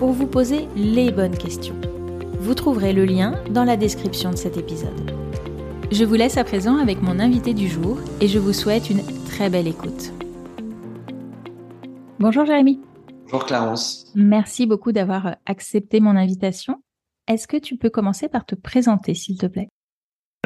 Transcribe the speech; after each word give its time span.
pour 0.00 0.12
vous 0.12 0.26
poser 0.26 0.66
les 0.76 1.12
bonnes 1.12 1.36
questions. 1.36 1.78
Vous 2.38 2.54
trouverez 2.54 2.94
le 2.94 3.04
lien 3.04 3.34
dans 3.50 3.64
la 3.64 3.76
description 3.76 4.30
de 4.30 4.36
cet 4.36 4.56
épisode. 4.56 5.14
Je 5.92 6.06
vous 6.06 6.14
laisse 6.14 6.38
à 6.38 6.44
présent 6.44 6.78
avec 6.78 7.02
mon 7.02 7.20
invité 7.20 7.52
du 7.52 7.68
jour 7.68 7.98
et 8.22 8.26
je 8.26 8.38
vous 8.38 8.54
souhaite 8.54 8.88
une 8.88 9.02
très 9.26 9.50
belle 9.50 9.68
écoute. 9.68 10.10
Bonjour 12.18 12.46
Jérémy. 12.46 12.80
Bonjour 13.24 13.44
Clarence. 13.44 14.10
Merci 14.14 14.64
beaucoup 14.64 14.90
d'avoir 14.90 15.36
accepté 15.44 16.00
mon 16.00 16.16
invitation. 16.16 16.82
Est-ce 17.28 17.46
que 17.46 17.58
tu 17.58 17.76
peux 17.76 17.90
commencer 17.90 18.30
par 18.30 18.46
te 18.46 18.54
présenter, 18.54 19.12
s'il 19.12 19.36
te 19.36 19.44
plaît? 19.44 19.68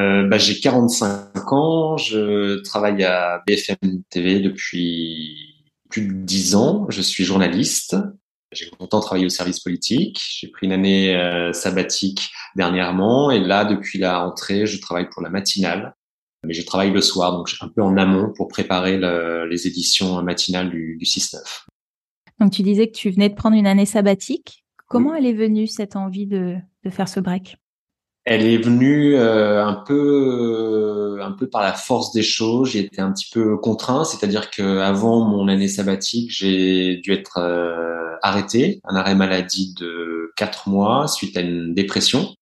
Euh, 0.00 0.26
bah, 0.26 0.36
J'ai 0.36 0.58
45 0.58 1.52
ans, 1.52 1.96
je 1.96 2.60
travaille 2.62 3.04
à 3.04 3.40
BFM 3.46 4.02
TV 4.10 4.40
depuis 4.40 5.64
plus 5.90 6.08
de 6.08 6.12
10 6.12 6.56
ans, 6.56 6.86
je 6.88 7.00
suis 7.00 7.22
journaliste, 7.22 7.96
j'ai 8.54 8.70
longtemps 8.78 9.00
travaillé 9.00 9.26
au 9.26 9.30
service 9.30 9.60
politique. 9.60 10.20
J'ai 10.38 10.48
pris 10.48 10.66
une 10.66 10.72
année 10.72 11.14
euh, 11.14 11.52
sabbatique 11.52 12.30
dernièrement 12.56 13.30
et 13.30 13.40
là, 13.40 13.64
depuis 13.64 13.98
la 13.98 14.18
rentrée, 14.18 14.66
je 14.66 14.80
travaille 14.80 15.08
pour 15.10 15.22
la 15.22 15.30
matinale. 15.30 15.94
Mais 16.46 16.52
je 16.52 16.64
travaille 16.64 16.90
le 16.90 17.00
soir, 17.00 17.32
donc 17.32 17.50
un 17.62 17.68
peu 17.68 17.82
en 17.82 17.96
amont 17.96 18.30
pour 18.36 18.48
préparer 18.48 18.98
les 19.48 19.66
éditions 19.66 20.22
matinales 20.22 20.68
du, 20.68 20.96
du 20.98 21.04
6-9. 21.06 21.38
Donc 22.38 22.52
tu 22.52 22.62
disais 22.62 22.88
que 22.88 22.92
tu 22.92 23.10
venais 23.10 23.30
de 23.30 23.34
prendre 23.34 23.56
une 23.56 23.66
année 23.66 23.86
sabbatique. 23.86 24.64
Comment 24.86 25.14
elle 25.14 25.24
est 25.24 25.32
venue 25.32 25.66
cette 25.66 25.96
envie 25.96 26.26
de, 26.26 26.56
de 26.84 26.90
faire 26.90 27.08
ce 27.08 27.20
break? 27.20 27.56
Elle 28.24 28.46
est 28.46 28.58
venue 28.58 29.16
euh, 29.16 29.64
un 29.64 29.74
peu, 29.74 31.18
un 31.20 31.32
peu 31.32 31.46
par 31.46 31.62
la 31.62 31.74
force 31.74 32.12
des 32.12 32.22
choses. 32.22 32.70
J'ai 32.70 32.80
été 32.80 33.02
un 33.02 33.12
petit 33.12 33.28
peu 33.30 33.58
contraint, 33.58 34.04
c'est-à-dire 34.04 34.50
que 34.50 34.78
avant 34.78 35.28
mon 35.28 35.46
année 35.48 35.68
sabbatique, 35.68 36.30
j'ai 36.30 36.96
dû 36.96 37.12
être 37.12 37.38
euh, 37.38 38.03
arrêté, 38.22 38.80
un 38.84 38.96
arrêt 38.96 39.14
maladie 39.14 39.74
de 39.74 40.32
quatre 40.36 40.68
mois 40.68 41.08
suite 41.08 41.36
à 41.36 41.40
une 41.40 41.74
dépression. 41.74 42.34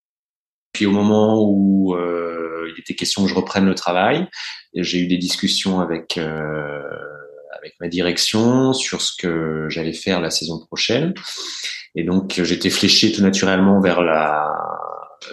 Puis 0.72 0.86
au 0.86 0.90
moment 0.90 1.42
où 1.42 1.94
euh, 1.94 2.70
il 2.74 2.80
était 2.80 2.94
question 2.94 3.22
que 3.22 3.28
je 3.28 3.34
reprenne 3.34 3.66
le 3.66 3.74
travail, 3.74 4.26
j'ai 4.74 5.00
eu 5.00 5.06
des 5.06 5.18
discussions 5.18 5.80
avec 5.80 6.18
avec 6.18 7.74
ma 7.80 7.88
direction 7.88 8.72
sur 8.72 9.00
ce 9.02 9.12
que 9.16 9.66
j'allais 9.68 9.92
faire 9.92 10.20
la 10.20 10.30
saison 10.30 10.58
prochaine. 10.66 11.14
Et 11.94 12.04
donc 12.04 12.40
j'étais 12.42 12.70
fléché 12.70 13.12
tout 13.12 13.22
naturellement 13.22 13.80
vers 13.80 14.02
la 14.02 14.50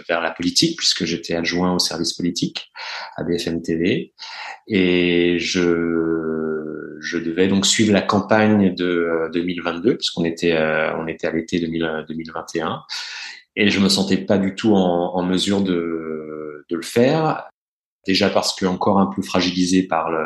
vers 0.08 0.22
la 0.22 0.32
politique 0.32 0.78
puisque 0.78 1.06
j'étais 1.06 1.36
adjoint 1.36 1.74
au 1.74 1.80
service 1.80 2.14
politique 2.14 2.72
à 3.16 3.24
BFM 3.24 3.62
TV 3.62 4.14
et 4.68 5.40
je 5.40 6.59
je 7.02 7.18
devais 7.18 7.48
donc 7.48 7.66
suivre 7.66 7.94
la 7.94 8.02
campagne 8.02 8.74
de 8.74 9.30
2022 9.34 9.98
puisqu'on 9.98 10.26
était 10.26 10.54
euh, 10.54 10.96
on 10.98 11.08
était 11.08 11.28
à 11.28 11.32
l'été 11.32 11.60
2021 11.60 12.84
et 13.56 13.70
je 13.70 13.80
me 13.80 13.90
sentais 13.90 14.18
pas 14.18 14.38
du 14.38 14.56
tout 14.56 14.74
en, 14.76 15.24
mesure 15.24 15.62
de 15.62 16.66
de 16.70 16.76
le 16.76 16.82
faire 16.82 17.50
déjà 18.06 18.30
parce 18.30 18.56
que 18.56 18.66
encore 18.66 19.00
un 19.00 19.08
peu 19.08 19.22
fragilisé 19.22 19.84
par 19.84 20.12
le 20.12 20.26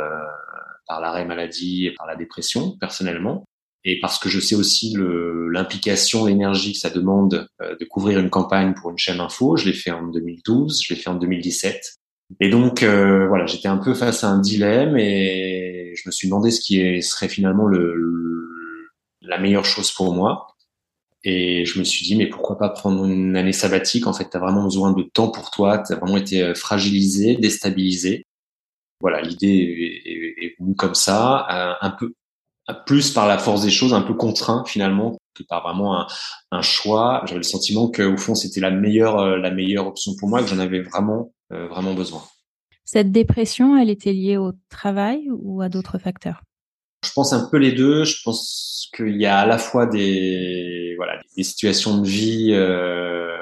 par 0.88 1.00
l'arrêt 1.00 1.26
maladie 1.26 1.88
et 1.88 1.92
par 1.92 2.06
la 2.06 2.16
dépression 2.16 2.78
personnellement 2.80 3.46
et 3.86 4.00
parce 4.00 4.18
que 4.18 4.30
je 4.30 4.40
sais 4.40 4.56
aussi 4.56 4.96
l'implication, 4.98 6.26
l'énergie 6.26 6.74
que 6.74 6.80
ça 6.80 6.90
demande 6.90 7.48
euh, 7.62 7.76
de 7.78 7.86
couvrir 7.86 8.20
une 8.20 8.30
campagne 8.30 8.74
pour 8.74 8.92
une 8.92 8.98
chaîne 8.98 9.20
info. 9.20 9.58
Je 9.58 9.66
l'ai 9.66 9.74
fait 9.74 9.92
en 9.92 10.08
2012, 10.08 10.84
je 10.84 10.94
l'ai 10.94 11.00
fait 11.00 11.10
en 11.10 11.16
2017. 11.16 11.96
Et 12.40 12.50
donc 12.50 12.82
euh, 12.82 13.28
voilà, 13.28 13.46
j'étais 13.46 13.68
un 13.68 13.78
peu 13.78 13.94
face 13.94 14.24
à 14.24 14.30
un 14.30 14.40
dilemme 14.40 14.98
et 14.98 15.53
je 15.96 16.04
me 16.08 16.12
suis 16.12 16.28
demandé 16.28 16.52
ce 16.52 16.62
qui 16.62 17.02
serait 17.02 17.30
finalement 17.30 17.66
le, 17.68 18.92
la 19.22 19.38
meilleure 19.40 19.66
chose 19.66 19.92
pour 19.92 20.14
moi. 20.14 20.48
Et 21.26 21.66
je 21.66 21.80
me 21.80 21.86
suis 21.86 22.06
dit, 22.06 22.18
mais 22.18 22.28
pourquoi 22.28 22.58
pas 22.58 22.70
prendre 22.70 23.06
une 23.06 23.38
année 23.38 23.54
sabbatique? 23.54 24.08
En 24.08 24.14
fait, 24.14 24.30
tu 24.30 24.36
as 24.36 24.40
vraiment 24.42 24.64
besoin 24.64 24.92
de 24.92 25.04
temps 25.04 25.30
pour 25.30 25.52
toi, 25.52 25.78
tu 25.80 25.94
as 25.94 25.96
vraiment 25.96 26.18
été 26.18 26.44
euh, 26.44 26.54
fragilisé, 26.54 27.38
déstabilisé. 27.38 28.26
Voilà, 29.00 29.22
l'idée 29.22 30.02
est, 30.06 30.46
est, 30.46 30.56
venue 30.60 30.76
comme 30.76 30.96
ça, 30.96 31.48
un 31.82 31.90
peu 31.92 32.14
plus 32.86 33.12
par 33.12 33.28
la 33.28 33.38
force 33.38 33.64
des 33.64 33.72
choses, 33.72 33.94
un 33.94 34.02
peu 34.02 34.14
contraint 34.14 34.64
finalement 34.66 35.18
que 35.34 35.44
par 35.44 35.64
vraiment 35.64 36.00
un, 36.00 36.08
un 36.52 36.62
choix. 36.62 37.22
J'avais 37.26 37.40
le 37.40 37.44
sentiment 37.44 37.90
que 37.90 38.04
au 38.04 38.18
fond 38.18 38.36
c'était 38.36 38.62
la 38.62 38.72
meilleure 38.72 39.20
euh, 39.20 39.38
la 39.38 39.52
meilleure 39.52 39.88
option 39.88 40.14
pour 40.20 40.30
moi, 40.30 40.42
que 40.42 40.48
j'en 40.48 40.60
avais 40.60 40.82
vraiment 40.82 41.34
euh, 41.52 41.68
vraiment 41.68 41.94
besoin. 41.94 42.24
Cette 42.94 43.12
dépression, 43.12 43.76
elle 43.76 43.90
était 43.90 44.14
liée 44.14 44.38
au 44.38 44.52
travail 44.70 45.28
ou 45.32 45.64
à 45.64 45.70
d'autres 45.70 45.98
facteurs? 45.98 46.44
Je 47.04 47.12
pense 47.12 47.34
un 47.34 47.50
peu 47.50 47.58
les 47.58 47.72
deux. 47.72 48.04
Je 48.04 48.22
pense 48.24 48.88
qu'il 48.96 49.20
y 49.20 49.26
a 49.26 49.40
à 49.40 49.48
la 49.48 49.58
fois 49.58 49.88
des 49.88 50.94
voilà 50.98 51.20
des 51.36 51.44
situations 51.44 51.98
de 51.98 52.08
vie, 52.08 52.50
euh, 52.52 53.36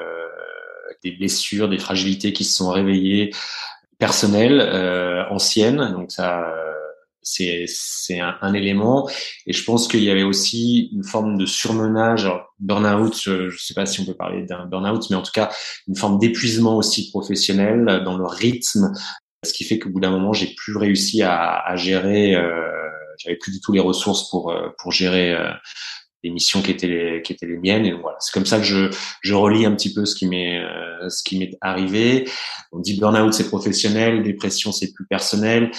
des 1.04 1.10
blessures, 1.10 1.68
des 1.68 1.76
fragilités 1.76 2.32
qui 2.32 2.44
se 2.44 2.54
sont 2.54 2.70
réveillées 2.70 3.34
personnelles, 3.98 4.58
euh, 4.58 5.28
anciennes. 5.28 5.92
Donc 5.92 6.12
ça 6.12 6.50
c'est 7.20 8.20
un, 8.20 8.54
élément 8.54 9.08
et 9.46 9.52
je 9.52 9.64
pense 9.64 9.86
qu'il 9.86 10.02
y 10.02 10.10
avait 10.10 10.24
aussi 10.24 10.90
une 10.92 11.04
forme 11.04 11.38
de 11.38 11.46
surmenage 11.46 12.28
burn-out 12.58 13.16
je, 13.16 13.48
je 13.48 13.62
sais 13.62 13.74
pas 13.74 13.86
si 13.86 14.00
on 14.00 14.04
peut 14.04 14.14
parler 14.14 14.42
d'un 14.42 14.66
burn-out 14.66 15.08
mais 15.08 15.14
en 15.14 15.22
tout 15.22 15.30
cas 15.32 15.48
une 15.86 15.94
forme 15.94 16.18
d'épuisement 16.18 16.76
aussi 16.76 17.10
professionnel 17.10 18.02
dans 18.04 18.18
le 18.18 18.26
rythme 18.26 18.92
ce 19.44 19.52
qui 19.52 19.64
fait 19.64 19.78
qu'au 19.78 19.90
bout 19.90 20.00
d'un 20.00 20.10
moment 20.10 20.32
j'ai 20.32 20.54
plus 20.54 20.76
réussi 20.76 21.22
à, 21.22 21.58
à 21.58 21.76
gérer 21.76 22.34
euh, 22.34 22.70
j'avais 23.18 23.36
plus 23.36 23.52
du 23.52 23.60
tout 23.60 23.72
les 23.72 23.80
ressources 23.80 24.30
pour 24.30 24.50
euh, 24.50 24.68
pour 24.78 24.92
gérer 24.92 25.32
euh, 25.32 25.50
les 26.22 26.30
missions 26.30 26.62
qui 26.62 26.70
étaient 26.70 26.86
les, 26.86 27.22
qui 27.22 27.32
étaient 27.32 27.46
les 27.46 27.58
miennes. 27.58 27.84
Et 27.84 27.92
voilà, 27.92 28.16
c'est 28.20 28.32
comme 28.32 28.46
ça 28.46 28.58
que 28.58 28.64
je, 28.64 28.90
je 29.22 29.34
relis 29.34 29.66
un 29.66 29.74
petit 29.74 29.92
peu 29.92 30.04
ce 30.04 30.14
qui 30.14 30.26
m'est 30.26 30.60
euh, 30.60 31.08
ce 31.08 31.22
qui 31.22 31.38
m'est 31.38 31.56
arrivé. 31.60 32.28
On 32.70 32.78
dit 32.78 32.98
burn-out 32.98 33.32
c'est 33.32 33.48
professionnel, 33.48 34.22
dépression 34.22 34.72
c'est 34.72 34.92
plus 34.92 35.06
personnel. 35.06 35.70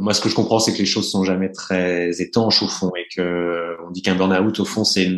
Moi, 0.00 0.12
ce 0.12 0.20
que 0.20 0.28
je 0.28 0.34
comprends, 0.34 0.58
c'est 0.58 0.72
que 0.72 0.78
les 0.78 0.86
choses 0.86 1.08
sont 1.08 1.22
jamais 1.22 1.52
très 1.52 2.20
étanches 2.20 2.62
au 2.62 2.68
fond, 2.68 2.90
et 2.96 3.06
que 3.14 3.76
on 3.86 3.92
dit 3.92 4.02
qu'un 4.02 4.16
burn-out 4.16 4.58
au 4.58 4.64
fond 4.64 4.82
c'est 4.82 5.08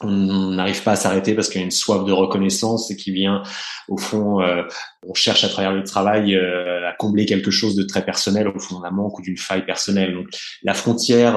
on 0.00 0.50
n'arrive 0.50 0.82
pas 0.82 0.92
à 0.92 0.96
s'arrêter 0.96 1.34
parce 1.34 1.48
qu'il 1.48 1.60
y 1.60 1.62
a 1.62 1.64
une 1.64 1.70
soif 1.70 2.04
de 2.04 2.12
reconnaissance 2.12 2.90
et 2.90 2.96
qui 2.96 3.12
vient 3.12 3.42
au 3.88 3.96
fond 3.96 4.40
euh, 4.42 4.62
on 5.06 5.14
cherche 5.14 5.44
à 5.44 5.48
travers 5.48 5.72
le 5.72 5.84
travail 5.84 6.34
euh, 6.34 6.88
à 6.88 6.92
combler 6.92 7.26
quelque 7.26 7.50
chose 7.50 7.76
de 7.76 7.84
très 7.84 8.04
personnel 8.04 8.48
au 8.48 8.58
fond 8.58 8.80
d'un 8.80 8.90
manque 8.90 9.18
ou 9.18 9.22
d'une 9.22 9.36
faille 9.36 9.64
personnelle 9.64 10.14
donc 10.14 10.26
la 10.62 10.74
frontière 10.74 11.34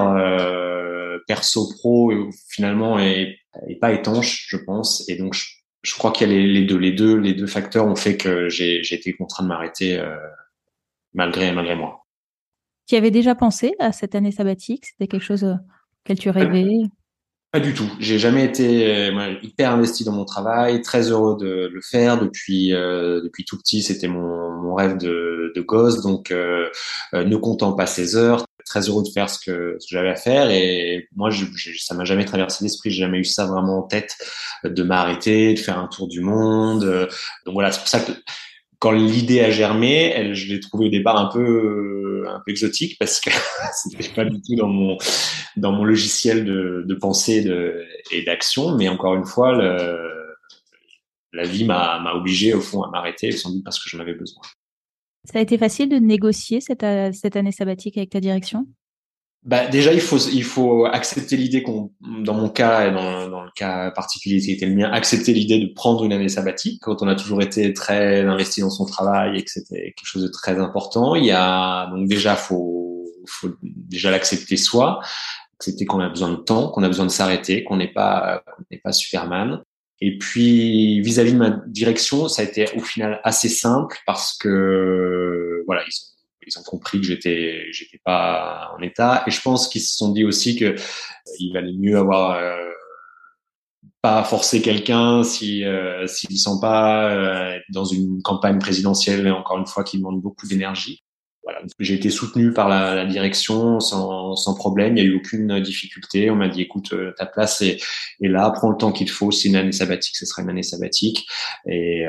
perso 1.28 1.70
pro 1.76 2.12
finalement 2.50 2.98
est, 2.98 3.38
est, 3.68 3.76
pas 3.76 3.92
étanche, 3.92 4.48
je 4.50 4.58
pense. 4.58 5.08
Et 5.10 5.18
donc 5.18 5.34
je, 5.34 5.46
je 5.84 5.94
crois 5.94 6.12
qu'il 6.12 6.32
y 6.32 6.34
a 6.34 6.38
les, 6.38 6.66
deux, 6.66 6.78
les 6.78 6.94
deux, 6.94 7.18
les 7.18 7.34
deux 7.34 7.48
facteurs 7.48 7.86
ont 7.86 7.96
fait 7.96 8.18
que 8.18 8.50
j'ai 8.50 8.82
été 8.94 9.14
contraint 9.14 9.44
de 9.44 9.50
m'arrêter 9.50 10.00
euh, 10.00 10.16
malgré 11.14 11.52
malgré 11.52 11.76
moi. 11.76 12.06
Tu 12.88 12.96
avais 12.96 13.12
déjà 13.12 13.36
pensé 13.36 13.74
à 13.80 13.92
cette 13.92 14.16
année 14.16 14.32
sabbatique? 14.32 14.86
C'était 14.86 15.08
quelque 15.08 15.24
chose 15.24 15.44
auquel 15.44 16.18
tu 16.18 16.30
rêvais? 16.30 16.72
Pas 17.52 17.60
du 17.60 17.74
tout. 17.74 17.90
J'ai 18.00 18.20
jamais 18.20 18.44
été 18.44 18.94
euh, 18.94 19.36
hyper 19.42 19.72
investi 19.72 20.04
dans 20.04 20.12
mon 20.12 20.26
travail, 20.26 20.82
très 20.82 21.12
heureux 21.12 21.38
de 21.40 21.70
le 21.74 21.82
faire 21.82 22.20
depuis 22.20 22.74
euh, 22.74 23.22
depuis 23.22 23.46
tout 23.46 23.58
petit. 23.58 23.82
C'était 23.82 24.08
mon, 24.08 24.52
mon 24.62 24.76
rêve 24.76 24.98
de, 24.98 25.54
de 25.56 25.62
gosse, 25.62 26.02
donc 26.02 26.32
euh, 26.32 26.70
ne 27.14 27.36
comptant 27.38 27.74
pas 27.74 27.86
ses 27.86 28.16
heures, 28.16 28.46
très 28.66 28.90
heureux 28.90 29.04
de 29.04 29.10
faire 29.10 29.30
ce 29.30 29.40
que, 29.40 29.78
ce 29.80 29.88
que 29.88 29.96
j'avais 29.96 30.10
à 30.10 30.16
faire. 30.16 30.50
Et 30.52 31.08
moi, 31.16 31.30
je, 31.30 31.46
je, 31.56 31.72
ça 31.80 31.96
m'a 31.96 32.04
jamais 32.04 32.26
traversé 32.26 32.66
l'esprit. 32.66 32.92
J'ai 32.92 33.04
jamais 33.04 33.20
eu 33.20 33.26
ça 33.26 33.46
vraiment 33.46 33.80
en 33.80 33.84
tête 33.84 34.16
de 34.66 34.84
m'arrêter, 34.84 35.54
de 35.54 35.60
faire 35.60 35.80
un 35.80 35.88
tour 35.88 36.08
du 36.10 36.20
monde. 36.20 36.84
Donc 37.46 37.54
voilà, 37.54 37.72
c'est 37.72 37.80
pour 37.80 37.88
ça 37.88 38.02
que 38.02 38.12
quand 38.80 38.92
l'idée 38.92 39.42
a 39.42 39.50
germé, 39.50 40.12
elle, 40.16 40.34
je 40.36 40.54
l'ai 40.54 40.60
trouvée 40.60 40.88
au 40.88 40.90
départ 40.90 41.18
un 41.18 41.28
peu 41.28 42.26
un 42.28 42.42
peu 42.46 42.52
exotique 42.52 42.98
parce 43.00 43.20
que 43.20 43.30
c'était 43.74 44.10
pas 44.14 44.26
du 44.26 44.42
tout 44.42 44.56
dans 44.56 44.68
mon 44.68 44.98
dans 45.56 45.72
mon 45.72 45.84
logiciel 45.84 46.46
de, 46.46 46.84
de 46.86 46.96
pensée 46.96 47.48
et 48.12 48.24
d'action. 48.24 48.76
Mais 48.76 48.90
encore 48.90 49.16
une 49.16 49.26
fois, 49.26 49.54
la 51.34 51.44
vie 51.44 51.66
m'a 51.66 52.14
obligé 52.14 52.54
au 52.54 52.62
fond 52.62 52.84
à 52.84 52.90
m'arrêter, 52.90 53.32
sans 53.32 53.52
doute 53.52 53.64
parce 53.64 53.82
que 53.84 53.90
j'en 53.90 54.00
avais 54.00 54.14
besoin. 54.14 54.42
Ça 55.24 55.40
a 55.40 55.42
été 55.42 55.58
facile 55.58 55.90
de 55.90 55.98
négocier 55.98 56.62
cette, 56.62 56.86
cette 57.14 57.36
année 57.36 57.52
sabbatique 57.52 57.98
avec 57.98 58.12
ta 58.12 58.20
direction? 58.20 58.66
Bah 59.48 59.66
déjà 59.66 59.94
il 59.94 60.02
faut 60.02 60.18
il 60.18 60.44
faut 60.44 60.86
accepter 60.86 61.38
l'idée 61.38 61.64
qu'on 61.64 61.90
dans 62.02 62.34
mon 62.34 62.50
cas 62.50 62.86
et 62.86 62.92
dans, 62.92 63.30
dans 63.30 63.44
le 63.44 63.50
cas 63.56 63.92
particulier 63.92 64.42
qui 64.42 64.52
était 64.52 64.66
le 64.66 64.76
mien 64.76 64.92
accepter 64.92 65.32
l'idée 65.32 65.58
de 65.58 65.74
prendre 65.74 66.04
une 66.04 66.12
année 66.12 66.28
sabbatique 66.28 66.82
quand 66.82 67.02
on 67.02 67.08
a 67.08 67.16
toujours 67.16 67.42
été 67.42 67.74
très 67.74 68.24
investi 68.24 68.60
dans 68.60 68.70
son 68.70 68.86
travail 68.86 69.40
et 69.40 69.44
que 69.46 69.50
c'était 69.50 69.94
quelque 69.96 70.06
chose 70.06 70.24
de 70.24 70.28
très 70.28 70.60
important. 70.60 71.16
Il 71.16 71.24
y 71.24 71.32
a 71.32 71.90
donc 71.92 72.10
déjà 72.10 72.36
faut 72.36 73.06
faut 73.26 73.52
déjà 73.64 74.12
l'accepter 74.12 74.58
soi 74.58 75.00
accepter 75.58 75.86
qu'on 75.86 76.02
a 76.02 76.10
besoin 76.10 76.32
de 76.32 76.36
temps 76.36 76.70
qu'on 76.70 76.84
a 76.84 76.88
besoin 76.90 77.06
de 77.06 77.12
s'arrêter 77.12 77.64
qu'on 77.64 77.78
n'est 77.78 77.94
pas 77.94 78.44
qu'on 78.46 78.64
n'est 78.70 78.80
pas 78.80 78.92
Superman. 78.92 79.62
Et 80.02 80.18
puis 80.18 81.00
vis-à-vis 81.00 81.32
de 81.32 81.38
ma 81.38 81.52
direction 81.68 82.28
ça 82.28 82.42
a 82.42 82.46
été 82.46 82.66
au 82.76 82.82
final 82.82 83.22
assez 83.24 83.48
simple 83.48 83.98
parce 84.06 84.38
que 84.38 85.64
voilà 85.68 85.84
ils 86.48 86.60
ont 86.60 86.64
compris 86.64 87.00
que 87.00 87.06
j'étais 87.06 87.66
j'étais 87.72 88.00
pas 88.04 88.72
en 88.78 88.82
état 88.82 89.24
et 89.28 89.32
je 89.32 89.42
pense 89.42 89.68
qu'ils 89.68 89.82
se 89.82 89.96
sont 89.96 90.12
dit 90.12 90.26
aussi 90.26 90.56
que 90.56 90.66
euh, 90.66 90.76
il 91.40 91.54
valait 91.54 91.74
mieux 91.74 91.98
avoir 91.98 92.38
euh, 92.38 92.56
pas 94.02 94.24
forcer 94.24 94.62
quelqu'un 94.62 95.24
si 95.24 95.64
euh, 95.66 96.08
s'ils 96.08 96.40
sont 96.40 96.60
pas 96.60 97.10
euh, 97.10 97.60
dans 97.70 97.86
une 97.86 98.22
campagne 98.22 98.60
présidentielle 98.60 99.30
encore 99.32 99.58
une 99.58 99.68
fois 99.68 99.84
qui 99.84 99.98
demande 99.98 100.22
beaucoup 100.22 100.48
d'énergie 100.48 101.04
voilà, 101.44 101.62
j'ai 101.80 101.94
été 101.94 102.10
soutenu 102.10 102.52
par 102.52 102.68
la, 102.68 103.06
direction 103.06 103.80
sans, 103.80 104.36
sans, 104.36 104.54
problème. 104.54 104.98
Il 104.98 105.02
n'y 105.02 105.10
a 105.10 105.14
eu 105.14 105.16
aucune 105.16 105.62
difficulté. 105.62 106.30
On 106.30 106.36
m'a 106.36 106.50
dit, 106.50 106.62
écoute, 106.62 106.92
euh, 106.92 107.14
ta 107.18 107.26
place 107.26 107.62
est, 107.62 107.82
est 108.22 108.28
là. 108.28 108.52
Prends 108.52 108.70
le 108.70 108.76
temps 108.76 108.92
qu'il 108.92 109.10
faut. 109.10 109.32
C'est 109.32 109.48
une 109.48 109.56
année 109.56 109.72
sabbatique. 109.72 110.18
Ce 110.18 110.26
sera 110.26 110.42
une 110.42 110.50
année 110.50 110.62
sabbatique. 110.62 111.26
Et 111.70 112.04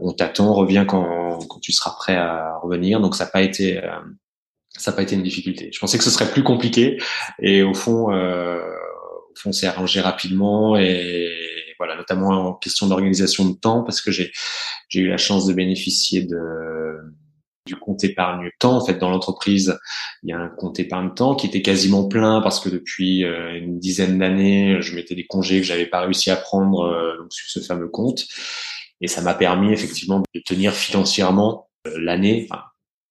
on 0.00 0.10
t'attend. 0.14 0.54
Reviens 0.54 0.86
quand, 0.86 1.25
quand 1.48 1.60
tu 1.60 1.72
seras 1.72 1.92
prêt 1.92 2.16
à 2.16 2.58
revenir. 2.62 3.00
Donc 3.00 3.14
ça 3.14 3.24
n'a 3.24 3.30
pas 3.30 3.42
été 3.42 3.82
euh, 3.82 4.00
ça 4.70 4.90
n'a 4.90 4.96
pas 4.96 5.02
été 5.02 5.14
une 5.14 5.22
difficulté. 5.22 5.70
Je 5.72 5.78
pensais 5.78 5.98
que 5.98 6.04
ce 6.04 6.10
serait 6.10 6.30
plus 6.30 6.42
compliqué. 6.42 6.98
Et 7.40 7.62
au 7.62 7.74
fond, 7.74 8.12
euh, 8.12 8.60
au 9.30 9.34
fond, 9.36 9.52
c'est 9.52 9.66
arrangé 9.66 10.00
rapidement 10.00 10.76
et 10.76 11.30
voilà, 11.78 11.96
notamment 11.96 12.28
en 12.28 12.54
question 12.54 12.86
d'organisation 12.86 13.48
de 13.48 13.54
temps 13.54 13.82
parce 13.82 14.00
que 14.00 14.10
j'ai 14.10 14.32
j'ai 14.88 15.00
eu 15.00 15.08
la 15.08 15.18
chance 15.18 15.46
de 15.46 15.52
bénéficier 15.52 16.24
de 16.24 16.36
du 17.66 17.76
compte 17.76 18.02
épargne 18.04 18.48
temps. 18.58 18.76
En 18.76 18.84
fait, 18.84 18.94
dans 18.94 19.10
l'entreprise, 19.10 19.78
il 20.22 20.30
y 20.30 20.32
a 20.32 20.38
un 20.38 20.48
compte 20.48 20.80
épargne 20.80 21.12
temps 21.14 21.34
qui 21.34 21.46
était 21.46 21.62
quasiment 21.62 22.08
plein 22.08 22.40
parce 22.40 22.60
que 22.60 22.68
depuis 22.68 23.24
euh, 23.24 23.58
une 23.58 23.78
dizaine 23.78 24.18
d'années, 24.18 24.80
je 24.80 24.94
mettais 24.94 25.14
des 25.14 25.26
congés 25.26 25.60
que 25.60 25.66
j'avais 25.66 25.86
pas 25.86 26.00
réussi 26.00 26.30
à 26.30 26.36
prendre 26.36 26.84
euh, 26.84 27.26
sur 27.28 27.50
ce 27.50 27.66
fameux 27.66 27.88
compte. 27.88 28.24
Et 29.00 29.08
ça 29.08 29.20
m'a 29.20 29.34
permis 29.34 29.72
effectivement 29.72 30.22
de 30.34 30.40
tenir 30.40 30.72
financièrement 30.72 31.68
euh, 31.86 31.98
l'année. 31.98 32.46
Enfin, 32.50 32.62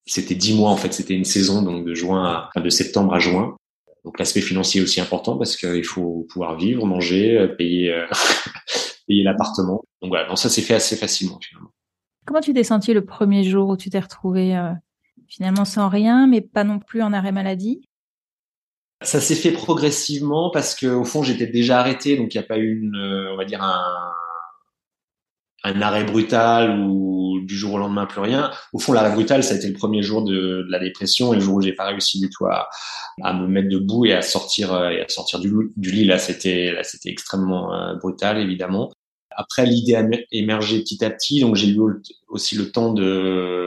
c'était 0.06 0.36
dix 0.36 0.56
mois 0.56 0.70
en 0.70 0.78
fait, 0.78 0.94
c'était 0.94 1.16
une 1.16 1.26
saison 1.26 1.62
donc 1.62 1.86
de 1.86 1.94
juin 1.94 2.50
à, 2.54 2.60
de 2.60 2.70
septembre 2.70 3.14
à 3.14 3.20
juin. 3.20 3.56
Donc 4.04 4.20
l'aspect 4.20 4.42
financier 4.42 4.82
est 4.82 4.84
aussi 4.84 5.02
important 5.02 5.38
parce 5.38 5.56
qu'il 5.56 5.84
faut 5.84 6.28
pouvoir 6.30 6.58
vivre, 6.58 6.86
manger, 6.86 7.48
payer, 7.58 8.06
payer 9.08 9.24
l'appartement. 9.24 9.84
Donc 10.02 10.10
voilà, 10.10 10.28
donc 10.28 10.38
ça 10.38 10.50
s'est 10.50 10.62
fait 10.62 10.76
assez 10.76 10.96
facilement 10.96 11.40
finalement. 11.42 11.72
Comment 12.26 12.42
tu 12.42 12.54
t'es 12.54 12.64
senti 12.64 12.94
le 12.94 13.06
premier 13.06 13.44
jour 13.44 13.70
où 13.70 13.78
tu 13.78 13.90
t'es 13.90 14.00
retrouvé 14.00 14.58
euh, 14.58 14.72
finalement 15.28 15.64
sans 15.64 15.90
rien, 15.90 16.28
mais 16.28 16.42
pas 16.42 16.64
non 16.64 16.80
plus 16.80 17.04
en 17.04 17.14
arrêt 17.14 17.32
maladie? 17.32 17.88
Ça 19.02 19.22
s'est 19.22 19.36
fait 19.36 19.52
progressivement 19.52 20.50
parce 20.50 20.74
que 20.74 20.88
au 20.88 21.04
fond 21.04 21.22
j'étais 21.22 21.46
déjà 21.46 21.80
arrêté, 21.80 22.18
donc 22.18 22.34
il 22.34 22.38
n'y 22.38 22.44
a 22.44 22.48
pas 22.48 22.58
eu 22.58 22.80
une, 22.80 22.96
euh, 22.96 23.34
on 23.34 23.38
va 23.38 23.46
dire 23.46 23.62
un, 23.62 24.12
un 25.66 25.82
arrêt 25.82 26.04
brutal 26.04 26.80
ou 26.80 27.42
du 27.42 27.56
jour 27.56 27.74
au 27.74 27.78
lendemain 27.78 28.06
plus 28.06 28.22
rien. 28.22 28.52
Au 28.74 28.80
fond, 28.80 28.94
l'arrêt 28.94 29.14
brutal, 29.14 29.44
ça 29.44 29.54
a 29.54 29.58
été 29.58 29.68
le 29.68 29.74
premier 29.74 30.02
jour 30.02 30.24
de, 30.24 30.66
la 30.70 30.80
dépression 30.80 31.34
et 31.34 31.36
le 31.36 31.42
jour 31.42 31.56
où 31.56 31.62
j'ai 31.62 31.74
pas 31.74 31.86
réussi 31.86 32.20
du 32.20 32.30
tout 32.30 32.46
à, 32.46 32.70
à, 33.22 33.34
me 33.34 33.48
mettre 33.48 33.70
debout 33.70 34.06
et 34.06 34.14
à 34.14 34.22
sortir 34.22 34.74
euh, 34.74 34.90
et 34.90 35.02
à 35.02 35.10
sortir 35.10 35.40
du, 35.40 35.52
du 35.76 35.92
lit. 35.92 36.06
Là, 36.06 36.18
c'était 36.18 36.72
là, 36.72 36.84
c'était 36.84 37.10
extrêmement 37.10 37.96
brutal, 38.02 38.38
évidemment. 38.38 38.92
Après, 39.36 39.66
l'idée 39.66 39.96
a 39.96 40.08
émergé 40.32 40.80
petit 40.80 41.04
à 41.04 41.10
petit, 41.10 41.42
donc 41.42 41.56
j'ai 41.56 41.68
eu 41.68 41.80
aussi 42.30 42.56
le 42.56 42.72
temps 42.72 42.94
de, 42.94 43.65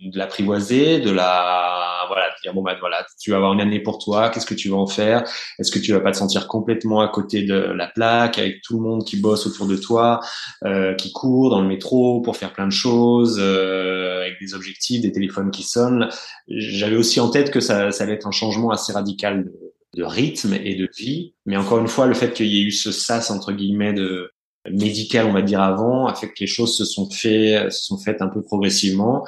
de 0.00 0.18
l'apprivoiser, 0.18 1.00
de 1.00 1.10
la 1.10 2.04
voilà, 2.08 2.28
de 2.28 2.40
dire 2.42 2.54
bon 2.54 2.62
bah 2.62 2.76
voilà, 2.78 3.04
tu 3.18 3.30
vas 3.30 3.36
avoir 3.36 3.52
une 3.52 3.60
année 3.60 3.80
pour 3.80 3.98
toi, 3.98 4.28
qu'est-ce 4.28 4.46
que 4.46 4.54
tu 4.54 4.68
vas 4.68 4.76
en 4.76 4.86
faire? 4.86 5.24
Est-ce 5.58 5.70
que 5.70 5.78
tu 5.78 5.92
vas 5.92 6.00
pas 6.00 6.12
te 6.12 6.16
sentir 6.16 6.48
complètement 6.48 7.00
à 7.00 7.08
côté 7.08 7.42
de 7.42 7.54
la 7.54 7.86
plaque 7.86 8.38
avec 8.38 8.62
tout 8.62 8.76
le 8.76 8.82
monde 8.82 9.04
qui 9.04 9.16
bosse 9.16 9.46
autour 9.46 9.66
de 9.66 9.76
toi, 9.76 10.20
euh, 10.64 10.94
qui 10.94 11.12
court 11.12 11.50
dans 11.50 11.60
le 11.60 11.68
métro 11.68 12.20
pour 12.20 12.36
faire 12.36 12.52
plein 12.52 12.66
de 12.66 12.72
choses, 12.72 13.38
euh, 13.40 14.20
avec 14.22 14.38
des 14.40 14.54
objectifs, 14.54 15.00
des 15.00 15.12
téléphones 15.12 15.50
qui 15.50 15.62
sonnent? 15.62 16.08
J'avais 16.48 16.96
aussi 16.96 17.18
en 17.20 17.30
tête 17.30 17.50
que 17.50 17.60
ça, 17.60 17.90
ça 17.90 18.04
allait 18.04 18.14
être 18.14 18.26
un 18.26 18.32
changement 18.32 18.70
assez 18.70 18.92
radical 18.92 19.44
de, 19.44 19.52
de 19.96 20.04
rythme 20.04 20.54
et 20.62 20.74
de 20.74 20.88
vie, 20.96 21.34
mais 21.46 21.56
encore 21.56 21.78
une 21.78 21.88
fois, 21.88 22.06
le 22.06 22.14
fait 22.14 22.32
qu'il 22.32 22.46
y 22.46 22.60
ait 22.60 22.64
eu 22.64 22.70
ce 22.72 22.92
sas 22.92 23.30
entre 23.30 23.52
guillemets 23.52 23.94
de 23.94 24.30
médical, 24.72 25.26
on 25.26 25.32
va 25.32 25.42
dire 25.42 25.60
avant, 25.60 26.06
a 26.06 26.14
fait 26.14 26.28
que 26.28 26.40
les 26.40 26.46
choses 26.46 26.76
se 26.76 26.84
sont 26.84 27.08
fait, 27.10 27.70
se 27.70 27.84
sont 27.84 27.98
faites 27.98 28.22
un 28.22 28.28
peu 28.28 28.42
progressivement. 28.42 29.26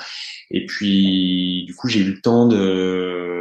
Et 0.51 0.65
puis, 0.67 1.65
du 1.67 1.75
coup, 1.75 1.89
j'ai 1.89 2.01
eu 2.01 2.05
le 2.05 2.21
temps 2.21 2.47
de, 2.47 3.38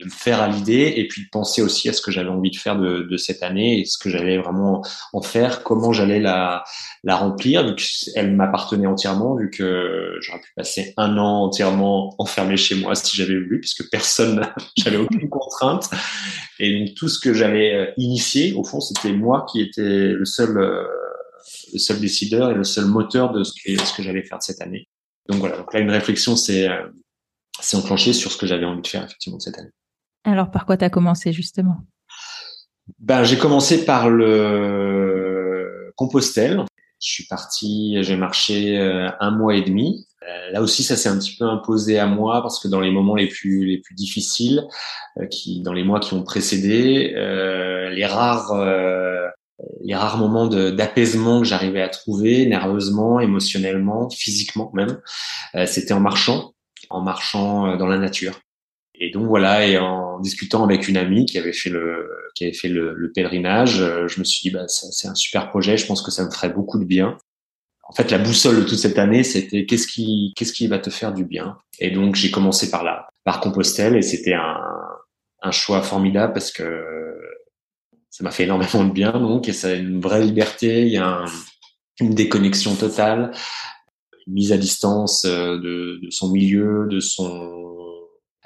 de 0.00 0.04
me 0.04 0.10
faire 0.10 0.40
à 0.40 0.48
l'idée 0.48 0.94
et 0.96 1.08
puis 1.08 1.24
de 1.24 1.28
penser 1.30 1.60
aussi 1.62 1.88
à 1.88 1.92
ce 1.92 2.00
que 2.00 2.10
j'avais 2.10 2.28
envie 2.28 2.50
de 2.50 2.56
faire 2.56 2.78
de, 2.78 3.02
de, 3.02 3.16
cette 3.16 3.42
année 3.42 3.80
et 3.80 3.84
ce 3.84 3.98
que 3.98 4.10
j'allais 4.10 4.38
vraiment 4.38 4.84
en 5.12 5.22
faire, 5.22 5.62
comment 5.62 5.92
j'allais 5.92 6.20
la, 6.20 6.62
la 7.04 7.16
remplir, 7.16 7.66
vu 7.66 7.74
qu'elle 7.74 8.34
m'appartenait 8.34 8.86
entièrement, 8.86 9.36
vu 9.36 9.50
que 9.50 10.16
j'aurais 10.20 10.40
pu 10.40 10.52
passer 10.54 10.94
un 10.96 11.16
an 11.18 11.44
entièrement 11.44 12.14
enfermé 12.18 12.56
chez 12.56 12.74
moi 12.74 12.94
si 12.94 13.16
j'avais 13.16 13.38
voulu, 13.38 13.60
puisque 13.60 13.88
personne, 13.90 14.46
j'avais 14.76 14.96
aucune 14.96 15.28
contrainte. 15.28 15.90
Et 16.58 16.78
donc 16.78 16.94
tout 16.94 17.08
ce 17.08 17.18
que 17.18 17.34
j'avais 17.34 17.72
euh, 17.74 17.92
initié, 17.96 18.52
au 18.52 18.64
fond, 18.64 18.80
c'était 18.80 19.12
moi 19.12 19.46
qui 19.50 19.60
était 19.60 20.12
le 20.12 20.24
seul, 20.24 20.58
euh, 20.58 20.84
le 21.72 21.78
seul 21.78 22.00
décideur 22.00 22.50
et 22.50 22.54
le 22.54 22.64
seul 22.64 22.86
moteur 22.86 23.32
de 23.32 23.44
ce 23.44 23.52
que, 23.52 24.02
j'allais 24.02 24.22
faire 24.22 24.38
de 24.38 24.42
cette 24.42 24.60
année. 24.60 24.88
Donc 25.28 25.38
voilà, 25.40 25.58
donc 25.58 25.72
là 25.72 25.80
une 25.80 25.90
réflexion 25.90 26.36
s'est 26.36 26.68
euh, 26.68 26.86
enclenchée 27.74 28.12
sur 28.12 28.32
ce 28.32 28.36
que 28.36 28.46
j'avais 28.46 28.64
envie 28.64 28.82
de 28.82 28.86
faire 28.86 29.04
effectivement 29.04 29.38
cette 29.38 29.58
année. 29.58 29.70
Alors, 30.24 30.50
par 30.50 30.66
quoi 30.66 30.76
tu 30.76 30.84
as 30.84 30.90
commencé 30.90 31.32
justement? 31.32 31.78
Ben, 32.98 33.22
J'ai 33.24 33.38
commencé 33.38 33.84
par 33.84 34.10
le 34.10 35.92
Compostelle. 35.96 36.64
Je 37.00 37.10
suis 37.10 37.26
parti, 37.26 37.96
j'ai 38.02 38.16
marché 38.16 38.78
euh, 38.78 39.08
un 39.20 39.30
mois 39.30 39.54
et 39.54 39.62
demi. 39.62 40.06
Euh, 40.22 40.50
là 40.52 40.62
aussi, 40.62 40.82
ça 40.82 40.96
s'est 40.96 41.08
un 41.08 41.18
petit 41.18 41.36
peu 41.36 41.44
imposé 41.44 41.98
à 41.98 42.06
moi 42.06 42.42
parce 42.42 42.60
que 42.60 42.66
dans 42.66 42.80
les 42.80 42.90
moments 42.90 43.14
les 43.14 43.28
plus 43.28 43.64
les 43.64 43.78
plus 43.78 43.94
difficiles, 43.94 44.64
euh, 45.20 45.26
qui 45.26 45.62
dans 45.62 45.72
les 45.72 45.84
mois 45.84 46.00
qui 46.00 46.14
ont 46.14 46.24
précédé, 46.24 47.12
les 47.14 48.06
rares 48.06 48.54
les 49.82 49.94
rares 49.94 50.18
moments 50.18 50.46
d'apaisement 50.46 51.40
que 51.40 51.46
j'arrivais 51.46 51.82
à 51.82 51.88
trouver, 51.88 52.46
nerveusement, 52.46 53.20
émotionnellement, 53.20 54.08
physiquement 54.10 54.70
même, 54.74 55.00
c'était 55.66 55.94
en 55.94 56.00
marchant, 56.00 56.52
en 56.90 57.00
marchant 57.00 57.76
dans 57.76 57.86
la 57.86 57.98
nature. 57.98 58.38
Et 59.00 59.10
donc 59.10 59.26
voilà, 59.26 59.66
et 59.66 59.78
en 59.78 60.18
discutant 60.20 60.64
avec 60.64 60.88
une 60.88 60.96
amie 60.96 61.24
qui 61.24 61.38
avait 61.38 61.52
fait 61.52 61.70
le 61.70 62.08
qui 62.34 62.44
avait 62.44 62.52
fait 62.52 62.68
le, 62.68 62.94
le 62.94 63.12
pèlerinage, 63.12 63.80
euh, 63.80 64.08
je 64.08 64.18
me 64.18 64.24
suis 64.24 64.48
dit 64.48 64.50
bah 64.50 64.66
c'est 64.68 65.08
un 65.08 65.14
super 65.14 65.48
projet, 65.50 65.76
je 65.76 65.86
pense 65.86 66.02
que 66.02 66.10
ça 66.10 66.24
me 66.24 66.30
ferait 66.30 66.50
beaucoup 66.50 66.78
de 66.78 66.84
bien. 66.84 67.16
En 67.84 67.92
fait, 67.92 68.10
la 68.10 68.18
boussole 68.18 68.56
de 68.56 68.62
toute 68.62 68.78
cette 68.78 68.98
année, 68.98 69.22
c'était 69.24 69.64
qu'est-ce 69.66 69.86
qui 69.86 70.32
qu'est-ce 70.36 70.52
qui 70.52 70.66
va 70.66 70.78
te 70.78 70.90
faire 70.90 71.14
du 71.14 71.24
bien? 71.24 71.58
Et 71.78 71.90
donc 71.90 72.16
j'ai 72.16 72.30
commencé 72.30 72.70
par 72.70 72.82
là, 72.84 73.08
par 73.24 73.40
Compostelle, 73.40 73.96
et 73.96 74.02
c'était 74.02 74.34
un 74.34 74.60
un 75.42 75.52
choix 75.52 75.82
formidable 75.82 76.32
parce 76.32 76.50
que 76.50 76.84
ça 78.10 78.24
m'a 78.24 78.30
fait 78.32 78.44
énormément 78.44 78.84
de 78.84 78.92
bien. 78.92 79.12
Donc 79.12 79.48
et 79.48 79.52
ça 79.52 79.68
a 79.68 79.74
une 79.74 80.00
vraie 80.00 80.22
liberté, 80.22 80.82
il 80.82 80.92
y 80.92 80.96
a 80.96 81.24
une 82.00 82.14
déconnexion 82.14 82.74
totale, 82.74 83.30
une 84.26 84.34
mise 84.34 84.52
à 84.52 84.56
distance 84.56 85.24
euh, 85.24 85.56
de, 85.58 86.00
de 86.02 86.10
son 86.10 86.30
milieu, 86.30 86.88
de 86.90 87.00
son 87.00 87.54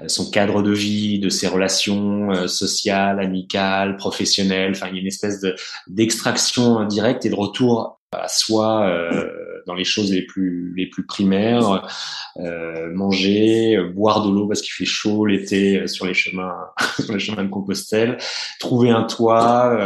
son 0.09 0.31
cadre 0.31 0.63
de 0.63 0.73
vie, 0.73 1.19
de 1.19 1.29
ses 1.29 1.49
relations 1.49 2.31
euh, 2.31 2.47
sociales, 2.47 3.21
amicales, 3.21 3.97
professionnelles. 3.97 4.73
Enfin, 4.75 4.89
il 4.89 4.95
y 4.95 4.99
a 4.99 5.01
une 5.01 5.07
espèce 5.07 5.41
de 5.41 5.55
d'extraction 5.89 6.85
directe 6.85 7.27
et 7.27 7.31
de 7.31 7.35
retour 7.35 8.01
à 8.13 8.29
soi 8.29 8.87
euh, 8.87 9.31
dans 9.67 9.75
les 9.75 9.85
choses 9.85 10.13
les 10.13 10.23
plus 10.23 10.73
les 10.77 10.87
plus 10.87 11.07
primaires. 11.07 11.89
manger, 12.93 13.79
boire 13.95 14.27
de 14.27 14.33
l'eau 14.33 14.49
parce 14.49 14.61
qu'il 14.61 14.73
fait 14.73 14.85
chaud 14.85 15.27
l'été 15.27 15.87
sur 15.87 16.07
les 16.07 16.15
chemins 16.15 16.55
sur 17.01 17.13
les 17.13 17.21
chemins 17.21 17.45
de 17.45 17.49
Compostelle, 17.49 18.19
trouver 18.61 18.91
un 18.91 19.05
toit, 19.05 19.77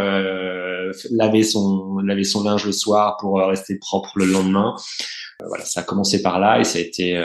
laver 1.10 1.42
son 1.44 1.98
laver 1.98 2.24
son 2.24 2.42
linge 2.42 2.66
le 2.66 2.72
soir 2.72 3.16
pour 3.20 3.38
rester 3.38 3.78
propre 3.78 4.12
le 4.16 4.26
lendemain. 4.26 4.74
voilà, 5.46 5.64
ça 5.64 5.80
a 5.80 5.82
commencé 5.82 6.22
par 6.22 6.40
là 6.40 6.58
et 6.60 6.64
ça 6.64 6.78
a 6.78 6.82
été 6.82 7.22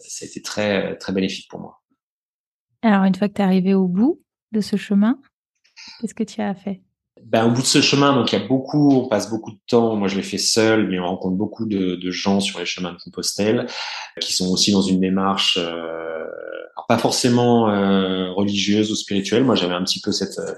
ça 0.00 0.24
a 0.24 0.28
été 0.28 0.42
très 0.42 0.96
très 0.96 1.12
bénéfique 1.12 1.48
pour 1.50 1.60
moi. 1.60 1.83
Alors, 2.84 3.04
une 3.04 3.14
fois 3.14 3.28
que 3.28 3.32
tu 3.32 3.40
es 3.40 3.44
arrivé 3.44 3.72
au 3.72 3.88
bout 3.88 4.20
de 4.52 4.60
ce 4.60 4.76
chemin, 4.76 5.18
qu'est-ce 6.00 6.14
que 6.14 6.22
tu 6.22 6.42
as 6.42 6.54
fait? 6.54 6.82
Ben, 7.24 7.46
au 7.46 7.50
bout 7.50 7.62
de 7.62 7.66
ce 7.66 7.80
chemin, 7.80 8.14
donc 8.14 8.30
il 8.30 8.38
y 8.38 8.42
a 8.42 8.46
beaucoup, 8.46 8.90
on 8.92 9.08
passe 9.08 9.30
beaucoup 9.30 9.52
de 9.52 9.58
temps. 9.66 9.96
Moi, 9.96 10.06
je 10.08 10.16
l'ai 10.16 10.22
fait 10.22 10.36
seul, 10.36 10.86
mais 10.88 11.00
on 11.00 11.06
rencontre 11.06 11.34
beaucoup 11.34 11.64
de, 11.64 11.98
gens 12.10 12.40
sur 12.40 12.58
les 12.58 12.66
chemins 12.66 12.92
de 12.92 12.98
Compostelle 12.98 13.66
qui 14.20 14.34
sont 14.34 14.50
aussi 14.50 14.70
dans 14.70 14.82
une 14.82 15.00
démarche, 15.00 15.56
euh, 15.58 16.26
pas 16.88 16.98
forcément 16.98 17.68
euh, 17.68 18.30
religieuse 18.32 18.90
ou 18.90 18.96
spirituelle. 18.96 19.44
Moi, 19.44 19.54
j'avais 19.54 19.74
un 19.74 19.84
petit 19.84 20.00
peu 20.00 20.12
cette 20.12 20.38
euh, 20.38 20.54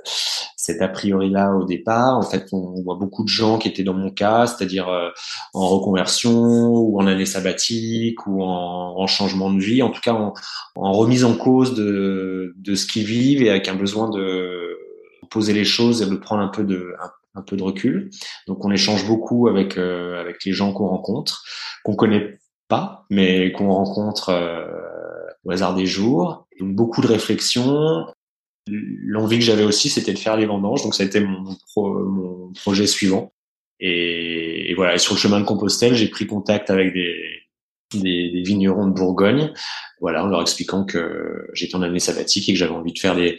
cet 0.56 0.82
a 0.82 0.88
priori 0.88 1.30
là 1.30 1.54
au 1.54 1.64
départ. 1.64 2.18
En 2.18 2.22
fait, 2.22 2.46
on, 2.52 2.82
voit 2.82 2.96
beaucoup 2.96 3.22
de 3.22 3.28
gens 3.28 3.58
qui 3.58 3.68
étaient 3.68 3.84
dans 3.84 3.94
mon 3.94 4.10
cas, 4.10 4.46
c'est-à-dire 4.46 4.88
euh, 4.88 5.10
en 5.54 5.68
reconversion 5.68 6.68
ou 6.68 7.00
en 7.00 7.06
année 7.06 7.26
sabbatique 7.26 8.26
ou 8.26 8.42
en, 8.42 8.96
en 8.98 9.06
changement 9.06 9.52
de 9.52 9.60
vie, 9.60 9.82
en 9.82 9.90
tout 9.90 10.00
cas 10.00 10.14
en, 10.14 10.34
en 10.74 10.92
remise 10.92 11.24
en 11.24 11.34
cause 11.34 11.74
de 11.74 12.54
de 12.56 12.74
ce 12.74 12.86
qu'ils 12.86 13.04
vivent 13.04 13.42
et 13.42 13.50
avec 13.50 13.68
un 13.68 13.74
besoin 13.74 14.10
de 14.10 14.76
poser 15.30 15.52
les 15.52 15.64
choses 15.64 16.02
et 16.02 16.06
de 16.06 16.16
prendre 16.16 16.42
un 16.42 16.48
peu 16.48 16.64
de 16.64 16.94
un, 17.34 17.42
peu 17.42 17.56
de 17.56 17.62
recul. 17.62 18.10
Donc 18.46 18.64
on 18.64 18.70
échange 18.70 19.06
beaucoup 19.06 19.48
avec 19.48 19.76
euh, 19.76 20.20
avec 20.20 20.44
les 20.44 20.52
gens 20.52 20.72
qu'on 20.72 20.88
rencontre, 20.88 21.44
qu'on 21.84 21.94
connaît 21.94 22.38
pas, 22.68 23.04
mais 23.10 23.52
qu'on 23.52 23.70
rencontre 23.70 24.30
euh, 24.30 24.66
au 25.46 25.52
hasard 25.52 25.74
des 25.74 25.86
jours. 25.86 26.46
Donc 26.60 26.74
beaucoup 26.74 27.00
de 27.00 27.06
réflexions. 27.06 28.06
L'envie 28.68 29.38
que 29.38 29.44
j'avais 29.44 29.62
aussi, 29.62 29.88
c'était 29.88 30.12
de 30.12 30.18
faire 30.18 30.36
les 30.36 30.46
vendanges. 30.46 30.82
Donc 30.82 30.94
ça 30.94 31.04
a 31.04 31.06
été 31.06 31.20
mon, 31.20 31.56
mon 31.76 32.52
projet 32.52 32.86
suivant. 32.86 33.32
Et, 33.80 34.70
et, 34.70 34.74
voilà. 34.74 34.94
Et 34.94 34.98
sur 34.98 35.14
le 35.14 35.18
chemin 35.18 35.40
de 35.40 35.44
Compostelle, 35.44 35.94
j'ai 35.94 36.08
pris 36.08 36.26
contact 36.26 36.70
avec 36.70 36.92
des, 36.92 37.35
des, 37.92 38.30
des, 38.30 38.42
vignerons 38.42 38.88
de 38.88 38.92
Bourgogne, 38.92 39.52
voilà, 40.00 40.24
en 40.24 40.26
leur 40.26 40.42
expliquant 40.42 40.84
que 40.84 41.48
j'étais 41.54 41.76
en 41.76 41.82
année 41.82 42.00
sabbatique 42.00 42.48
et 42.48 42.52
que 42.52 42.58
j'avais 42.58 42.72
envie 42.72 42.92
de 42.92 42.98
faire 42.98 43.14
les, 43.14 43.38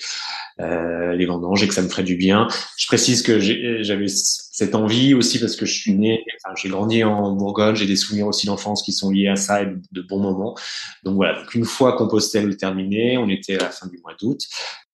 euh, 0.59 1.13
les 1.13 1.25
vendanges 1.25 1.61
et 1.63 1.67
que 1.67 1.73
ça 1.73 1.81
me 1.81 1.89
ferait 1.89 2.03
du 2.03 2.15
bien. 2.15 2.47
Je 2.77 2.87
précise 2.87 3.21
que 3.21 3.39
j'avais 3.39 4.07
cette 4.07 4.73
envie 4.73 5.13
aussi 5.13 5.39
parce 5.39 5.55
que 5.55 5.67
je 5.67 5.73
suis 5.73 5.93
né, 5.93 6.23
enfin, 6.43 6.55
j'ai 6.55 6.69
grandi 6.69 7.03
en 7.03 7.33
Bourgogne, 7.33 7.75
j'ai 7.75 7.85
des 7.85 7.95
souvenirs 7.95 8.27
aussi 8.27 8.47
d'enfance 8.47 8.81
qui 8.81 8.91
sont 8.91 9.11
liés 9.11 9.27
à 9.27 9.35
ça 9.35 9.61
et 9.61 9.67
de, 9.91 10.01
bons 10.01 10.19
moments. 10.19 10.55
Donc 11.03 11.15
voilà, 11.15 11.43
une 11.53 11.65
fois 11.65 11.95
Compostelle 11.95 12.57
terminé, 12.57 13.17
on 13.19 13.29
était 13.29 13.55
à 13.55 13.63
la 13.63 13.69
fin 13.69 13.87
du 13.87 13.99
mois 13.99 14.13
d'août. 14.19 14.41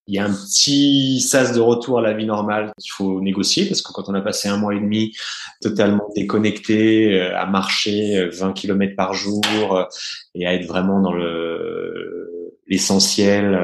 Il 0.06 0.14
y 0.14 0.18
a 0.18 0.24
un 0.26 0.32
petit 0.32 1.20
sas 1.20 1.52
de 1.52 1.60
retour 1.60 1.98
à 1.98 2.02
la 2.02 2.12
vie 2.12 2.26
normale 2.26 2.72
qu'il 2.78 2.92
faut 2.92 3.22
négocier 3.22 3.66
parce 3.66 3.80
que 3.80 3.90
quand 3.92 4.08
on 4.08 4.14
a 4.14 4.20
passé 4.20 4.48
un 4.48 4.58
mois 4.58 4.74
et 4.74 4.80
demi 4.80 5.16
totalement 5.62 6.10
déconnecté, 6.14 7.20
euh, 7.20 7.38
à 7.38 7.46
marcher 7.46 8.28
20 8.28 8.48
euh, 8.48 8.52
km 8.52 8.96
par 8.96 9.14
jour 9.14 9.42
euh, 9.72 9.84
et 10.34 10.46
à 10.46 10.52
être 10.52 10.66
vraiment 10.66 11.00
dans 11.00 11.12
le 11.14 12.52
l'essentiel, 12.66 13.58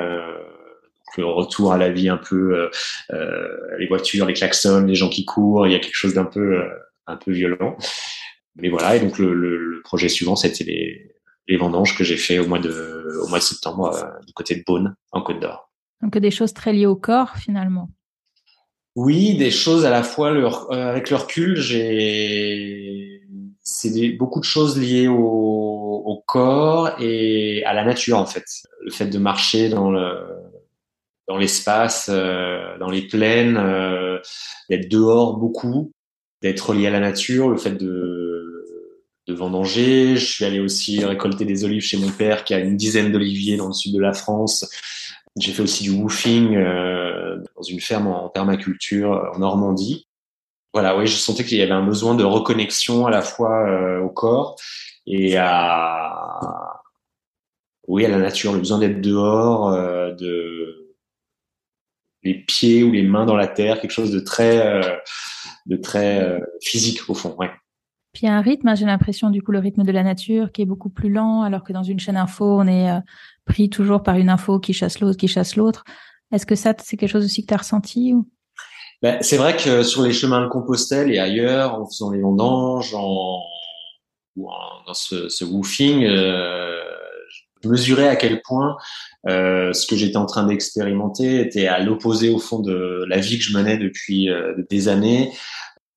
le 1.16 1.24
retour 1.24 1.72
à 1.72 1.78
la 1.78 1.90
vie 1.90 2.10
un 2.10 2.18
peu, 2.18 2.70
les 3.10 3.86
voitures, 3.86 4.26
les 4.26 4.34
klaxons, 4.34 4.84
les 4.84 4.94
gens 4.94 5.08
qui 5.08 5.24
courent, 5.24 5.66
il 5.66 5.72
y 5.72 5.74
a 5.74 5.78
quelque 5.78 5.96
chose 5.96 6.12
d'un 6.12 6.26
peu 6.26 6.62
un 7.06 7.16
peu 7.16 7.32
violent. 7.32 7.78
Mais 8.56 8.68
voilà, 8.68 8.96
et 8.96 9.00
donc 9.00 9.18
le, 9.18 9.32
le, 9.32 9.80
projet 9.82 10.10
suivant, 10.10 10.36
c'était 10.36 10.64
les, 10.64 11.16
les 11.48 11.56
vendanges 11.56 11.96
que 11.96 12.04
j'ai 12.04 12.18
fait 12.18 12.38
au 12.38 12.46
mois 12.46 12.58
de 12.58 13.18
au 13.22 13.28
mois 13.28 13.38
de 13.38 13.42
septembre 13.42 13.90
du 14.26 14.34
côté 14.34 14.54
de 14.54 14.62
Beaune 14.66 14.94
en 15.12 15.22
Côte 15.22 15.40
d'Or. 15.40 15.69
Donc 16.02 16.16
des 16.16 16.30
choses 16.30 16.54
très 16.54 16.72
liées 16.72 16.86
au 16.86 16.96
corps 16.96 17.36
finalement. 17.36 17.90
Oui, 18.96 19.36
des 19.36 19.50
choses 19.50 19.84
à 19.84 19.90
la 19.90 20.02
fois 20.02 20.32
euh, 20.32 20.90
avec 20.90 21.10
le 21.10 21.16
recul, 21.16 21.56
j'ai 21.56 23.22
c'est 23.62 24.10
beaucoup 24.10 24.40
de 24.40 24.44
choses 24.44 24.78
liées 24.78 25.08
au, 25.08 26.22
corps 26.26 26.90
et 27.00 27.64
à 27.64 27.72
la 27.72 27.84
nature 27.84 28.18
en 28.18 28.26
fait. 28.26 28.44
Le 28.82 28.92
fait 28.92 29.06
de 29.06 29.18
marcher 29.18 29.68
dans 29.68 29.90
le 29.90 30.14
dans 31.26 31.36
l'espace, 31.36 32.08
euh, 32.12 32.78
dans 32.78 32.90
les 32.90 33.02
plaines, 33.02 33.56
euh, 33.56 34.18
d'être 34.68 34.88
dehors 34.88 35.38
beaucoup, 35.38 35.92
d'être 36.40 36.72
lié 36.72 36.86
à 36.86 36.90
la 36.90 37.00
nature, 37.00 37.48
le 37.48 37.56
fait 37.56 37.72
de 37.72 38.66
de 39.26 39.34
vendanger. 39.34 40.16
Je 40.16 40.24
suis 40.24 40.44
allé 40.44 40.60
aussi 40.60 41.04
récolter 41.04 41.44
des 41.44 41.64
olives 41.64 41.82
chez 41.82 41.96
mon 41.96 42.10
père 42.10 42.44
qui 42.44 42.54
a 42.54 42.58
une 42.58 42.76
dizaine 42.76 43.10
d'oliviers 43.12 43.56
dans 43.56 43.68
le 43.68 43.72
sud 43.72 43.94
de 43.94 44.00
la 44.00 44.12
France. 44.12 44.68
J'ai 45.36 45.52
fait 45.52 45.62
aussi 45.62 45.84
du 45.84 45.90
woofing 45.90 46.56
euh, 46.56 47.38
dans 47.56 47.62
une 47.62 47.80
ferme 47.80 48.08
en 48.08 48.28
permaculture 48.28 49.12
euh, 49.12 49.30
en 49.34 49.38
Normandie. 49.38 50.08
Voilà, 50.72 50.96
oui, 50.96 51.06
je 51.06 51.16
sentais 51.16 51.44
qu'il 51.44 51.58
y 51.58 51.62
avait 51.62 51.72
un 51.72 51.84
besoin 51.84 52.14
de 52.14 52.24
reconnexion 52.24 53.06
à 53.06 53.10
la 53.10 53.22
fois 53.22 53.68
euh, 53.68 54.00
au 54.00 54.10
corps 54.10 54.56
et 55.06 55.36
à 55.36 56.80
oui 57.88 58.04
à 58.04 58.08
la 58.08 58.18
nature, 58.18 58.52
le 58.52 58.60
besoin 58.60 58.78
d'être 58.78 59.00
dehors, 59.00 59.72
de 60.14 60.94
les 62.22 62.34
pieds 62.34 62.84
ou 62.84 62.92
les 62.92 63.02
mains 63.02 63.26
dans 63.26 63.36
la 63.36 63.48
terre, 63.48 63.80
quelque 63.80 63.90
chose 63.90 64.12
de 64.12 64.20
très 64.20 65.02
de 65.66 65.76
très 65.76 66.40
physique 66.62 67.00
au 67.08 67.14
fond. 67.14 67.34
Ouais. 67.38 67.50
Puis 68.12 68.22
il 68.22 68.26
y 68.26 68.28
a 68.28 68.36
un 68.36 68.40
rythme, 68.40 68.68
hein, 68.68 68.74
j'ai 68.74 68.86
l'impression 68.86 69.30
du 69.30 69.42
coup 69.42 69.52
le 69.52 69.60
rythme 69.60 69.84
de 69.84 69.92
la 69.92 70.02
nature 70.02 70.50
qui 70.52 70.62
est 70.62 70.66
beaucoup 70.66 70.90
plus 70.90 71.10
lent, 71.10 71.42
alors 71.42 71.62
que 71.62 71.72
dans 71.72 71.84
une 71.84 72.00
chaîne 72.00 72.16
info 72.16 72.44
on 72.44 72.66
est 72.66 72.90
pris 73.44 73.70
toujours 73.70 74.02
par 74.02 74.16
une 74.16 74.28
info 74.28 74.58
qui 74.58 74.72
chasse 74.72 75.00
l'autre, 75.00 75.16
qui 75.16 75.28
chasse 75.28 75.56
l'autre. 75.56 75.84
Est-ce 76.32 76.46
que 76.46 76.54
ça, 76.54 76.74
c'est 76.78 76.96
quelque 76.96 77.10
chose 77.10 77.24
aussi 77.24 77.42
que 77.42 77.48
tu 77.48 77.54
as 77.54 77.58
ressenti 77.58 78.14
ou... 78.14 78.28
ben, 79.02 79.18
C'est 79.20 79.36
vrai 79.36 79.56
que 79.56 79.82
sur 79.82 80.02
les 80.02 80.12
chemins 80.12 80.42
de 80.42 80.48
Compostelle 80.48 81.12
et 81.12 81.18
ailleurs, 81.18 81.74
en 81.74 81.86
faisant 81.86 82.10
les 82.10 82.20
vendanges, 82.20 82.94
en, 82.94 83.40
ou 84.36 84.48
dans 84.86 84.94
ce, 84.94 85.44
woofing, 85.44 86.04
euh, 86.04 86.80
je 87.62 87.68
mesurais 87.68 88.08
à 88.08 88.16
quel 88.16 88.40
point 88.42 88.76
euh, 89.28 89.72
ce 89.72 89.86
que 89.86 89.96
j'étais 89.96 90.16
en 90.16 90.26
train 90.26 90.46
d'expérimenter 90.46 91.40
était 91.40 91.66
à 91.66 91.80
l'opposé 91.80 92.30
au 92.30 92.38
fond 92.38 92.60
de 92.60 93.04
la 93.08 93.18
vie 93.18 93.38
que 93.38 93.44
je 93.44 93.56
menais 93.56 93.76
depuis 93.76 94.30
euh, 94.30 94.54
des 94.70 94.88
années, 94.88 95.32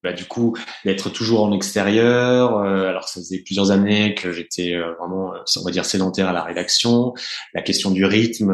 bah, 0.04 0.12
du 0.12 0.26
coup 0.26 0.54
d'être 0.84 1.10
toujours 1.10 1.44
en 1.44 1.54
extérieur. 1.54 2.58
Euh, 2.58 2.90
alors 2.90 3.08
ça 3.08 3.22
faisait 3.22 3.40
plusieurs 3.40 3.72
années 3.72 4.16
que 4.16 4.34
j'étais 4.34 4.74
euh, 4.74 4.94
vraiment, 5.00 5.34
euh, 5.34 5.38
on 5.62 5.64
va 5.64 5.72
dire, 5.72 5.86
sédentaire 5.86 6.28
à 6.28 6.34
la 6.34 6.44
rédaction. 6.44 7.14
La 7.54 7.62
question 7.62 7.90
du 7.90 8.04
rythme, 8.04 8.54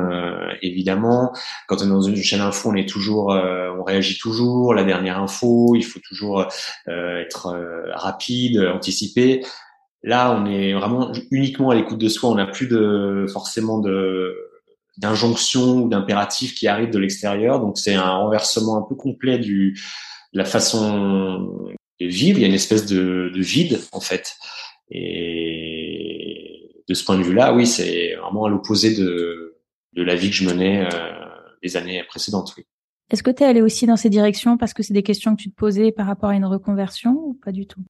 évidemment. 0.62 1.34
Quand 1.68 1.82
on 1.82 1.86
est 1.86 1.90
dans 1.90 2.02
une 2.02 2.16
chaîne 2.18 2.42
info, 2.42 2.70
on 2.70 2.76
est 2.76 2.88
toujours, 2.88 3.30
on 3.30 3.84
réagit 3.84 4.18
toujours. 4.18 4.74
La 4.74 4.84
dernière 4.84 5.20
info, 5.20 5.74
il 5.76 5.84
faut 5.84 6.00
toujours 6.00 6.46
être 6.88 7.56
rapide, 7.96 8.60
anticiper. 8.74 9.44
Là, 10.04 10.32
on 10.32 10.46
est 10.46 10.74
vraiment 10.74 11.12
uniquement 11.32 11.72
à 11.72 11.76
l'écoute 11.76 11.98
de 11.98 12.10
soi. 12.10 12.30
On 12.30 12.36
n'a 12.36 12.48
plus 12.48 12.68
de 12.68 13.26
forcément 13.32 13.80
de 13.80 14.36
d'injonctions 14.98 15.84
ou 15.84 15.90
d'impératifs 15.90 16.54
qui 16.56 16.68
arrivent 16.68 16.92
de 16.92 17.00
l'extérieur. 17.00 17.60
Donc 17.60 17.78
c'est 17.78 17.96
un 17.96 18.18
renversement 18.18 18.78
un 18.78 18.82
peu 18.82 18.96
complet 18.96 19.40
du 19.40 19.80
la 20.34 20.46
façon 20.46 21.76
de 22.00 22.06
vivre, 22.06 22.40
il 22.40 22.42
y 22.42 22.46
a 22.46 22.48
une 22.48 22.54
espèce 22.54 22.86
de, 22.86 23.32
de 23.34 23.42
vide 23.42 23.80
en 23.92 24.00
fait. 24.00 24.36
Et 24.92 26.84
de 26.88 26.94
ce 26.94 27.04
point 27.04 27.18
de 27.18 27.24
vue-là, 27.24 27.54
oui, 27.54 27.68
c'est 27.68 28.16
vraiment 28.16 28.46
à 28.46 28.50
l'opposé 28.50 28.96
de, 28.96 29.58
de 29.94 30.04
la 30.04 30.16
vie 30.16 30.30
que 30.30 30.36
je 30.36 30.46
menais 30.46 30.88
euh, 30.92 31.26
les 31.62 31.78
années 31.78 32.04
précédentes. 32.08 32.54
Oui. 32.58 32.66
Est-ce 33.12 33.24
que 33.24 33.32
tu 33.32 33.44
es 33.44 33.46
allé 33.46 33.62
aussi 33.62 33.86
dans 33.88 33.98
ces 33.98 34.10
directions 34.10 34.58
parce 34.58 34.74
que 34.74 34.84
c'est 34.84 34.94
des 34.94 35.04
questions 35.04 35.36
que 35.36 35.42
tu 35.42 35.50
te 35.50 35.56
posais 35.56 35.92
par 35.92 36.06
rapport 36.06 36.30
à 36.30 36.36
une 36.36 36.46
reconversion 36.46 37.12
ou 37.12 37.34
pas 37.34 37.52
du 37.52 37.66
tout? 37.66 37.84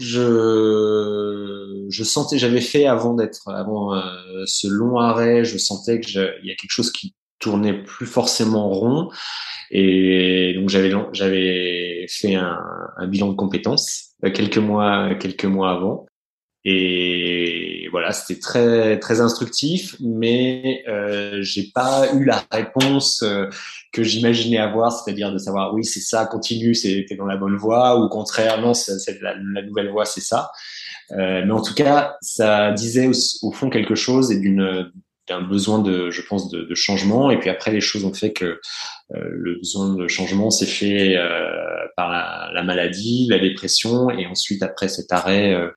Je, 0.00 1.86
je 1.88 2.04
sentais, 2.04 2.38
j'avais 2.38 2.60
fait 2.60 2.86
avant 2.86 3.14
d'être, 3.14 3.48
avant 3.48 3.94
euh, 3.94 4.44
ce 4.46 4.66
long 4.66 4.98
arrêt, 4.98 5.44
je 5.44 5.58
sentais 5.58 6.00
que 6.00 6.08
il 6.42 6.48
y 6.48 6.50
a 6.50 6.54
quelque 6.56 6.70
chose 6.70 6.90
qui 6.90 7.14
tournait 7.42 7.74
plus 7.74 8.06
forcément 8.06 8.70
rond 8.70 9.10
et 9.70 10.54
donc 10.54 10.68
j'avais 10.68 10.92
j'avais 11.12 12.06
fait 12.08 12.34
un, 12.36 12.58
un, 12.96 13.06
bilan 13.06 13.28
de 13.28 13.34
compétences 13.34 14.10
euh, 14.24 14.30
quelques 14.30 14.58
mois 14.58 15.14
quelques 15.16 15.44
mois 15.44 15.72
avant. 15.72 16.06
Et 16.64 17.88
voilà, 17.90 18.12
c'était 18.12 18.38
très 18.38 19.00
très 19.00 19.20
instructif, 19.20 19.96
mais 19.98 20.84
euh, 20.86 21.42
j'ai 21.42 21.64
pas 21.74 22.06
eu 22.14 22.24
la 22.24 22.44
réponse 22.52 23.24
euh, 23.24 23.48
que 23.92 24.04
j'imaginais 24.04 24.58
avoir, 24.58 24.92
c'est-à-dire 24.92 25.32
de 25.32 25.38
savoir 25.38 25.74
oui 25.74 25.84
c'est 25.84 26.00
ça, 26.00 26.24
continue, 26.26 26.76
c'est 26.76 27.04
dans 27.18 27.26
la 27.26 27.36
bonne 27.36 27.56
voie, 27.56 27.98
ou 27.98 28.04
au 28.04 28.08
contraire 28.08 28.60
non, 28.60 28.74
c'est 28.74 29.20
la, 29.20 29.34
nouvelle 29.62 29.90
voie, 29.90 30.04
c'est 30.04 30.20
ça. 30.20 30.52
Euh, 31.10 31.42
mais 31.44 31.52
en 31.52 31.62
tout 31.62 31.74
cas, 31.74 32.16
ça 32.20 32.70
disait 32.70 33.08
au, 33.08 33.12
au 33.42 33.50
fond 33.50 33.68
quelque 33.68 33.96
chose 33.96 34.30
et 34.30 34.38
d'une 34.38 34.92
d'un 35.32 35.42
besoin 35.42 35.78
de, 35.78 36.10
je 36.10 36.22
pense, 36.22 36.50
de, 36.50 36.62
de, 36.62 36.74
changement. 36.74 37.30
Et 37.30 37.38
puis 37.38 37.50
après, 37.50 37.72
les 37.72 37.80
choses 37.80 38.04
ont 38.04 38.12
fait 38.12 38.32
que 38.32 38.44
euh, 38.44 38.58
le 39.10 39.56
besoin 39.56 39.94
de 39.94 40.06
changement 40.08 40.50
s'est 40.50 40.66
fait 40.66 41.16
euh, 41.16 41.86
par 41.96 42.10
la, 42.10 42.50
la, 42.52 42.62
maladie, 42.62 43.26
la 43.28 43.38
dépression, 43.38 44.10
et 44.10 44.26
ensuite 44.26 44.62
après 44.62 44.88
cet 44.88 45.12
arrêt 45.12 45.54
euh, 45.54 45.70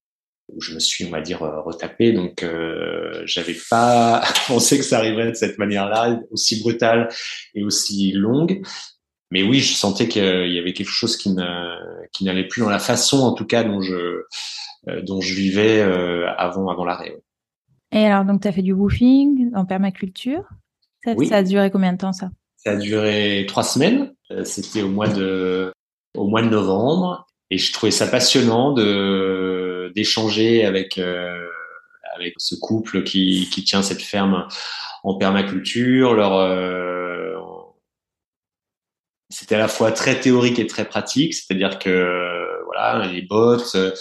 où 0.54 0.62
je 0.62 0.74
me 0.74 0.80
suis, 0.80 1.06
on 1.06 1.10
va 1.10 1.22
dire, 1.22 1.40
retapé. 1.40 2.12
Donc, 2.12 2.44
euh, 2.44 3.24
j'avais 3.26 3.56
pas 3.70 4.24
pensé 4.48 4.78
que 4.78 4.84
ça 4.84 5.00
arriverait 5.00 5.32
de 5.32 5.36
cette 5.36 5.58
manière-là, 5.58 6.20
aussi 6.32 6.60
brutale 6.62 7.10
et 7.56 7.64
aussi 7.64 8.12
longue. 8.12 8.62
Mais 9.32 9.42
oui, 9.42 9.60
je 9.60 9.74
sentais 9.74 10.08
qu'il 10.08 10.54
y 10.54 10.60
avait 10.60 10.74
quelque 10.74 10.92
chose 10.92 11.18
qui 11.18 11.32
n'allait 11.32 12.48
plus 12.48 12.62
dans 12.62 12.70
la 12.70 12.80
façon, 12.80 13.22
en 13.22 13.34
tout 13.34 13.46
cas, 13.46 13.64
dont 13.64 13.82
je 13.82 14.24
dont 15.02 15.20
je 15.20 15.34
vivais 15.34 15.82
avant 16.38 16.70
avant 16.70 16.86
l'arrêt. 16.86 17.16
Et 17.96 18.06
alors, 18.06 18.26
donc, 18.26 18.42
tu 18.42 18.48
as 18.48 18.52
fait 18.52 18.62
du 18.62 18.74
woofing 18.74 19.52
en 19.56 19.66
permaculture. 19.66 20.44
Ça, 21.04 21.14
ça 21.28 21.38
a 21.38 21.44
duré 21.44 21.72
combien 21.72 21.94
de 21.94 21.98
temps, 21.98 22.14
ça? 22.14 22.30
Ça 22.58 22.72
a 22.72 22.76
duré 22.76 23.46
trois 23.48 23.64
semaines. 23.64 24.14
C'était 24.44 24.82
au 24.82 24.90
mois 24.90 25.08
de 25.08 25.72
au 26.16 26.28
mois 26.28 26.42
de 26.42 26.50
novembre 26.50 27.28
et 27.52 27.58
je 27.58 27.72
trouvais 27.74 27.92
ça 27.92 28.08
passionnant 28.08 28.72
de 28.74 29.92
d'échanger 29.96 30.66
avec 30.66 30.98
avec 30.98 32.34
ce 32.38 32.56
couple 32.56 33.04
qui 33.04 33.50
qui 33.52 33.64
tient 33.64 33.84
cette 33.84 34.02
ferme 34.02 34.48
en 35.04 35.16
permaculture. 35.16 36.16
Leur 36.16 36.34
c'était 39.30 39.56
à 39.56 39.60
la 39.60 39.68
fois 39.68 39.92
très 39.92 40.20
théorique 40.20 40.60
et 40.60 40.68
très 40.68 40.86
pratique, 40.86 41.34
c'est-à-dire 41.34 41.80
que 41.80 42.64
voilà, 42.66 43.08
les 43.08 43.22
bottes, 43.22 43.76
euh, 43.76 43.92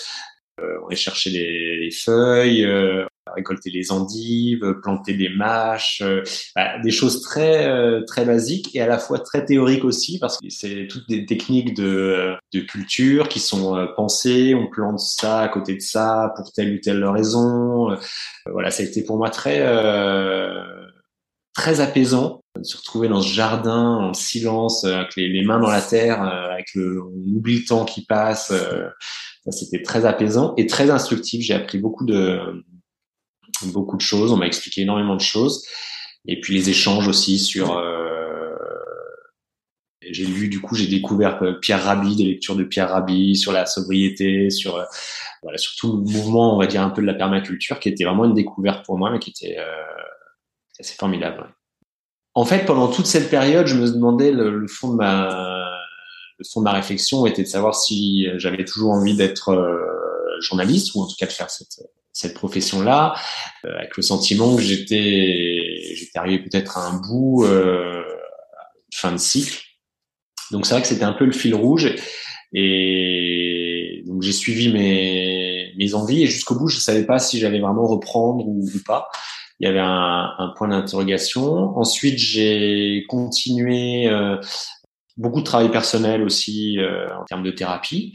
on 0.83 0.87
allait 0.87 0.97
chercher 0.97 1.31
les, 1.31 1.91
feuilles, 1.91 2.65
euh, 2.65 3.05
récolter 3.35 3.71
les 3.71 3.93
endives, 3.93 4.75
planter 4.83 5.15
des 5.15 5.29
mâches, 5.29 6.03
euh, 6.03 6.23
bah, 6.57 6.79
des 6.83 6.91
choses 6.91 7.21
très 7.23 7.71
très 8.07 8.25
basiques 8.25 8.75
et 8.75 8.81
à 8.81 8.87
la 8.87 8.99
fois 8.99 9.19
très 9.19 9.45
théoriques 9.45 9.85
aussi 9.85 10.19
parce 10.19 10.39
que 10.39 10.49
c'est 10.49 10.87
toutes 10.89 11.09
des 11.09 11.27
techniques 11.27 11.75
de, 11.75 12.35
de 12.53 12.61
culture 12.61 13.29
qui 13.29 13.41
sont 13.41 13.89
pensées. 13.97 14.55
On 14.55 14.69
plante 14.69 15.01
ça 15.01 15.41
à 15.41 15.49
côté 15.49 15.75
de 15.75 15.81
ça 15.81 16.33
pour 16.37 16.53
telle 16.53 16.75
ou 16.75 16.79
telle 16.79 17.05
raison. 17.05 17.97
voilà, 18.51 18.71
ça 18.71 18.83
a 18.83 18.87
été 18.87 19.05
pour 19.05 19.19
moi 19.19 19.31
très 19.31 19.61
très 21.55 21.81
apaisant 21.81 22.43
de 22.59 22.65
se 22.65 22.77
retrouver 22.77 23.09
dans 23.09 23.21
ce 23.21 23.33
jardin 23.33 23.97
en 23.97 24.15
silence, 24.15 24.85
euh, 24.85 24.95
avec 24.95 25.17
les, 25.17 25.45
mains 25.45 25.61
dans 25.61 25.71
la 25.71 25.81
terre, 25.81 26.23
euh, 26.23 26.53
avec 26.53 26.75
le, 26.75 27.03
on 27.03 27.37
oublie 27.37 27.61
le 27.61 27.65
temps 27.65 27.85
qui 27.85 28.05
passe. 28.05 28.53
Euh, 28.53 28.89
c'était 29.51 29.83
très 29.83 30.05
apaisant 30.05 30.55
et 30.57 30.67
très 30.67 30.91
instructif. 30.91 31.45
J'ai 31.45 31.55
appris 31.55 31.79
beaucoup 31.79 32.05
de 32.05 32.65
beaucoup 33.63 33.97
de 33.97 34.03
choses. 34.03 34.33
On 34.33 34.37
m'a 34.37 34.47
expliqué 34.47 34.83
énormément 34.83 35.17
de 35.17 35.21
choses. 35.21 35.67
Et 36.27 36.41
puis 36.41 36.55
les 36.55 36.71
échanges 36.71 37.09
aussi 37.09 37.39
sur. 37.39 37.83
j'ai 40.01 40.27
lu 40.27 40.49
du 40.49 40.61
coup, 40.61 40.75
j'ai 40.75 40.87
découvert 40.87 41.41
Pierre 41.61 41.85
Rabhi, 41.85 42.17
des 42.17 42.25
lectures 42.25 42.57
de 42.57 42.65
Pierre 42.65 42.91
Rabhi 42.91 43.37
sur 43.37 43.53
la 43.53 43.67
sobriété, 43.67 44.51
sur 44.51 44.85
voilà, 45.43 45.59
sur 45.59 45.75
tout 45.77 45.93
le 45.93 46.03
mouvement, 46.03 46.55
on 46.55 46.59
va 46.59 46.67
dire 46.67 46.83
un 46.83 46.91
peu 46.91 47.03
de 47.03 47.07
la 47.07 47.15
permaculture, 47.15 47.79
qui 47.79 47.89
était 47.89 48.05
vraiment 48.05 48.25
une 48.25 48.35
découverte 48.35 48.85
pour 48.85 48.99
moi, 48.99 49.11
mais 49.11 49.19
qui 49.19 49.31
était 49.31 49.59
assez 50.79 50.95
formidable. 50.95 51.55
En 52.35 52.45
fait, 52.45 52.65
pendant 52.67 52.89
toute 52.89 53.07
cette 53.07 53.31
période, 53.31 53.67
je 53.67 53.77
me 53.77 53.89
demandais 53.89 54.33
le, 54.33 54.67
fond 54.67 54.91
de 54.91 54.97
ma 54.97 55.71
le 56.39 56.45
fond 56.53 56.61
de 56.61 56.65
ma 56.65 56.73
réflexion 56.73 57.27
était 57.27 57.43
de 57.43 57.49
savoir 57.49 57.77
si 57.77 58.27
j'avais 58.37 58.65
toujours 58.65 58.91
envie 58.91 59.17
d'être 59.17 59.51
euh, 59.51 60.41
journaliste 60.41 60.95
ou 60.95 61.03
en 61.03 61.07
tout 61.07 61.15
cas 61.17 61.27
de 61.27 61.33
faire 61.33 61.49
cette 61.49 61.81
cette 62.15 62.33
profession-là, 62.33 63.15
euh, 63.67 63.77
avec 63.77 63.97
le 63.99 64.03
sentiment 64.03 64.57
que 64.57 64.63
j'étais 64.63 65.95
j'étais 65.95 66.19
arrivé 66.19 66.39
peut-être 66.39 66.79
à 66.79 66.87
un 66.87 66.95
bout 66.95 67.45
euh, 67.45 68.03
fin 68.95 69.13
de 69.13 69.19
cycle. 69.19 69.63
Donc 70.51 70.65
c'est 70.65 70.73
vrai 70.73 70.81
que 70.81 70.89
c'était 70.89 71.05
un 71.05 71.13
peu 71.13 71.27
le 71.27 71.33
fil 71.33 71.55
rouge 71.55 71.95
et 72.55 74.03
donc 74.07 74.23
j'ai 74.23 74.33
suivi 74.33 74.73
mes 74.73 75.75
mes 75.77 75.95
envies 75.95 76.23
et 76.23 76.27
jusqu'au 76.27 76.55
bout 76.55 76.69
je 76.69 76.79
savais 76.79 77.05
pas 77.05 77.19
si 77.19 77.39
j'allais 77.39 77.61
vraiment 77.61 77.87
reprendre 77.87 78.47
ou, 78.47 78.65
ou 78.65 78.79
pas 78.87 79.11
il 79.61 79.67
y 79.67 79.71
avait 79.71 79.81
un, 79.81 80.35
un 80.39 80.49
point 80.57 80.69
d'interrogation. 80.69 81.77
Ensuite, 81.79 82.19
j'ai 82.19 83.05
continué 83.09 84.09
euh, 84.09 84.37
beaucoup 85.17 85.41
de 85.41 85.45
travail 85.45 85.71
personnel 85.71 86.23
aussi 86.23 86.79
euh, 86.79 87.09
en 87.17 87.25
termes 87.25 87.45
de 87.45 87.51
thérapie, 87.51 88.15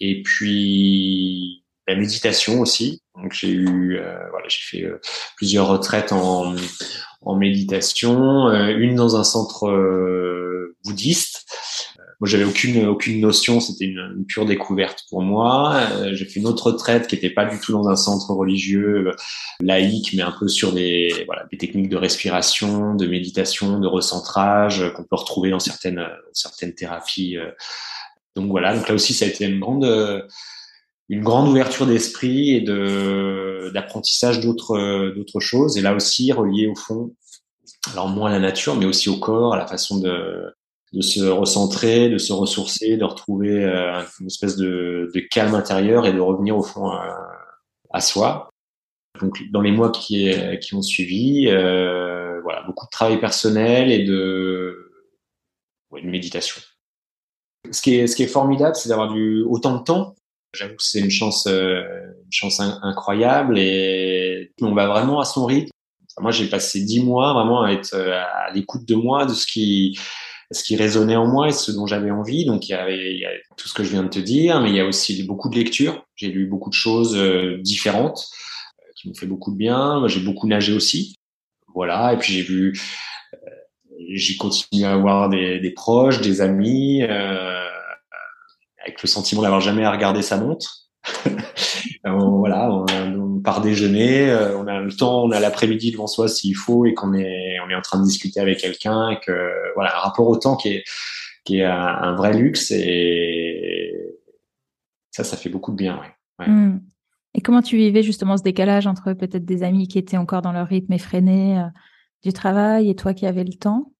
et 0.00 0.22
puis 0.22 1.61
la 1.86 1.96
méditation 1.96 2.60
aussi. 2.60 3.02
Donc 3.16 3.32
j'ai 3.32 3.50
eu, 3.50 3.98
euh, 3.98 4.16
voilà, 4.30 4.46
j'ai 4.48 4.78
fait 4.78 4.92
plusieurs 5.36 5.68
retraites 5.68 6.12
en, 6.12 6.54
en 7.22 7.36
méditation, 7.36 8.50
une 8.50 8.94
dans 8.94 9.16
un 9.16 9.24
centre 9.24 9.68
bouddhiste 10.84 11.44
moi, 12.22 12.28
j'avais 12.28 12.44
aucune 12.44 12.86
aucune 12.86 13.20
notion. 13.20 13.58
C'était 13.58 13.86
une, 13.86 14.24
pure 14.28 14.46
découverte 14.46 15.06
pour 15.10 15.22
moi. 15.22 15.74
Euh, 15.74 16.14
j'ai 16.14 16.24
fait 16.24 16.38
une 16.38 16.46
autre 16.46 16.68
retraite 16.68 17.08
qui 17.08 17.16
n'était 17.16 17.30
pas 17.30 17.46
du 17.46 17.58
tout 17.58 17.72
dans 17.72 17.88
un 17.88 17.96
centre 17.96 18.30
religieux 18.30 19.08
euh, 19.08 19.12
laïque, 19.60 20.12
mais 20.14 20.22
un 20.22 20.30
peu 20.30 20.46
sur 20.46 20.72
des 20.72 21.24
voilà 21.26 21.46
des 21.50 21.58
techniques 21.58 21.88
de 21.88 21.96
respiration, 21.96 22.94
de 22.94 23.08
méditation, 23.08 23.80
de 23.80 23.88
recentrage 23.88 24.82
euh, 24.82 24.90
qu'on 24.90 25.02
peut 25.02 25.16
retrouver 25.16 25.50
dans 25.50 25.58
certaines 25.58 26.06
certaines 26.32 26.74
thérapies. 26.76 27.38
Donc 28.36 28.50
voilà. 28.52 28.76
Donc 28.76 28.88
là 28.88 28.94
aussi, 28.94 29.14
ça 29.14 29.24
a 29.24 29.28
été 29.28 29.44
une 29.44 29.58
grande 29.58 29.84
une 31.12 31.22
grande 31.22 31.48
ouverture 31.48 31.86
d'esprit 31.86 32.56
et 32.56 32.60
de 32.60 33.70
d'apprentissage 33.74 34.40
d'autres 34.40 35.12
d'autres 35.14 35.40
choses. 35.40 35.76
Et 35.76 35.80
là 35.80 35.94
aussi 35.94 36.32
relié 36.32 36.66
au 36.66 36.74
fond 36.74 37.12
alors 37.90 38.08
moins 38.08 38.30
à 38.30 38.32
la 38.32 38.38
nature, 38.38 38.76
mais 38.76 38.86
aussi 38.86 39.08
au 39.08 39.18
corps, 39.18 39.54
à 39.54 39.56
la 39.56 39.66
façon 39.66 39.98
de, 39.98 40.54
de 40.92 41.00
se 41.00 41.24
recentrer, 41.24 42.08
de 42.08 42.18
se 42.18 42.32
ressourcer, 42.32 42.96
de 42.96 43.04
retrouver 43.04 43.64
euh, 43.64 44.02
une 44.20 44.26
espèce 44.26 44.56
de, 44.56 45.10
de, 45.14 45.20
calme 45.20 45.54
intérieur 45.54 46.06
et 46.06 46.12
de 46.12 46.20
revenir 46.20 46.56
au 46.56 46.62
fond 46.62 46.88
à, 46.88 47.06
euh, 47.06 47.36
à 47.90 48.00
soi. 48.00 48.50
Donc 49.20 49.42
dans 49.50 49.60
les 49.60 49.72
mois 49.72 49.90
qui, 49.90 50.32
qui 50.60 50.74
ont 50.74 50.82
suivi, 50.82 51.48
euh, 51.48 52.40
voilà, 52.42 52.62
beaucoup 52.62 52.86
de 52.86 52.90
travail 52.90 53.20
personnel 53.20 53.90
et 53.90 54.04
de, 54.04 54.90
ouais, 55.90 56.02
de 56.02 56.08
méditation. 56.08 56.60
Ce 57.70 57.82
qui 57.82 57.96
est, 57.96 58.06
ce 58.06 58.16
qui 58.16 58.22
est 58.22 58.28
formidable, 58.28 58.74
c'est 58.74 58.88
d'avoir 58.88 59.12
du 59.12 59.42
autant 59.42 59.76
de 59.76 59.84
temps. 59.84 60.14
J'avoue 60.54 60.76
que 60.76 60.82
c'est 60.82 61.00
une 61.00 61.10
chance, 61.10 61.46
euh, 61.46 61.82
une 62.24 62.32
chance 62.32 62.60
incroyable 62.60 63.58
et 63.58 64.52
on 64.60 64.74
va 64.74 64.86
vraiment 64.86 65.20
à 65.20 65.24
son 65.24 65.46
rythme. 65.46 65.70
Moi, 66.18 66.30
j'ai 66.30 66.46
passé 66.46 66.82
dix 66.84 67.02
mois 67.02 67.32
vraiment 67.32 67.62
à 67.62 67.72
être 67.72 67.96
à 67.96 68.52
l'écoute 68.52 68.86
de 68.86 68.94
moi, 68.94 69.24
de 69.24 69.32
ce 69.32 69.46
qui, 69.46 69.98
ce 70.52 70.62
qui 70.62 70.76
résonnait 70.76 71.16
en 71.16 71.26
moi 71.26 71.48
et 71.48 71.52
ce 71.52 71.72
dont 71.72 71.86
j'avais 71.86 72.10
envie. 72.10 72.44
Donc 72.44 72.68
il 72.68 72.72
y, 72.72 72.74
avait, 72.74 73.24
a 73.24 73.30
tout 73.56 73.68
ce 73.68 73.74
que 73.74 73.82
je 73.82 73.90
viens 73.90 74.02
de 74.02 74.08
te 74.08 74.18
dire, 74.18 74.60
mais 74.60 74.70
il 74.70 74.76
y 74.76 74.80
a 74.80 74.86
aussi 74.86 75.22
beaucoup 75.24 75.48
de 75.48 75.56
lectures. 75.56 76.04
J'ai 76.16 76.28
lu 76.28 76.46
beaucoup 76.46 76.70
de 76.70 76.74
choses 76.74 77.16
euh, 77.16 77.58
différentes 77.58 78.28
euh, 78.80 78.92
qui 78.96 79.08
m'ont 79.08 79.14
fait 79.14 79.26
beaucoup 79.26 79.52
de 79.52 79.56
bien. 79.56 80.06
J'ai 80.08 80.20
beaucoup 80.20 80.46
nagé 80.46 80.72
aussi. 80.72 81.16
Voilà. 81.74 82.12
Et 82.12 82.18
puis 82.18 82.32
j'ai 82.34 82.42
vu, 82.42 82.78
euh, 83.34 83.38
j'ai 84.14 84.36
continué 84.36 84.84
à 84.84 84.92
avoir 84.92 85.28
des, 85.28 85.72
proches, 85.74 86.20
des 86.20 86.40
amis, 86.40 87.02
euh, 87.02 87.66
avec 88.82 89.02
le 89.02 89.08
sentiment 89.08 89.42
d'avoir 89.42 89.60
jamais 89.60 89.84
à 89.84 89.90
regarder 89.90 90.22
sa 90.22 90.36
montre. 90.36 90.82
on, 92.04 92.38
voilà, 92.38 92.70
on, 92.70 93.40
part 93.40 93.60
déjeuner, 93.60 94.30
euh, 94.30 94.56
on 94.56 94.68
a 94.68 94.80
le 94.80 94.92
temps, 94.92 95.24
on 95.24 95.32
a 95.32 95.40
l'après-midi 95.40 95.90
devant 95.90 96.06
soi 96.06 96.28
s'il 96.28 96.54
faut 96.54 96.86
et 96.86 96.94
qu'on 96.94 97.12
est, 97.12 97.58
en 97.58 97.80
train 97.80 97.98
de 97.98 98.04
discuter 98.04 98.38
avec 98.38 98.58
quelqu'un 98.58 99.10
et 99.10 99.18
que 99.18 99.50
voilà, 99.74 99.96
un 99.96 100.00
rapport 100.00 100.28
au 100.28 100.36
temps 100.36 100.56
qui 100.56 100.82
est, 101.48 101.64
un, 101.64 102.14
vrai 102.14 102.32
luxe 102.34 102.70
et 102.70 103.92
ça, 105.10 105.24
ça 105.24 105.36
fait 105.36 105.48
beaucoup 105.48 105.72
de 105.72 105.76
bien. 105.76 106.00
Hmm. 106.38 106.78
Et 107.34 107.40
comment 107.40 107.62
tu 107.62 107.76
vivais 107.76 108.02
justement 108.02 108.36
ce 108.36 108.42
décalage 108.42 108.86
entre 108.86 109.12
peut-être 109.14 109.44
des 109.44 109.62
amis 109.62 109.88
qui 109.88 109.98
étaient 109.98 110.16
encore 110.16 110.42
dans 110.42 110.52
leur 110.52 110.68
rythme 110.68 110.92
effréné 110.92 111.58
euh, 111.58 111.64
du 112.22 112.32
travail 112.32 112.90
et 112.90 112.94
toi 112.94 113.14
qui 113.14 113.26
avais 113.26 113.44
le 113.44 113.54
temps? 113.54 113.92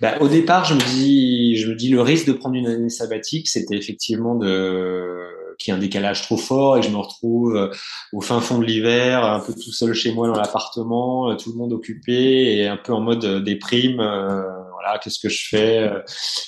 Bah, 0.00 0.16
au 0.20 0.28
départ, 0.28 0.64
je 0.64 0.74
me 0.74 0.80
dis, 0.80 1.56
je 1.56 1.68
me 1.68 1.74
dis 1.74 1.88
le 1.88 2.00
risque 2.00 2.26
de 2.26 2.32
prendre 2.32 2.54
une 2.54 2.66
année 2.66 2.90
sabbatique, 2.90 3.48
c'était 3.48 3.76
effectivement 3.76 4.34
de 4.34 5.26
qu'il 5.58 5.72
y 5.72 5.74
ait 5.74 5.78
un 5.78 5.80
décalage 5.80 6.20
trop 6.20 6.36
fort 6.36 6.76
et 6.76 6.82
je 6.82 6.90
me 6.90 6.98
retrouve 6.98 7.56
euh, 7.56 7.70
au 8.12 8.20
fin 8.20 8.40
fond 8.40 8.58
de 8.58 8.64
l'hiver, 8.64 9.24
un 9.24 9.40
peu 9.40 9.54
tout 9.54 9.72
seul 9.72 9.94
chez 9.94 10.12
moi 10.12 10.28
dans 10.28 10.38
l'appartement, 10.38 11.30
euh, 11.30 11.36
tout 11.36 11.50
le 11.50 11.56
monde 11.56 11.72
occupé 11.72 12.58
et 12.58 12.66
un 12.66 12.76
peu 12.76 12.92
en 12.92 13.00
mode 13.00 13.24
euh, 13.24 13.40
déprime. 13.40 13.96
voilà, 13.96 14.98
qu'est-ce 15.02 15.18
que 15.18 15.30
je 15.30 15.48
fais 15.48 15.90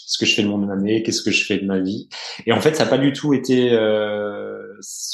Qu'est-ce 0.08 0.18
que 0.18 0.26
je 0.26 0.34
fais 0.34 0.42
de 0.42 0.48
mon 0.48 0.68
année 0.70 1.02
Qu'est-ce 1.02 1.22
que 1.22 1.30
je 1.30 1.44
fais 1.44 1.58
de 1.58 1.66
ma 1.66 1.78
vie 1.78 2.08
Et 2.46 2.52
en 2.52 2.60
fait, 2.60 2.74
ça 2.74 2.84
n'a 2.84 2.90
pas 2.90 2.98
du 2.98 3.12
tout 3.12 3.34
été. 3.34 3.72
Euh, 3.72 4.58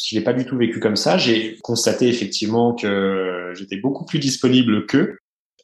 je 0.04 0.16
l'ai 0.16 0.22
pas 0.22 0.32
du 0.32 0.44
tout 0.44 0.56
vécu 0.56 0.80
comme 0.80 0.96
ça. 0.96 1.18
J'ai 1.18 1.58
constaté 1.62 2.08
effectivement 2.08 2.74
que 2.74 3.52
j'étais 3.54 3.76
beaucoup 3.76 4.04
plus 4.04 4.18
disponible 4.18 4.86
qu'eux. 4.86 5.18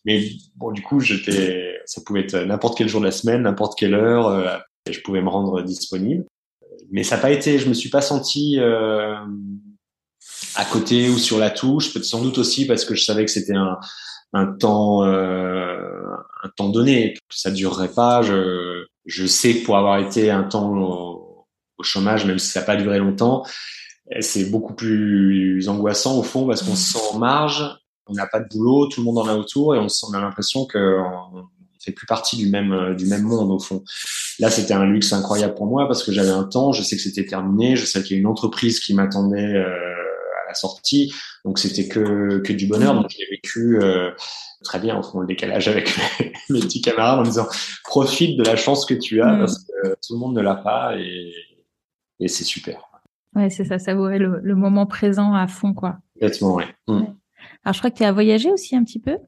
Mais 0.04 0.22
bon, 0.56 0.72
du 0.72 0.82
coup, 0.82 1.00
j'étais, 1.00 1.69
ça 1.90 2.00
pouvait 2.06 2.20
être 2.20 2.36
n'importe 2.36 2.78
quel 2.78 2.88
jour 2.88 3.00
de 3.00 3.06
la 3.06 3.12
semaine, 3.12 3.42
n'importe 3.42 3.78
quelle 3.78 3.94
heure, 3.94 4.62
et 4.86 4.92
je 4.92 5.00
pouvais 5.02 5.22
me 5.22 5.28
rendre 5.28 5.62
disponible 5.62 6.24
mais 6.90 7.04
ça 7.04 7.16
n'a 7.16 7.22
pas 7.22 7.30
été, 7.30 7.58
je 7.58 7.68
me 7.68 7.74
suis 7.74 7.88
pas 7.88 8.00
senti 8.00 8.58
euh, 8.58 9.14
à 10.56 10.64
côté 10.64 11.08
ou 11.08 11.18
sur 11.18 11.38
la 11.38 11.50
touche. 11.50 11.92
Peut-être 11.92 12.04
sans 12.04 12.22
doute 12.22 12.38
aussi 12.38 12.66
parce 12.66 12.84
que 12.84 12.94
je 12.94 13.04
savais 13.04 13.24
que 13.24 13.30
c'était 13.30 13.54
un, 13.54 13.78
un 14.32 14.46
temps, 14.46 15.04
euh, 15.04 16.02
un 16.42 16.48
temps 16.56 16.68
donné, 16.68 17.14
ça 17.30 17.50
durerait 17.50 17.92
pas. 17.92 18.22
Je, 18.22 18.86
je 19.06 19.26
sais 19.26 19.56
que 19.56 19.64
pour 19.64 19.76
avoir 19.76 19.98
été 19.98 20.30
un 20.30 20.42
temps 20.42 20.76
au, 20.76 21.46
chômage, 21.82 22.26
même 22.26 22.38
si 22.38 22.48
ça 22.48 22.60
n'a 22.60 22.66
pas 22.66 22.76
duré 22.76 22.98
longtemps, 22.98 23.42
c'est 24.20 24.50
beaucoup 24.50 24.74
plus 24.74 25.66
angoissant 25.66 26.18
au 26.18 26.22
fond 26.22 26.46
parce 26.46 26.62
qu'on 26.62 26.76
se 26.76 26.92
sent 26.92 26.98
en 27.14 27.18
marge, 27.18 27.64
on 28.06 28.12
n'a 28.12 28.26
pas 28.26 28.40
de 28.40 28.48
boulot, 28.48 28.86
tout 28.88 29.00
le 29.00 29.06
monde 29.06 29.16
en 29.16 29.26
a 29.26 29.34
autour 29.34 29.74
et 29.74 29.78
on, 29.78 29.86
on 29.86 30.12
a 30.12 30.20
l'impression 30.20 30.66
que 30.66 30.98
fait 31.82 31.92
plus 31.92 32.06
partie 32.06 32.36
du 32.36 32.48
même 32.48 32.72
euh, 32.72 32.94
du 32.94 33.06
même 33.06 33.22
monde 33.22 33.50
au 33.50 33.58
fond. 33.58 33.82
Là, 34.38 34.50
c'était 34.50 34.74
un 34.74 34.84
luxe 34.84 35.12
incroyable 35.12 35.54
pour 35.54 35.66
moi 35.66 35.86
parce 35.86 36.02
que 36.04 36.12
j'avais 36.12 36.30
un 36.30 36.44
temps, 36.44 36.72
je 36.72 36.82
sais 36.82 36.96
que 36.96 37.02
c'était 37.02 37.24
terminé, 37.24 37.76
je 37.76 37.84
sais 37.84 38.02
qu'il 38.02 38.16
y 38.16 38.18
a 38.18 38.20
une 38.20 38.26
entreprise 38.26 38.80
qui 38.80 38.94
m'attendait 38.94 39.54
euh, 39.54 39.66
à 39.66 40.48
la 40.48 40.54
sortie. 40.54 41.12
Donc 41.44 41.58
c'était 41.58 41.88
que 41.88 42.38
que 42.38 42.52
du 42.52 42.66
bonheur. 42.66 42.94
Donc 42.94 43.06
j'ai 43.10 43.26
vécu 43.30 43.78
euh, 43.80 44.10
très 44.62 44.78
bien 44.78 44.96
en 44.96 45.02
fond 45.02 45.20
le 45.20 45.26
décalage 45.26 45.68
avec 45.68 45.90
mes, 46.50 46.60
petits 46.60 46.82
camarades 46.82 47.20
en 47.20 47.22
disant 47.22 47.48
profite 47.84 48.38
de 48.38 48.44
la 48.44 48.56
chance 48.56 48.84
que 48.84 48.94
tu 48.94 49.22
as 49.22 49.32
mm. 49.32 49.38
parce 49.38 49.58
que 49.58 49.88
tout 50.06 50.14
le 50.14 50.18
monde 50.18 50.34
ne 50.34 50.42
l'a 50.42 50.56
pas 50.56 50.96
et, 50.98 51.32
et 52.20 52.28
c'est 52.28 52.44
super. 52.44 52.90
Ouais, 53.34 53.48
c'est 53.48 53.64
ça, 53.64 53.78
savourer 53.78 54.18
le, 54.18 54.40
le, 54.42 54.56
moment 54.56 54.86
présent 54.86 55.34
à 55.34 55.46
fond, 55.46 55.72
quoi. 55.72 55.98
Complètement, 56.14 56.54
ouais. 56.56 56.66
Mm. 56.88 57.04
Alors, 57.64 57.74
je 57.74 57.78
crois 57.78 57.90
que 57.90 57.96
tu 57.96 58.02
as 58.02 58.10
voyagé 58.10 58.50
aussi 58.50 58.74
un 58.74 58.82
petit 58.82 58.98
peu? 58.98 59.18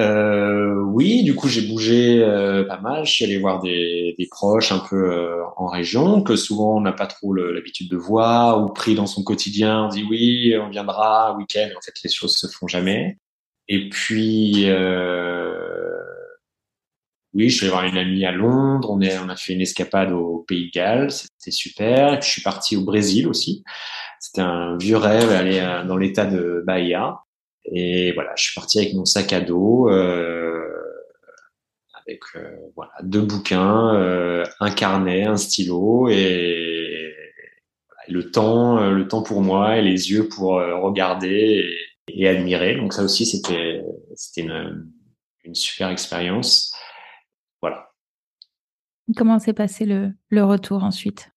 Euh, 0.00 0.74
oui, 0.86 1.22
du 1.22 1.34
coup, 1.34 1.48
j'ai 1.48 1.62
bougé 1.62 2.22
euh, 2.22 2.64
pas 2.64 2.80
mal. 2.80 3.06
Je 3.06 3.12
suis 3.12 3.24
allé 3.24 3.38
voir 3.38 3.60
des, 3.60 4.14
des 4.18 4.26
proches 4.26 4.72
un 4.72 4.80
peu 4.80 5.12
euh, 5.12 5.44
en 5.56 5.68
région 5.68 6.22
que 6.22 6.36
souvent 6.36 6.76
on 6.76 6.80
n'a 6.80 6.92
pas 6.92 7.06
trop 7.06 7.32
l'habitude 7.32 7.90
de 7.90 7.96
voir 7.96 8.62
ou 8.64 8.72
pris 8.72 8.94
dans 8.94 9.06
son 9.06 9.22
quotidien. 9.22 9.84
On 9.84 9.88
dit 9.88 10.04
oui, 10.08 10.54
on 10.60 10.68
viendra 10.68 11.36
week-end. 11.36 11.68
En 11.76 11.80
fait, 11.80 11.94
les 12.02 12.10
choses 12.10 12.36
se 12.36 12.46
font 12.48 12.66
jamais. 12.66 13.18
Et 13.68 13.88
puis, 13.88 14.64
euh, 14.66 15.96
oui, 17.32 17.48
je 17.48 17.56
suis 17.56 17.66
allé 17.66 17.72
voir 17.72 17.84
une 17.84 17.96
amie 17.96 18.24
à 18.24 18.32
Londres. 18.32 18.90
On, 18.90 19.00
est, 19.00 19.18
on 19.18 19.28
a 19.28 19.36
fait 19.36 19.52
une 19.54 19.60
escapade 19.60 20.12
au 20.12 20.44
Pays 20.48 20.66
de 20.66 20.70
Galles. 20.72 21.10
C'était 21.12 21.52
super. 21.52 22.20
Je 22.20 22.28
suis 22.28 22.42
parti 22.42 22.76
au 22.76 22.82
Brésil 22.82 23.28
aussi. 23.28 23.62
C'était 24.20 24.42
un 24.42 24.76
vieux 24.76 24.96
rêve, 24.96 25.30
aller 25.30 25.60
dans 25.86 25.96
l'état 25.96 26.26
de 26.26 26.62
Bahia. 26.66 27.23
Et 27.66 28.12
voilà, 28.12 28.32
je 28.36 28.44
suis 28.44 28.54
parti 28.54 28.78
avec 28.78 28.94
mon 28.94 29.04
sac 29.04 29.32
à 29.32 29.40
dos, 29.40 29.88
euh, 29.90 30.68
avec 31.94 32.20
euh, 32.36 32.56
voilà 32.76 32.92
deux 33.02 33.22
bouquins, 33.22 33.94
euh, 33.94 34.44
un 34.60 34.70
carnet, 34.70 35.24
un 35.24 35.36
stylo 35.36 36.08
et, 36.08 37.14
le 38.08 38.30
temps, 38.30 38.90
le 38.90 39.08
temps 39.08 39.22
pour 39.22 39.40
moi 39.40 39.78
et 39.78 39.82
les 39.82 40.10
yeux 40.10 40.28
pour 40.28 40.56
regarder 40.56 41.64
et, 42.08 42.28
admirer. 42.28 42.76
Donc 42.76 42.92
ça 42.92 43.02
aussi, 43.02 43.24
c'était 43.24 43.82
c'était 44.14 44.42
une, 44.42 44.92
une 45.44 45.54
super 45.54 45.88
expérience. 45.88 46.74
Voilà. 47.62 47.88
Comment 49.16 49.38
s'est 49.38 49.54
passé 49.54 49.86
le, 49.86 50.12
le 50.28 50.44
retour 50.44 50.84
ensuite? 50.84 51.30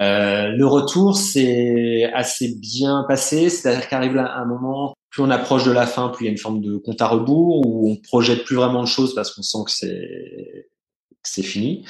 Euh, 0.00 0.48
le 0.48 0.66
retour, 0.66 1.16
c'est 1.16 2.10
assez 2.14 2.56
bien 2.58 3.04
passé. 3.06 3.50
C'est-à-dire 3.50 3.88
qu'arrive 3.88 4.16
un 4.16 4.44
moment, 4.46 4.94
plus 5.10 5.22
on 5.22 5.30
approche 5.30 5.64
de 5.64 5.72
la 5.72 5.86
fin, 5.86 6.08
plus 6.08 6.24
il 6.24 6.26
y 6.26 6.28
a 6.28 6.32
une 6.32 6.38
forme 6.38 6.60
de 6.60 6.76
compte 6.76 7.02
à 7.02 7.08
rebours 7.08 7.66
où 7.66 7.90
on 7.90 7.96
projette 7.96 8.44
plus 8.44 8.56
vraiment 8.56 8.82
de 8.82 8.88
choses 8.88 9.14
parce 9.14 9.34
qu'on 9.34 9.42
sent 9.42 9.58
que 9.66 9.72
c'est 9.72 10.68
c'est 11.22 11.42
fini. 11.42 11.84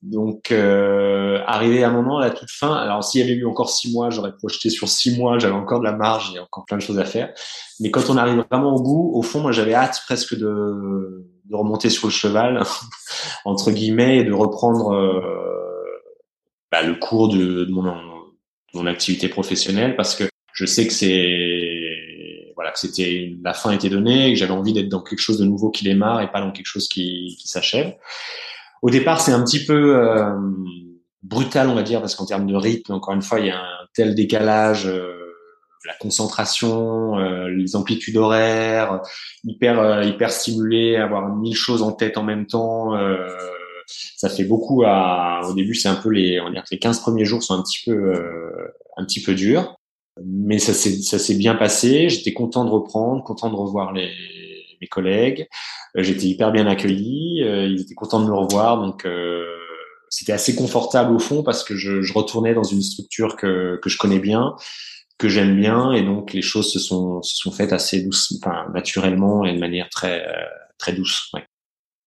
Donc, 0.00 0.52
euh, 0.52 1.40
arrivé 1.46 1.82
à 1.82 1.88
un 1.88 1.92
moment, 1.92 2.18
à 2.18 2.26
la 2.26 2.30
toute 2.30 2.52
fin, 2.52 2.72
alors 2.72 3.02
s'il 3.02 3.20
y 3.20 3.24
avait 3.24 3.32
eu 3.32 3.46
encore 3.46 3.68
six 3.68 3.92
mois, 3.92 4.10
j'aurais 4.10 4.32
projeté 4.32 4.70
sur 4.70 4.88
six 4.88 5.18
mois, 5.18 5.40
j'avais 5.40 5.54
encore 5.54 5.80
de 5.80 5.84
la 5.84 5.92
marge, 5.92 6.32
et 6.36 6.38
encore 6.38 6.64
plein 6.66 6.76
de 6.76 6.82
choses 6.82 7.00
à 7.00 7.04
faire. 7.04 7.32
Mais 7.80 7.90
quand 7.90 8.08
on 8.08 8.16
arrive 8.16 8.44
vraiment 8.48 8.76
au 8.76 8.80
bout, 8.80 9.10
au 9.14 9.22
fond, 9.22 9.40
moi 9.40 9.50
j'avais 9.50 9.74
hâte 9.74 10.00
presque 10.06 10.36
de, 10.36 11.26
de 11.48 11.56
remonter 11.56 11.90
sur 11.90 12.06
le 12.06 12.12
cheval, 12.12 12.62
entre 13.44 13.72
guillemets, 13.72 14.18
et 14.18 14.24
de 14.24 14.32
reprendre 14.32 14.92
euh, 14.92 15.20
bah, 16.70 16.82
le 16.82 16.94
cours 16.94 17.28
de, 17.28 17.66
mon, 17.70 18.86
activité 18.86 19.28
professionnelle 19.28 19.96
parce 19.96 20.14
que 20.14 20.24
je 20.52 20.64
sais 20.64 20.86
que 20.86 20.92
c'est 20.92 21.57
c'était 22.80 23.32
la 23.42 23.54
fin 23.54 23.70
était 23.70 23.88
donnée, 23.88 24.32
que 24.32 24.38
j'avais 24.38 24.52
envie 24.52 24.72
d'être 24.72 24.88
dans 24.88 25.02
quelque 25.02 25.20
chose 25.20 25.38
de 25.38 25.44
nouveau 25.44 25.70
qui 25.70 25.84
démarre 25.84 26.20
et 26.20 26.30
pas 26.30 26.40
dans 26.40 26.52
quelque 26.52 26.66
chose 26.66 26.88
qui, 26.88 27.36
qui 27.40 27.48
s'achève. 27.48 27.94
Au 28.82 28.90
départ, 28.90 29.20
c'est 29.20 29.32
un 29.32 29.42
petit 29.42 29.64
peu 29.64 29.96
euh, 29.96 30.32
brutal, 31.22 31.68
on 31.68 31.74
va 31.74 31.82
dire, 31.82 32.00
parce 32.00 32.14
qu'en 32.14 32.26
termes 32.26 32.46
de 32.46 32.54
rythme, 32.54 32.92
encore 32.92 33.14
une 33.14 33.22
fois, 33.22 33.40
il 33.40 33.46
y 33.46 33.50
a 33.50 33.58
un 33.58 33.86
tel 33.94 34.14
décalage, 34.14 34.86
euh, 34.86 35.14
la 35.84 35.94
concentration, 35.94 37.18
euh, 37.18 37.48
les 37.48 37.76
amplitudes 37.76 38.16
horaires, 38.16 39.00
hyper 39.44 39.80
euh, 39.80 40.04
hyper 40.04 40.30
stimulé, 40.30 40.96
avoir 40.96 41.34
mille 41.34 41.56
choses 41.56 41.82
en 41.82 41.92
tête 41.92 42.16
en 42.18 42.24
même 42.24 42.46
temps 42.46 42.94
ça 43.88 44.28
fait 44.28 44.44
beaucoup 44.44 44.82
à, 44.84 45.40
au 45.48 45.54
début, 45.54 45.74
c'est 45.74 45.88
un 45.88 45.96
peu 45.96 46.10
les, 46.10 46.40
on 46.40 46.46
va 46.46 46.50
dire 46.50 46.62
que 46.62 46.70
les 46.72 46.78
15 46.78 47.00
premiers 47.00 47.24
jours 47.24 47.42
sont 47.42 47.54
un 47.54 47.62
petit 47.62 47.82
peu, 47.84 47.92
euh, 47.92 48.74
un 48.96 49.04
petit 49.04 49.22
peu 49.22 49.34
durs. 49.34 49.77
Mais 50.24 50.58
ça 50.58 50.72
s'est, 50.72 51.34
bien 51.34 51.54
passé. 51.54 52.08
J'étais 52.08 52.32
content 52.32 52.64
de 52.64 52.70
reprendre, 52.70 53.22
content 53.24 53.50
de 53.50 53.54
revoir 53.56 53.92
les, 53.92 54.10
mes 54.80 54.86
collègues. 54.86 55.48
Euh, 55.96 56.02
j'étais 56.02 56.26
hyper 56.26 56.52
bien 56.52 56.66
accueilli. 56.66 57.42
Euh, 57.42 57.66
ils 57.66 57.80
étaient 57.80 57.94
contents 57.94 58.20
de 58.20 58.26
me 58.26 58.34
revoir. 58.34 58.78
Donc, 58.78 59.06
c'était 60.10 60.32
assez 60.32 60.54
confortable 60.54 61.14
au 61.14 61.18
fond 61.18 61.42
parce 61.42 61.62
que 61.62 61.76
je, 61.76 62.02
je, 62.02 62.12
retournais 62.12 62.54
dans 62.54 62.62
une 62.62 62.82
structure 62.82 63.36
que, 63.36 63.78
que 63.82 63.90
je 63.90 63.98
connais 63.98 64.18
bien, 64.18 64.54
que 65.18 65.28
j'aime 65.28 65.56
bien. 65.56 65.92
Et 65.92 66.02
donc, 66.02 66.32
les 66.32 66.42
choses 66.42 66.72
se 66.72 66.78
sont, 66.78 67.22
se 67.22 67.36
sont 67.36 67.52
faites 67.52 67.72
assez 67.72 68.02
douce, 68.02 68.34
enfin, 68.42 68.66
naturellement 68.72 69.44
et 69.44 69.52
de 69.52 69.58
manière 69.58 69.88
très, 69.90 70.26
très 70.78 70.92
douce. 70.92 71.30
Ouais. 71.34 71.44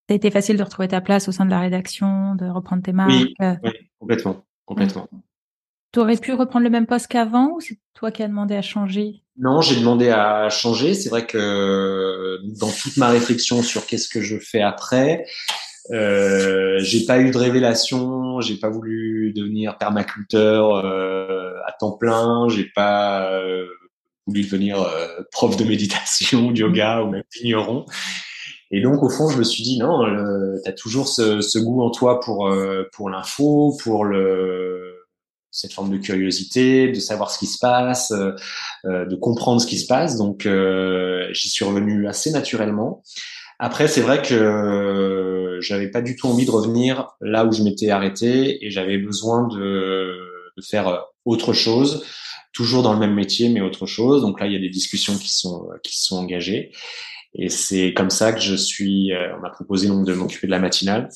Ça 0.09 0.13
a 0.13 0.17
été 0.17 0.31
facile 0.31 0.57
de 0.57 0.63
retrouver 0.63 0.89
ta 0.89 0.99
place 0.99 1.29
au 1.29 1.31
sein 1.31 1.45
de 1.45 1.51
la 1.51 1.59
rédaction, 1.59 2.35
de 2.35 2.45
reprendre 2.45 2.83
tes 2.83 2.91
marques. 2.91 3.11
Oui, 3.11 3.71
complètement, 3.99 4.43
complètement. 4.65 5.07
Tu 5.91 5.99
aurais 5.99 6.17
pu 6.17 6.33
reprendre 6.33 6.63
le 6.63 6.69
même 6.69 6.85
poste 6.85 7.07
qu'avant 7.07 7.51
ou 7.55 7.59
c'est 7.59 7.77
toi 7.93 8.11
qui 8.11 8.23
as 8.23 8.27
demandé 8.27 8.55
à 8.55 8.61
changer? 8.61 9.23
Non, 9.37 9.61
j'ai 9.61 9.75
demandé 9.75 10.09
à 10.09 10.49
changer. 10.49 10.93
C'est 10.93 11.09
vrai 11.09 11.25
que 11.25 12.39
dans 12.59 12.69
toute 12.69 12.95
ma 12.97 13.09
réflexion 13.09 13.61
sur 13.61 13.85
qu'est-ce 13.85 14.07
que 14.07 14.21
je 14.21 14.37
fais 14.37 14.61
après, 14.61 15.25
euh, 15.91 16.79
j'ai 16.79 17.05
pas 17.05 17.19
eu 17.19 17.31
de 17.31 17.37
révélation. 17.37 18.39
J'ai 18.39 18.55
pas 18.55 18.69
voulu 18.69 19.33
devenir 19.33 19.77
permaculteur 19.77 20.75
euh, 20.75 21.53
à 21.67 21.73
temps 21.73 21.97
plein. 21.97 22.47
J'ai 22.49 22.69
pas 22.73 23.31
euh, 23.33 23.65
voulu 24.27 24.43
devenir 24.43 24.81
euh, 24.81 25.07
prof 25.31 25.57
de 25.57 25.63
méditation, 25.65 26.51
de 26.51 26.59
yoga 26.59 27.01
ou 27.01 27.09
même 27.09 27.23
vigneron. 27.33 27.85
Et 28.73 28.79
donc, 28.79 29.03
au 29.03 29.09
fond, 29.09 29.27
je 29.27 29.37
me 29.37 29.43
suis 29.43 29.63
dit, 29.63 29.77
non, 29.77 30.05
tu 30.63 30.69
as 30.69 30.71
toujours 30.71 31.09
ce, 31.09 31.41
ce, 31.41 31.59
goût 31.59 31.81
en 31.81 31.91
toi 31.91 32.21
pour, 32.21 32.47
euh, 32.47 32.85
pour 32.93 33.09
l'info, 33.09 33.77
pour 33.83 34.05
le, 34.05 34.80
cette 35.51 35.73
forme 35.73 35.91
de 35.91 35.97
curiosité, 35.97 36.87
de 36.87 36.99
savoir 36.99 37.31
ce 37.31 37.39
qui 37.39 37.47
se 37.47 37.59
passe, 37.59 38.11
euh, 38.11 38.31
euh 38.85 39.05
de 39.05 39.15
comprendre 39.15 39.61
ce 39.61 39.67
qui 39.67 39.77
se 39.77 39.87
passe. 39.87 40.17
Donc, 40.17 40.45
euh, 40.45 41.27
j'y 41.31 41.49
suis 41.49 41.65
revenu 41.65 42.07
assez 42.07 42.31
naturellement. 42.31 43.03
Après, 43.59 43.87
c'est 43.87 44.01
vrai 44.01 44.21
que 44.21 45.59
j'avais 45.61 45.89
pas 45.89 46.01
du 46.01 46.15
tout 46.15 46.27
envie 46.27 46.45
de 46.45 46.51
revenir 46.51 47.09
là 47.21 47.45
où 47.45 47.51
je 47.51 47.61
m'étais 47.61 47.91
arrêté 47.91 48.65
et 48.65 48.71
j'avais 48.71 48.97
besoin 48.97 49.47
de, 49.47 50.17
de 50.57 50.63
faire 50.63 51.05
autre 51.25 51.53
chose, 51.53 52.03
toujours 52.53 52.81
dans 52.81 52.93
le 52.93 52.99
même 52.99 53.13
métier, 53.13 53.49
mais 53.49 53.61
autre 53.61 53.85
chose. 53.85 54.23
Donc 54.23 54.39
là, 54.39 54.47
il 54.47 54.53
y 54.53 54.55
a 54.55 54.59
des 54.59 54.69
discussions 54.69 55.15
qui 55.15 55.29
sont 55.29 55.69
qui 55.83 55.99
sont 55.99 56.17
engagées. 56.17 56.71
Et 57.33 57.49
c'est 57.49 57.93
comme 57.93 58.09
ça 58.09 58.33
que 58.33 58.41
je 58.41 58.55
suis. 58.55 59.13
Euh, 59.13 59.35
on 59.37 59.41
m'a 59.41 59.49
proposé 59.49 59.87
donc 59.87 60.05
de 60.05 60.13
m'occuper 60.13 60.47
de 60.47 60.51
la 60.51 60.59
matinale. 60.59 61.09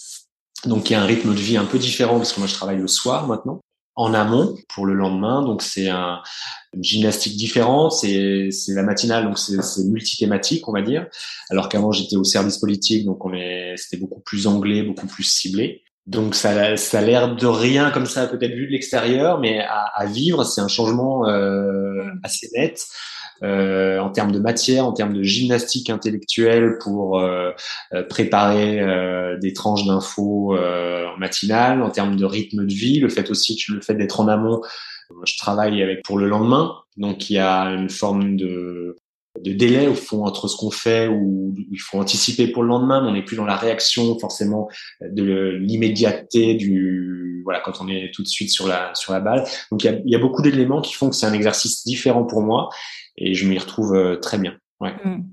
Donc 0.66 0.90
il 0.90 0.94
y 0.94 0.96
a 0.96 1.02
un 1.02 1.06
rythme 1.06 1.34
de 1.34 1.40
vie 1.40 1.58
un 1.58 1.66
peu 1.66 1.78
différent 1.78 2.18
parce 2.18 2.34
que 2.34 2.40
moi 2.40 2.48
je 2.48 2.54
travaille 2.54 2.78
le 2.78 2.88
soir 2.88 3.28
maintenant 3.28 3.62
en 3.96 4.14
amont 4.14 4.56
pour 4.70 4.86
le 4.86 4.94
lendemain. 4.94 5.42
Donc 5.42 5.62
c'est 5.62 5.90
un, 5.90 6.22
une 6.74 6.84
gymnastique 6.84 7.38
différente. 7.38 7.94
C'est 7.94 8.50
la 8.70 8.84
matinale 8.84 9.26
donc 9.26 9.40
c'est 9.40 9.62
c'est 9.62 9.84
multithématique 9.86 10.68
on 10.68 10.72
va 10.72 10.82
dire. 10.82 11.08
Alors 11.50 11.70
qu'avant 11.70 11.92
j'étais 11.92 12.16
au 12.16 12.24
service 12.24 12.58
politique 12.58 13.06
donc 13.06 13.26
on 13.26 13.34
est 13.34 13.74
c'était 13.78 13.98
beaucoup 13.98 14.22
plus 14.22 14.48
anglais, 14.48 14.84
beaucoup 14.84 15.08
plus 15.08 15.24
ciblé. 15.24 15.84
Donc 16.08 16.36
ça, 16.36 16.78
ça 16.78 17.00
a 17.00 17.02
l'air 17.02 17.36
de 17.36 17.48
rien 17.48 17.90
comme 17.90 18.06
ça 18.06 18.28
peut-être 18.28 18.54
vu 18.54 18.68
de 18.68 18.72
l'extérieur, 18.72 19.40
mais 19.40 19.62
à, 19.62 19.86
à 19.96 20.06
vivre 20.06 20.44
c'est 20.44 20.62
un 20.62 20.68
changement 20.68 21.28
euh, 21.28 22.04
assez 22.24 22.48
net 22.54 22.86
euh, 23.44 24.00
en 24.00 24.10
termes 24.10 24.32
de 24.32 24.40
matière, 24.40 24.86
en 24.86 24.94
termes 24.94 25.14
de 25.14 25.24
gymnastique 25.24 25.90
intellectuelle 25.90 26.78
pour 26.82 27.20
euh, 27.20 27.52
euh 27.94 28.04
préparer 28.04 28.80
euh, 28.80 29.38
des 29.38 29.54
tranches 29.54 29.86
d'infos 29.86 30.56
euh, 30.56 31.06
en 31.08 31.18
matinale, 31.18 31.82
en 31.82 31.90
termes 31.90 32.16
de 32.16 32.26
rythme 32.26 32.66
de 32.66 32.74
vie, 32.74 33.00
le 33.00 33.10
fait 33.10 33.30
aussi 33.30 33.58
que 33.58 33.74
le 33.74 33.82
fait 33.82 33.96
d'être 33.96 34.20
en 34.20 34.28
amont, 34.28 34.62
je 35.26 35.38
travaille 35.38 35.82
avec 35.84 36.04
pour 36.04 36.18
le 36.18 36.28
lendemain, 36.28 36.74
donc 36.98 37.30
il 37.30 37.34
y 37.34 37.40
a 37.40 37.66
une 37.66 37.90
forme 37.90 38.38
de 38.38 38.96
de 39.44 39.52
délai 39.52 39.88
au 39.88 39.96
fond 39.96 40.26
entre 40.26 40.48
ce 40.48 40.56
qu'on 40.56 40.72
fait 40.72 41.10
ou 41.10 41.54
il 41.70 41.78
faut 41.78 42.00
anticiper 42.00 42.48
pour 42.48 42.64
le 42.64 42.70
lendemain 42.70 43.02
mais 43.02 43.10
on 43.10 43.14
n'est 43.14 43.26
plus 43.26 43.36
dans 43.36 43.44
la 43.44 43.58
réaction 43.58 44.18
forcément 44.18 44.70
de 45.02 45.58
l'immédiateté 45.60 46.56
du 46.56 47.25
voilà 47.46 47.62
quand 47.62 47.80
on 47.80 47.88
est 47.88 48.12
tout 48.14 48.24
de 48.24 48.28
suite 48.28 48.50
sur 48.50 48.68
la 48.68 48.94
sur 48.96 49.14
la 49.14 49.22
balle 49.22 49.46
donc 49.72 49.84
il 49.84 49.88
y 49.88 49.90
a, 49.90 49.94
il 50.04 50.12
y 50.12 50.16
a 50.16 50.20
beaucoup 50.20 50.42
d'éléments 50.42 50.82
qui 50.82 50.94
font 50.94 51.10
que 51.10 51.16
c'est 51.16 51.28
un 51.28 51.34
exercice 51.34 51.86
différent 51.86 52.26
pour 52.26 52.42
moi 52.42 52.70
et 53.18 53.34
je 53.34 53.48
m'y 53.48 53.58
retrouve 53.58 53.96
euh, 53.96 54.18
très 54.18 54.38
bien. 54.38 54.58
Ouais. 54.82 54.94
Mmh. 55.04 55.24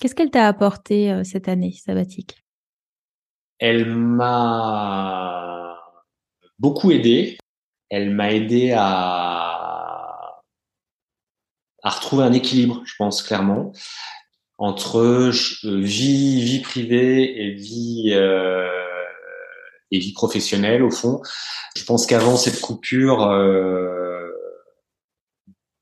Qu'est-ce 0.00 0.14
qu'elle 0.14 0.30
t'a 0.30 0.48
apporté 0.48 1.12
euh, 1.12 1.24
cette 1.24 1.48
année 1.48 1.72
sabbatique? 1.72 2.42
Elle 3.58 3.86
m'a 3.86 5.78
beaucoup 6.58 6.90
aidé. 6.90 7.38
Elle 7.90 8.10
m'a 8.10 8.32
aidé 8.32 8.72
à, 8.74 10.42
à 11.82 11.90
retrouver 11.90 12.24
un 12.24 12.32
équilibre, 12.32 12.82
je 12.84 12.94
pense 12.96 13.22
clairement, 13.22 13.72
entre 14.58 14.98
euh, 14.98 15.30
vie, 15.62 16.42
vie 16.42 16.60
privée 16.60 17.44
et 17.44 17.50
vie 17.52 18.12
euh, 18.14 18.68
et 19.92 19.98
vie 19.98 20.12
professionnelle 20.12 20.82
au 20.82 20.90
fond. 20.90 21.22
Je 21.76 21.84
pense 21.84 22.06
qu'avant 22.06 22.36
cette 22.36 22.60
coupure, 22.60 23.22
euh, 23.22 24.28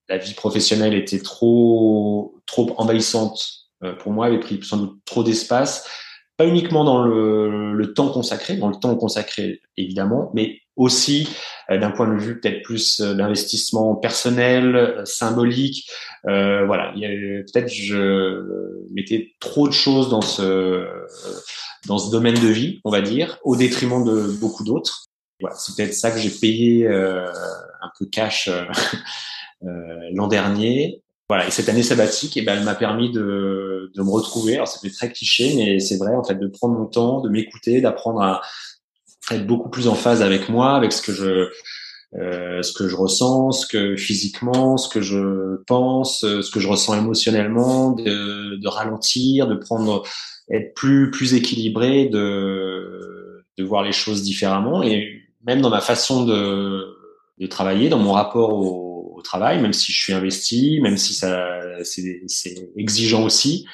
la 0.08 0.18
vie 0.18 0.34
professionnelle 0.34 0.94
était 0.94 1.20
trop 1.20 2.34
trop 2.46 2.74
envahissante 2.76 3.60
pour 4.00 4.12
moi, 4.12 4.26
avait 4.26 4.40
pris 4.40 4.60
sans 4.62 4.76
doute 4.76 4.98
trop 5.06 5.24
d'espace, 5.24 5.88
pas 6.36 6.46
uniquement 6.46 6.84
dans 6.84 7.02
le, 7.02 7.92
temps 7.94 8.08
consacré, 8.08 8.56
dans 8.56 8.68
le 8.68 8.76
temps 8.76 8.96
consacré 8.96 9.60
évidemment, 9.76 10.30
mais 10.32 10.60
aussi 10.76 11.28
euh, 11.70 11.76
d'un 11.76 11.90
point 11.90 12.08
de 12.08 12.18
vue 12.18 12.40
peut-être 12.40 12.62
plus 12.62 13.00
euh, 13.00 13.12
d'investissement 13.12 13.94
personnel, 13.96 14.74
euh, 14.74 15.04
symbolique. 15.04 15.90
Euh, 16.28 16.64
voilà, 16.64 16.94
peut-être 16.94 17.68
je 17.68 18.86
mettais 18.90 19.34
trop 19.38 19.68
de 19.68 19.72
choses 19.74 20.08
dans 20.08 20.22
ce 20.22 20.86
dans 21.86 21.98
ce 21.98 22.10
domaine 22.10 22.34
de 22.34 22.48
vie, 22.48 22.80
on 22.84 22.90
va 22.90 23.00
dire, 23.00 23.38
au 23.44 23.56
détriment 23.56 24.04
de 24.04 24.32
beaucoup 24.40 24.64
d'autres. 24.64 25.06
Voilà, 25.40 25.56
c'est 25.56 25.74
peut-être 25.74 25.94
ça 25.94 26.10
que 26.10 26.18
j'ai 26.18 26.30
payé 26.30 26.86
un 26.86 27.90
peu 27.98 28.06
cash 28.06 28.50
l'an 29.62 30.28
dernier. 30.28 31.02
Voilà, 31.30 31.46
et 31.46 31.52
cette 31.52 31.68
année 31.68 31.84
sabbatique, 31.84 32.36
eh 32.36 32.42
ben, 32.42 32.58
elle 32.58 32.64
m'a 32.64 32.74
permis 32.74 33.12
de, 33.12 33.92
de 33.94 34.02
me 34.02 34.10
retrouver. 34.10 34.56
Alors, 34.56 34.66
ça 34.66 34.80
fait 34.80 34.90
très 34.90 35.12
cliché, 35.12 35.54
mais 35.54 35.78
c'est 35.78 35.96
vrai, 35.96 36.12
en 36.12 36.24
fait, 36.24 36.34
de 36.34 36.48
prendre 36.48 36.76
mon 36.76 36.86
temps, 36.86 37.20
de 37.20 37.28
m'écouter, 37.28 37.80
d'apprendre 37.80 38.20
à, 38.20 38.40
être 39.30 39.46
beaucoup 39.46 39.68
plus 39.68 39.86
en 39.86 39.94
phase 39.94 40.22
avec 40.22 40.48
moi, 40.48 40.74
avec 40.74 40.92
ce 40.92 41.00
que 41.00 41.12
je 41.12 41.48
euh, 42.18 42.62
ce 42.62 42.72
que 42.72 42.88
je 42.88 42.96
ressens, 42.96 43.52
ce 43.52 43.66
que 43.68 43.94
physiquement, 43.94 44.76
ce 44.76 44.88
que 44.88 45.00
je 45.00 45.62
pense, 45.68 46.24
euh, 46.24 46.42
ce 46.42 46.50
que 46.50 46.58
je 46.58 46.66
ressens 46.66 46.98
émotionnellement, 46.98 47.92
de, 47.92 48.56
de 48.56 48.68
ralentir, 48.68 49.46
de 49.46 49.54
prendre, 49.54 50.02
être 50.50 50.74
plus 50.74 51.10
plus 51.10 51.34
équilibré, 51.34 52.06
de 52.06 53.44
de 53.58 53.64
voir 53.64 53.82
les 53.82 53.92
choses 53.92 54.22
différemment 54.22 54.82
et 54.82 55.22
même 55.44 55.60
dans 55.60 55.70
ma 55.70 55.80
façon 55.80 56.24
de 56.24 56.86
de 57.38 57.46
travailler, 57.46 57.88
dans 57.88 57.98
mon 57.98 58.12
rapport 58.12 58.52
au, 58.52 59.14
au 59.16 59.22
travail, 59.22 59.60
même 59.60 59.72
si 59.72 59.92
je 59.92 60.02
suis 60.02 60.12
investi, 60.12 60.80
même 60.82 60.96
si 60.96 61.14
ça 61.14 61.46
c'est 61.82 62.68
exigeant 62.76 63.24
aussi, 63.24 63.66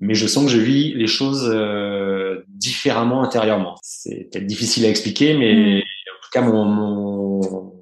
mais 0.00 0.14
je 0.14 0.26
sens 0.26 0.44
que 0.44 0.50
je 0.50 0.58
vis 0.58 0.94
les 0.94 1.06
choses 1.06 1.50
euh, 1.52 2.44
différemment 2.48 3.22
intérieurement. 3.22 3.76
C'est 3.82 4.28
peut-être 4.30 4.46
difficile 4.46 4.84
à 4.86 4.88
expliquer, 4.88 5.34
mais 5.34 5.54
mm. 5.54 5.78
en 5.78 6.22
tout 6.22 6.30
cas, 6.32 6.42
mon, 6.42 6.64
mon, 6.64 7.72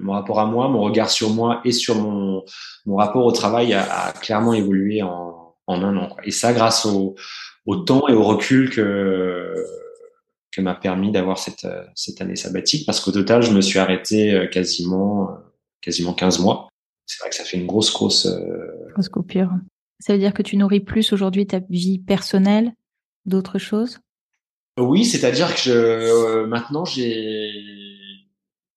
mon, 0.00 0.12
rapport 0.12 0.40
à 0.40 0.46
moi, 0.46 0.68
mon 0.68 0.82
regard 0.82 1.10
sur 1.10 1.30
moi 1.30 1.60
et 1.64 1.72
sur 1.72 1.94
mon, 1.96 2.44
mon 2.84 2.96
rapport 2.96 3.24
au 3.24 3.32
travail 3.32 3.74
a, 3.74 4.06
a 4.06 4.12
clairement 4.12 4.54
évolué 4.54 5.02
en, 5.02 5.54
en 5.66 5.82
un 5.82 5.96
an. 5.96 6.08
Quoi. 6.08 6.26
Et 6.26 6.32
ça, 6.32 6.52
grâce 6.52 6.84
au, 6.84 7.14
au 7.66 7.76
temps 7.76 8.08
et 8.08 8.12
au 8.12 8.22
recul 8.22 8.70
que 8.70 9.54
que 10.52 10.62
m'a 10.62 10.74
permis 10.74 11.12
d'avoir 11.12 11.36
cette, 11.36 11.66
cette 11.94 12.22
année 12.22 12.36
sabbatique, 12.36 12.86
parce 12.86 13.00
qu'au 13.00 13.12
total, 13.12 13.42
je 13.42 13.50
me 13.50 13.60
suis 13.60 13.78
arrêté 13.78 14.32
euh, 14.32 14.46
quasiment 14.46 15.36
quasiment 15.82 16.14
15 16.14 16.38
mois. 16.38 16.68
C'est 17.04 17.20
vrai 17.20 17.28
que 17.28 17.36
ça 17.36 17.44
fait 17.44 17.58
une 17.58 17.66
grosse, 17.66 17.92
grosse... 17.92 18.26
Grosse 18.94 19.08
coupure. 19.08 19.50
Ça 20.00 20.12
veut 20.12 20.18
dire 20.18 20.34
que 20.34 20.42
tu 20.42 20.56
nourris 20.56 20.80
plus 20.80 21.12
aujourd'hui 21.12 21.46
ta 21.46 21.60
vie 21.70 21.98
personnelle 21.98 22.72
d'autres 23.26 23.58
choses? 23.58 23.98
Oui, 24.78 25.04
c'est-à-dire 25.04 25.54
que 25.54 25.60
je, 25.60 25.72
euh, 25.72 26.46
maintenant 26.46 26.84
j'ai 26.84 27.50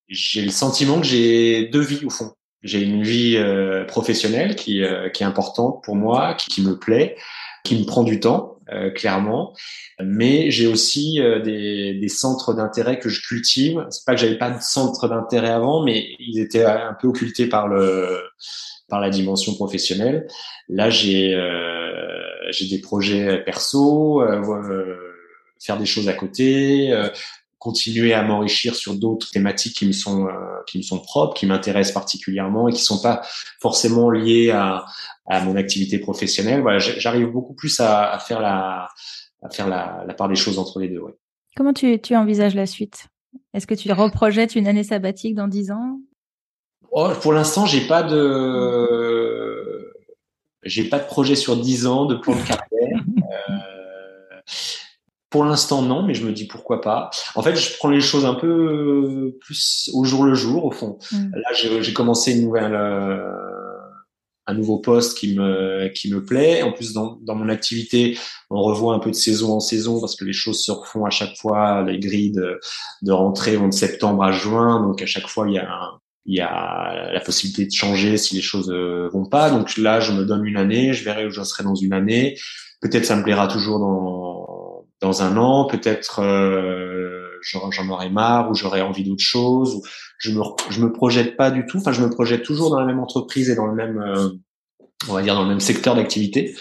j'ai 0.07 0.41
le 0.41 0.49
sentiment 0.49 0.99
que 0.99 1.05
j'ai 1.05 1.67
deux 1.67 1.81
vies 1.81 2.05
au 2.05 2.09
fond. 2.09 2.33
J'ai 2.63 2.81
une 2.81 3.03
vie 3.03 3.35
euh, 3.37 3.85
professionnelle 3.85 4.55
qui, 4.55 4.83
euh, 4.83 5.09
qui 5.09 5.23
est 5.23 5.25
importante 5.25 5.83
pour 5.83 5.95
moi, 5.95 6.33
qui, 6.33 6.49
qui, 6.49 6.61
me 6.61 6.77
plaît, 6.77 7.15
qui 7.63 7.79
me 7.79 7.85
prend 7.85 8.03
du 8.03 8.19
temps, 8.19 8.58
clairement. 8.95 9.55
Mais 10.01 10.51
j'ai 10.51 10.67
aussi 10.67 11.19
des, 11.43 11.93
des 11.93 12.07
centres 12.07 12.53
d'intérêt 12.53 12.99
que 12.99 13.09
je 13.09 13.21
cultive. 13.21 13.85
C'est 13.89 14.05
pas 14.05 14.15
que 14.15 14.21
j'avais 14.21 14.37
pas 14.37 14.51
de 14.51 14.61
centre 14.61 15.07
d'intérêt 15.07 15.49
avant, 15.49 15.83
mais 15.83 16.15
ils 16.19 16.39
étaient 16.39 16.65
un 16.65 16.95
peu 16.99 17.07
occultés 17.07 17.47
par 17.47 17.67
le 17.67 18.19
par 18.89 18.99
la 18.99 19.09
dimension 19.09 19.53
professionnelle. 19.53 20.27
Là, 20.67 20.89
j'ai 20.89 21.35
euh, 21.35 22.51
j'ai 22.51 22.67
des 22.67 22.81
projets 22.81 23.43
perso, 23.43 24.21
euh, 24.21 24.41
euh, 24.41 24.97
faire 25.59 25.77
des 25.77 25.85
choses 25.85 26.09
à 26.09 26.13
côté, 26.13 26.91
continuer 27.59 28.13
à 28.13 28.23
m'enrichir 28.23 28.75
sur 28.75 28.95
d'autres 28.95 29.29
thématiques 29.29 29.75
qui 29.75 29.85
me 29.85 29.91
sont 29.91 30.27
qui 30.65 30.77
me 30.77 30.83
sont 30.83 30.99
propres, 30.99 31.33
qui 31.35 31.45
m'intéressent 31.45 31.93
particulièrement 31.93 32.67
et 32.67 32.73
qui 32.73 32.81
sont 32.81 33.01
pas 33.01 33.21
forcément 33.61 34.09
liées 34.09 34.51
à, 34.51 34.85
à 35.27 35.41
mon 35.41 35.55
activité 35.55 35.99
professionnelle. 35.99 36.61
Voilà, 36.61 36.79
j'arrive 36.79 37.27
beaucoup 37.27 37.53
plus 37.53 37.79
à, 37.79 38.11
à, 38.11 38.19
faire 38.19 38.39
la 38.39 38.87
à 39.43 39.49
faire 39.49 39.67
la, 39.67 40.03
la, 40.07 40.13
part 40.13 40.27
des 40.29 40.35
choses 40.35 40.57
entre 40.57 40.79
les 40.79 40.87
deux. 40.89 40.99
Ouais. 40.99 41.13
Comment 41.55 41.73
tu, 41.73 41.99
tu 42.01 42.15
envisages 42.15 42.55
la 42.55 42.65
suite? 42.65 43.07
Est-ce 43.53 43.67
que 43.67 43.75
tu 43.75 43.91
reprojettes 43.91 44.55
une 44.55 44.67
année 44.67 44.83
sabbatique 44.83 45.35
dans 45.35 45.47
dix 45.47 45.71
ans? 45.71 45.99
Oh, 46.91 47.09
pour 47.21 47.33
l'instant, 47.33 47.65
j'ai 47.65 47.81
pas 47.81 48.03
de, 48.03 49.93
j'ai 50.63 50.83
pas 50.85 50.99
de 50.99 51.05
projet 51.05 51.35
sur 51.35 51.57
10 51.57 51.87
ans, 51.87 52.05
de 52.05 52.15
plan 52.15 52.35
de 52.35 52.41
carrière. 52.41 52.65
Euh, 53.49 54.41
pour 55.29 55.43
l'instant, 55.43 55.81
non, 55.81 56.03
mais 56.03 56.15
je 56.15 56.25
me 56.25 56.31
dis 56.31 56.47
pourquoi 56.47 56.81
pas. 56.81 57.09
En 57.35 57.43
fait, 57.43 57.55
je 57.55 57.77
prends 57.77 57.89
les 57.89 58.01
choses 58.01 58.25
un 58.25 58.33
peu 58.33 59.35
plus 59.41 59.89
au 59.93 60.03
jour 60.03 60.23
le 60.23 60.33
jour, 60.33 60.65
au 60.65 60.71
fond. 60.71 60.97
Mm. 61.11 61.31
Là, 61.33 61.81
j'ai 61.81 61.93
commencé 61.93 62.33
une 62.33 62.45
nouvelle, 62.45 62.73
euh, 62.73 63.19
un 64.47 64.53
nouveau 64.55 64.79
poste 64.79 65.17
qui 65.17 65.35
me 65.35 65.89
qui 65.89 66.11
me 66.11 66.25
plaît. 66.25 66.63
En 66.63 66.71
plus, 66.71 66.93
dans, 66.93 67.19
dans 67.21 67.35
mon 67.35 67.49
activité, 67.49 68.17
on 68.49 68.61
revoit 68.61 68.95
un 68.95 68.99
peu 68.99 69.11
de 69.11 69.15
saison 69.15 69.53
en 69.53 69.59
saison 69.59 69.99
parce 69.99 70.15
que 70.15 70.25
les 70.25 70.33
choses 70.33 70.63
se 70.63 70.71
refont 70.71 71.05
à 71.05 71.11
chaque 71.11 71.35
fois. 71.37 71.83
Les 71.83 71.99
grilles 71.99 72.31
de, 72.31 72.59
de 73.03 73.11
rentrée 73.11 73.55
vont 73.55 73.67
de 73.67 73.73
septembre 73.73 74.23
à 74.23 74.31
juin, 74.31 74.81
donc 74.81 75.01
à 75.01 75.05
chaque 75.05 75.27
fois 75.27 75.47
il 75.47 75.53
y 75.53 75.59
a 75.59 75.71
un, 75.71 75.99
il 76.25 76.35
y 76.35 76.41
a 76.41 77.11
la 77.11 77.19
possibilité 77.21 77.65
de 77.65 77.71
changer 77.71 78.17
si 78.17 78.35
les 78.35 78.41
choses 78.41 78.71
euh, 78.71 79.09
vont 79.13 79.25
pas. 79.25 79.49
Donc 79.49 79.77
là, 79.77 79.99
je 79.99 80.11
me 80.11 80.25
donne 80.25 80.45
une 80.45 80.57
année, 80.57 80.93
je 80.93 81.03
verrai 81.03 81.25
où 81.25 81.31
je 81.31 81.41
serai 81.43 81.63
dans 81.63 81.75
une 81.75 81.93
année. 81.93 82.37
Peut-être 82.81 83.05
ça 83.05 83.15
me 83.15 83.23
plaira 83.23 83.47
toujours 83.47 83.79
dans 83.79 84.48
dans 85.01 85.21
un 85.21 85.37
an. 85.37 85.65
Peut-être 85.65 86.21
euh, 86.21 87.23
j'en 87.41 87.89
aurai 87.89 88.09
marre 88.09 88.49
ou 88.49 88.53
j'aurai 88.53 88.81
envie 88.81 89.03
d'autre 89.03 89.23
chose. 89.23 89.75
Ou 89.75 89.81
je 90.17 90.31
me 90.31 90.41
je 90.69 90.81
me 90.81 90.91
projette 90.91 91.37
pas 91.37 91.51
du 91.51 91.65
tout. 91.65 91.77
Enfin, 91.77 91.91
je 91.91 92.01
me 92.01 92.09
projette 92.09 92.43
toujours 92.43 92.69
dans 92.69 92.79
la 92.79 92.85
même 92.85 92.99
entreprise 92.99 93.49
et 93.49 93.55
dans 93.55 93.67
le 93.67 93.75
même 93.75 93.99
euh, 93.99 94.29
on 95.07 95.13
va 95.13 95.21
dire 95.21 95.35
dans 95.35 95.43
le 95.43 95.49
même 95.49 95.59
secteur 95.59 95.95
d'activité. 95.95 96.55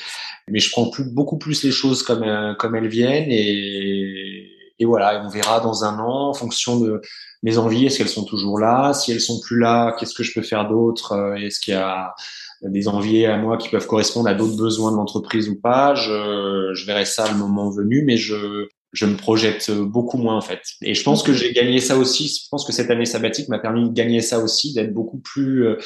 Mais 0.49 0.61
je 0.61 0.71
prends 0.71 0.89
plus 0.91 1.05
beaucoup 1.05 1.39
plus 1.39 1.63
les 1.65 1.73
choses 1.73 2.03
comme 2.03 2.23
euh, 2.23 2.55
comme 2.55 2.75
elles 2.75 2.89
viennent 2.89 3.31
et 3.31 4.55
et 4.79 4.85
voilà, 4.85 5.23
on 5.25 5.29
verra 5.29 5.61
dans 5.61 5.85
un 5.85 5.99
an 5.99 6.29
en 6.29 6.35
fonction 6.35 6.79
de 6.79 7.01
mes 7.43 7.59
envies, 7.59 7.87
est-ce 7.87 7.99
qu'elles 7.99 8.09
sont 8.09 8.25
toujours 8.25 8.59
là? 8.59 8.93
Si 8.93 9.13
elles 9.13 9.21
sont 9.21 9.41
plus 9.41 9.59
là, 9.59 9.97
qu'est-ce 9.99 10.15
que 10.15 10.23
je 10.23 10.33
peux 10.33 10.43
faire 10.43 10.69
d'autre? 10.69 11.13
Euh, 11.13 11.35
Est-ce 11.35 11.61
qu'il 11.61 11.75
y 11.75 11.77
a 11.77 12.15
des 12.63 12.89
envies 12.89 13.27
à 13.27 13.37
moi 13.37 13.57
qui 13.57 13.69
peuvent 13.69 13.87
correspondre 13.87 14.29
à 14.29 14.35
d'autres 14.35 14.57
besoins 14.57 14.91
de 14.93 14.97
l'entreprise 14.97 15.49
ou 15.49 15.61
pas 15.61 15.95
je, 15.95 16.71
je 16.75 16.87
verrai 16.87 17.05
ça 17.05 17.31
le 17.31 17.39
moment 17.39 17.71
venu, 17.71 18.03
mais 18.03 18.17
je, 18.17 18.67
je 18.93 19.07
me 19.07 19.17
projette 19.17 19.71
beaucoup 19.71 20.19
moins 20.19 20.37
en 20.37 20.41
fait. 20.41 20.61
Et 20.83 20.95
je 20.95 21.03
pense 21.03 21.23
que 21.23 21.33
j'ai 21.33 21.53
gagné 21.53 21.81
ça 21.81 21.97
aussi. 21.97 22.29
Je 22.29 22.49
pense 22.51 22.65
que 22.65 22.73
cette 22.73 22.91
année 22.91 23.05
sabbatique 23.05 23.49
m'a 23.49 23.59
permis 23.59 23.89
de 23.89 23.95
gagner 23.95 24.21
ça 24.21 24.39
aussi, 24.39 24.75
d'être 24.75 24.93
beaucoup 24.93 25.19
plus 25.19 25.67
euh, 25.67 25.77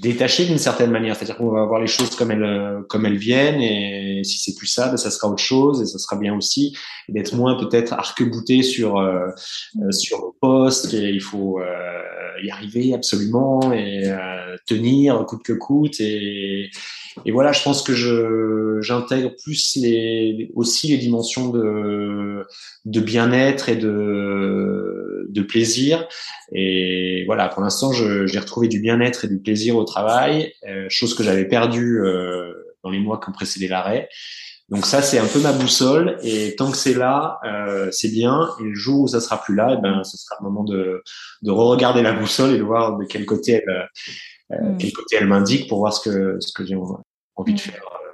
détaché 0.00 0.46
d'une 0.46 0.58
certaine 0.58 0.90
manière. 0.90 1.16
C'est-à-dire 1.16 1.36
qu'on 1.36 1.50
va 1.50 1.64
voir 1.64 1.80
les 1.80 1.86
choses 1.86 2.14
comme 2.16 2.30
elles, 2.30 2.42
euh, 2.42 2.82
comme 2.88 3.06
elles 3.06 3.16
viennent 3.16 3.60
et 3.60 4.22
si 4.24 4.38
c'est 4.38 4.56
plus 4.56 4.66
ça, 4.66 4.88
ben 4.88 4.96
ça 4.96 5.10
sera 5.10 5.28
autre 5.28 5.42
chose 5.42 5.82
et 5.82 5.86
ça 5.86 5.98
sera 5.98 6.16
bien 6.16 6.34
aussi. 6.34 6.76
D'être 7.08 7.34
moins 7.34 7.56
peut-être 7.56 7.92
arc-bouté 7.92 8.62
sur, 8.62 8.98
euh, 8.98 9.26
euh, 9.82 9.92
sur 9.92 10.18
le 10.18 10.38
poste 10.40 10.94
et 10.94 11.10
il 11.10 11.20
faut 11.20 11.60
y 12.42 12.50
arriver 12.50 12.94
absolument 12.94 13.72
et 13.72 14.10
tenir 14.66 15.24
coûte 15.26 15.42
que 15.42 15.52
coûte 15.52 16.00
et, 16.00 16.70
et 17.24 17.30
voilà, 17.30 17.52
je 17.52 17.62
pense 17.62 17.82
que 17.82 17.94
je 17.94 18.78
j'intègre 18.80 19.32
plus 19.42 19.76
les 19.76 20.50
aussi 20.54 20.88
les 20.88 20.98
dimensions 20.98 21.50
de 21.50 22.44
de 22.84 23.00
bien-être 23.00 23.68
et 23.68 23.76
de 23.76 25.26
de 25.28 25.42
plaisir. 25.42 26.06
Et 26.52 27.24
voilà, 27.26 27.48
pour 27.48 27.62
l'instant, 27.62 27.92
j'ai 27.92 28.38
retrouvé 28.38 28.68
du 28.68 28.80
bien-être 28.80 29.24
et 29.24 29.28
du 29.28 29.38
plaisir 29.38 29.76
au 29.76 29.84
travail, 29.84 30.52
euh, 30.66 30.86
chose 30.88 31.14
que 31.14 31.22
j'avais 31.22 31.46
perdue 31.46 32.00
euh, 32.00 32.52
dans 32.82 32.90
les 32.90 32.98
mois 32.98 33.20
qui 33.20 33.28
ont 33.28 33.32
précédé 33.32 33.68
l'arrêt. 33.68 34.08
Donc 34.70 34.86
ça, 34.86 35.02
c'est 35.02 35.18
un 35.18 35.26
peu 35.26 35.40
ma 35.40 35.52
boussole. 35.52 36.18
Et 36.22 36.54
tant 36.56 36.70
que 36.70 36.76
c'est 36.76 36.94
là, 36.94 37.38
euh, 37.44 37.88
c'est 37.90 38.08
bien. 38.08 38.48
Et 38.60 38.64
le 38.64 38.74
jour 38.74 39.02
où 39.02 39.08
ça 39.08 39.20
sera 39.20 39.40
plus 39.40 39.54
là, 39.54 39.72
et 39.72 39.76
eh 39.78 39.82
ben, 39.82 40.02
ce 40.04 40.16
sera 40.16 40.36
le 40.40 40.44
moment 40.44 40.64
de, 40.64 41.02
de 41.42 41.50
re-regarder 41.50 42.02
la 42.02 42.12
boussole 42.12 42.54
et 42.54 42.58
de 42.58 42.62
voir 42.62 42.96
de 42.96 43.04
quel 43.04 43.26
côté 43.26 43.62
elle, 43.66 43.88
euh, 44.52 44.70
mm. 44.72 44.78
quel 44.78 44.92
côté 44.92 45.16
elle 45.16 45.26
m'indique 45.26 45.68
pour 45.68 45.78
voir 45.78 45.92
ce 45.92 46.08
que 46.08 46.38
ce 46.40 46.52
que 46.52 46.64
j'ai 46.64 46.76
envie 47.36 47.52
de 47.52 47.58
mm. 47.58 47.62
faire 47.62 47.82
euh, 47.84 48.12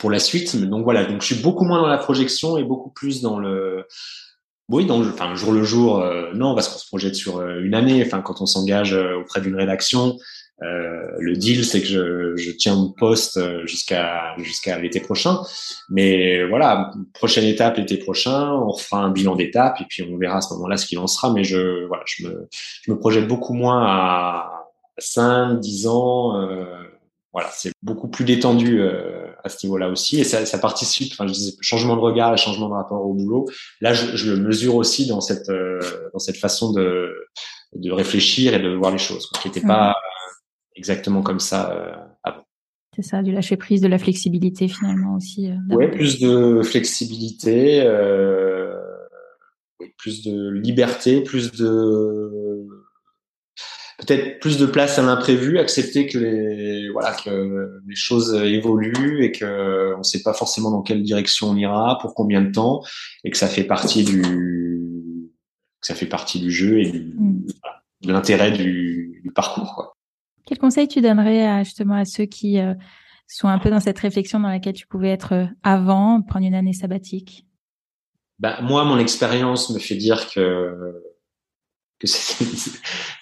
pour 0.00 0.10
la 0.10 0.18
suite. 0.18 0.54
Mais 0.54 0.66
donc 0.66 0.82
voilà, 0.82 1.04
donc 1.04 1.20
je 1.22 1.32
suis 1.32 1.42
beaucoup 1.42 1.64
moins 1.64 1.80
dans 1.80 1.88
la 1.88 1.98
projection 1.98 2.56
et 2.56 2.64
beaucoup 2.64 2.90
plus 2.90 3.22
dans 3.22 3.38
le 3.38 3.86
oui, 4.70 4.86
le, 4.86 4.92
enfin, 4.94 5.34
jour 5.34 5.52
le 5.52 5.62
jour, 5.62 6.00
euh, 6.00 6.32
non, 6.32 6.54
parce 6.54 6.68
qu'on 6.68 6.78
se 6.78 6.86
projette 6.86 7.14
sur 7.14 7.46
une 7.46 7.74
année. 7.74 8.02
Enfin, 8.04 8.22
quand 8.22 8.40
on 8.40 8.46
s'engage 8.46 8.94
auprès 8.94 9.42
d'une 9.42 9.56
rédaction, 9.56 10.16
euh, 10.64 11.08
le 11.18 11.34
deal, 11.34 11.64
c'est 11.64 11.80
que 11.80 11.86
je, 11.86 12.36
je, 12.36 12.50
tiens 12.52 12.74
mon 12.74 12.92
poste 12.92 13.38
jusqu'à 13.66 14.34
jusqu'à 14.38 14.78
l'été 14.78 15.00
prochain. 15.00 15.40
Mais 15.88 16.44
voilà, 16.46 16.90
prochaine 17.12 17.44
étape 17.44 17.76
l'été 17.76 17.98
prochain, 17.98 18.52
on 18.52 18.70
refera 18.70 18.98
un 18.98 19.10
bilan 19.10 19.36
d'étape 19.36 19.80
et 19.80 19.84
puis 19.88 20.02
on 20.02 20.16
verra 20.16 20.38
à 20.38 20.40
ce 20.40 20.52
moment-là 20.54 20.76
ce 20.76 20.86
qu'il 20.86 20.98
en 20.98 21.06
sera. 21.06 21.32
Mais 21.32 21.44
je 21.44 21.86
voilà, 21.86 22.02
je 22.06 22.26
me 22.26 22.48
je 22.82 22.90
me 22.90 22.98
projette 22.98 23.28
beaucoup 23.28 23.54
moins 23.54 23.84
à 23.86 24.64
5, 24.98 25.60
10 25.60 25.86
ans. 25.86 26.40
Euh, 26.40 26.64
voilà, 27.32 27.50
c'est 27.52 27.72
beaucoup 27.82 28.06
plus 28.06 28.24
détendu 28.24 28.80
euh, 28.80 29.26
à 29.42 29.48
ce 29.48 29.66
niveau-là 29.66 29.88
aussi, 29.88 30.20
et 30.20 30.24
ça, 30.24 30.46
ça 30.46 30.58
participe. 30.58 31.12
Enfin, 31.12 31.26
je 31.26 31.32
disais 31.32 31.52
changement 31.60 31.96
de 31.96 32.00
regard, 32.00 32.36
changement 32.38 32.68
de 32.68 32.74
rapport 32.74 33.04
au 33.04 33.12
boulot. 33.12 33.46
Là, 33.80 33.92
je, 33.92 34.16
je 34.16 34.30
le 34.30 34.36
mesure 34.36 34.76
aussi 34.76 35.06
dans 35.06 35.20
cette 35.20 35.48
euh, 35.48 35.80
dans 36.12 36.20
cette 36.20 36.36
façon 36.36 36.72
de 36.72 37.12
de 37.74 37.90
réfléchir 37.90 38.54
et 38.54 38.60
de 38.60 38.68
voir 38.68 38.92
les 38.92 38.98
choses, 38.98 39.28
qui 39.42 39.48
n'était 39.48 39.66
pas 39.66 39.90
mmh. 39.90 40.13
Exactement 40.76 41.22
comme 41.22 41.40
ça 41.40 41.72
euh, 41.72 41.94
avant. 42.22 42.44
C'est 42.94 43.02
ça, 43.02 43.22
du 43.22 43.32
lâcher 43.32 43.56
prise, 43.56 43.80
de 43.80 43.88
la 43.88 43.98
flexibilité 43.98 44.68
finalement 44.68 45.16
aussi. 45.16 45.50
Euh, 45.50 45.56
oui, 45.70 45.88
plus 45.88 46.20
de 46.20 46.62
flexibilité, 46.62 47.82
euh, 47.82 48.76
plus 49.98 50.22
de 50.22 50.50
liberté, 50.50 51.20
plus 51.22 51.50
de 51.52 52.66
peut-être 53.98 54.38
plus 54.38 54.58
de 54.58 54.66
place 54.66 54.98
à 54.98 55.02
l'imprévu, 55.02 55.58
accepter 55.58 56.06
que 56.06 56.18
les 56.18 56.88
voilà 56.90 57.14
que 57.14 57.80
les 57.86 57.96
choses 57.96 58.34
évoluent 58.34 59.24
et 59.24 59.32
que 59.32 59.94
on 59.94 59.98
ne 59.98 60.02
sait 60.04 60.22
pas 60.22 60.34
forcément 60.34 60.70
dans 60.70 60.82
quelle 60.82 61.02
direction 61.02 61.50
on 61.50 61.56
ira, 61.56 61.98
pour 62.00 62.14
combien 62.14 62.42
de 62.42 62.52
temps, 62.52 62.82
et 63.24 63.30
que 63.30 63.36
ça 63.36 63.48
fait 63.48 63.64
partie 63.64 64.04
du 64.04 64.22
que 65.80 65.86
ça 65.86 65.94
fait 65.96 66.06
partie 66.06 66.40
du 66.40 66.52
jeu 66.52 66.80
et 66.80 66.90
du, 66.90 67.14
mm. 67.18 67.46
de 68.02 68.12
l'intérêt 68.12 68.52
du, 68.52 69.20
du, 69.22 69.32
parcours. 69.32 69.74
Quoi. 69.74 69.94
Quel 70.46 70.58
conseil 70.58 70.88
tu 70.88 71.00
donnerais 71.00 71.46
à, 71.46 71.62
justement 71.62 71.94
à 71.94 72.04
ceux 72.04 72.26
qui 72.26 72.58
euh, 72.58 72.74
sont 73.26 73.48
un 73.48 73.58
peu 73.58 73.70
dans 73.70 73.80
cette 73.80 73.98
réflexion 73.98 74.40
dans 74.40 74.48
laquelle 74.48 74.74
tu 74.74 74.86
pouvais 74.86 75.10
être 75.10 75.32
euh, 75.32 75.46
avant, 75.62 76.20
prendre 76.22 76.46
une 76.46 76.54
année 76.54 76.74
sabbatique? 76.74 77.46
Bah, 78.38 78.60
moi, 78.60 78.84
mon 78.84 78.98
expérience 78.98 79.70
me 79.70 79.78
fait 79.78 79.96
dire 79.96 80.28
que 80.30 81.00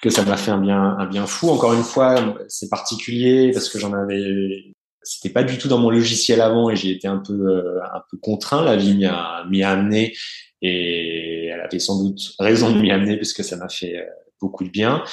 que, 0.03 0.11
ça 0.11 0.25
m'a 0.25 0.37
fait 0.37 0.51
un 0.51 0.59
bien 0.59 0.97
un 0.99 1.07
bien 1.07 1.27
fou. 1.27 1.51
Encore 1.51 1.73
une 1.73 1.85
fois, 1.85 2.37
c'est 2.49 2.69
particulier 2.69 3.53
parce 3.53 3.69
que 3.69 3.79
j'en 3.79 3.93
avais 3.93 4.75
c'était 5.03 5.33
pas 5.33 5.45
du 5.45 5.59
tout 5.59 5.69
dans 5.69 5.79
mon 5.79 5.91
logiciel 5.91 6.41
avant 6.41 6.71
et 6.71 6.75
j'ai 6.75 6.91
été 6.91 7.07
un 7.07 7.19
peu 7.19 7.33
euh, 7.33 7.81
un 7.95 8.03
peu 8.11 8.17
contraint. 8.17 8.65
La 8.65 8.77
vie 8.77 8.95
m'y 8.95 9.05
a 9.63 9.71
amené 9.71 10.17
et 10.63 11.47
elle 11.47 11.61
avait 11.61 11.79
sans 11.79 12.03
doute 12.03 12.35
raison 12.41 12.73
de 12.73 12.81
m'y 12.81 12.91
amener 12.91 13.17
parce 13.17 13.33
que 13.33 13.45
ça 13.45 13.57
m'a 13.57 13.69
fait 13.69 14.05
beaucoup 14.41 14.65
de 14.65 14.71
bien. 14.71 15.05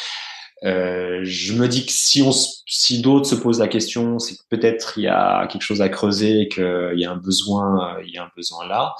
Euh, 0.65 1.21
je 1.23 1.53
me 1.53 1.67
dis 1.67 1.85
que 1.85 1.91
si 1.91 2.23
si 2.65 3.01
d'autres 3.01 3.25
se 3.27 3.35
posent 3.35 3.59
la 3.59 3.67
question, 3.67 4.19
c'est 4.19 4.35
que 4.35 4.41
peut-être 4.49 4.97
il 4.97 5.03
y 5.03 5.07
a 5.07 5.47
quelque 5.47 5.61
chose 5.61 5.81
à 5.81 5.89
creuser 5.89 6.41
et 6.41 6.47
qu'il 6.49 6.93
y 6.95 7.05
a 7.05 7.11
un 7.11 7.17
besoin 7.17 7.97
il 8.05 8.13
y 8.13 8.17
a 8.17 8.23
un 8.25 8.31
besoin 8.35 8.67
là. 8.67 8.93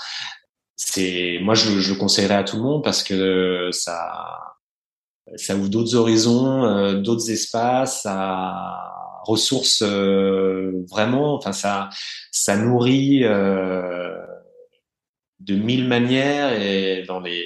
C'est 0.78 1.40
moi 1.42 1.56
je, 1.56 1.80
je, 1.80 1.94
le 1.94 2.00
conseillerais 2.00 2.36
à 2.36 2.44
tout 2.44 2.56
le 2.58 2.64
monde 2.64 2.84
parce 2.84 3.04
que 3.04 3.70
ça 3.74 4.56
ça 5.36 5.56
ouvre 5.56 5.70
d'autres 5.70 5.96
horizons, 5.96 6.66
euh, 6.66 6.96
d'autres 6.96 7.30
espaces, 7.32 8.04
ça 8.04 8.56
ressource 9.26 9.84
euh, 9.86 10.72
vraiment, 10.90 11.36
enfin 11.36 11.52
ça 11.52 11.90
ça 12.32 12.56
nourrit 12.58 13.24
euh, 13.24 14.16
de 15.40 15.56
mille 15.56 15.88
manières 15.88 16.54
et 16.62 17.04
dans 17.08 17.20
les 17.20 17.46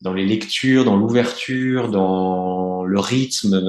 dans 0.00 0.12
les 0.12 0.26
lectures, 0.26 0.84
dans 0.84 0.96
l'ouverture, 0.96 1.88
dans 1.88 2.61
le 2.84 3.00
rythme 3.00 3.60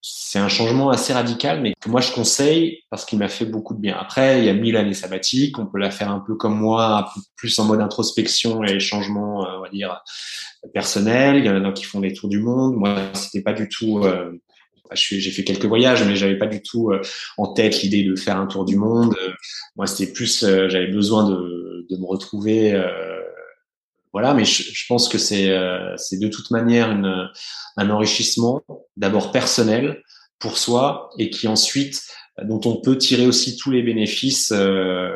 c'est 0.00 0.38
un 0.38 0.48
changement 0.48 0.90
assez 0.90 1.12
radical, 1.12 1.60
mais 1.60 1.74
que 1.80 1.88
moi 1.88 2.00
je 2.00 2.12
conseille 2.12 2.82
parce 2.90 3.04
qu'il 3.04 3.18
m'a 3.18 3.28
fait 3.28 3.44
beaucoup 3.44 3.74
de 3.74 3.80
bien. 3.80 3.96
Après, 3.98 4.38
il 4.38 4.44
y 4.44 4.48
a 4.48 4.54
mille 4.54 4.76
années 4.76 4.94
sabbatiques, 4.94 5.58
on 5.58 5.66
peut 5.66 5.78
la 5.78 5.90
faire 5.90 6.10
un 6.10 6.20
peu 6.20 6.34
comme 6.34 6.58
moi, 6.58 7.10
plus 7.36 7.58
en 7.58 7.64
mode 7.64 7.80
introspection 7.80 8.62
et 8.62 8.78
changement, 8.80 9.44
euh, 9.44 9.58
on 9.58 9.62
va 9.62 9.68
dire, 9.68 10.02
personnel. 10.72 11.36
Il 11.36 11.44
y 11.44 11.50
en 11.50 11.64
a 11.64 11.72
qui 11.72 11.84
font 11.84 12.00
des 12.00 12.12
tours 12.12 12.28
du 12.28 12.40
monde. 12.40 12.76
Moi, 12.76 12.96
c'était 13.14 13.42
pas 13.42 13.52
du 13.52 13.68
tout. 13.68 14.00
Euh, 14.04 14.32
j'ai 14.92 15.30
fait 15.30 15.44
quelques 15.44 15.66
voyages, 15.66 16.02
mais 16.04 16.16
j'avais 16.16 16.38
pas 16.38 16.46
du 16.46 16.62
tout 16.62 16.90
euh, 16.90 17.02
en 17.36 17.52
tête 17.52 17.82
l'idée 17.82 18.04
de 18.04 18.16
faire 18.16 18.38
un 18.38 18.46
tour 18.46 18.64
du 18.64 18.76
monde. 18.76 19.14
moi, 19.76 19.86
c'était 19.86 20.12
plus, 20.12 20.40
j'avais 20.40 20.86
besoin 20.86 21.28
de, 21.28 21.86
de, 21.90 21.96
me 21.96 22.06
retrouver 22.06 22.72
voilà, 24.12 24.34
mais 24.34 24.44
je, 24.44 24.62
je 24.62 24.84
pense 24.88 25.08
que 25.08 25.18
c'est 25.18 25.50
euh, 25.50 25.94
de 26.12 26.28
toute 26.28 26.50
manière 26.50 26.90
une, 26.90 27.28
un 27.76 27.90
enrichissement, 27.90 28.62
d'abord 28.96 29.32
personnel 29.32 30.02
pour 30.38 30.58
soi, 30.58 31.10
et 31.18 31.30
qui 31.30 31.48
ensuite 31.48 32.02
dont 32.44 32.60
on 32.66 32.76
peut 32.76 32.96
tirer 32.96 33.26
aussi 33.26 33.56
tous 33.56 33.70
les 33.70 33.82
bénéfices 33.82 34.52
euh, 34.52 35.10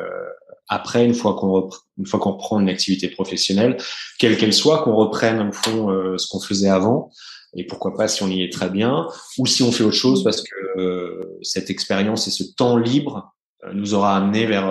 après 0.68 1.04
une 1.04 1.14
fois 1.14 1.34
qu'on 1.34 1.70
une 1.98 2.06
fois 2.06 2.18
qu'on 2.18 2.32
reprend 2.32 2.58
une 2.58 2.68
activité 2.68 3.08
professionnelle, 3.08 3.76
quelle 4.18 4.36
qu'elle 4.36 4.52
soit, 4.52 4.82
qu'on 4.82 4.96
reprenne 4.96 5.48
au 5.48 5.52
fond 5.52 5.90
euh, 5.90 6.18
ce 6.18 6.26
qu'on 6.26 6.40
faisait 6.40 6.68
avant, 6.68 7.10
et 7.54 7.64
pourquoi 7.64 7.94
pas 7.96 8.08
si 8.08 8.22
on 8.22 8.28
y 8.28 8.42
est 8.42 8.52
très 8.52 8.70
bien, 8.70 9.06
ou 9.38 9.46
si 9.46 9.62
on 9.62 9.70
fait 9.70 9.84
autre 9.84 9.96
chose 9.96 10.24
parce 10.24 10.42
que 10.42 11.38
cette 11.42 11.70
expérience 11.70 12.26
et 12.26 12.30
ce 12.30 12.42
temps 12.42 12.76
libre 12.76 13.32
nous 13.72 13.94
aura 13.94 14.16
amené 14.16 14.46
vers 14.46 14.66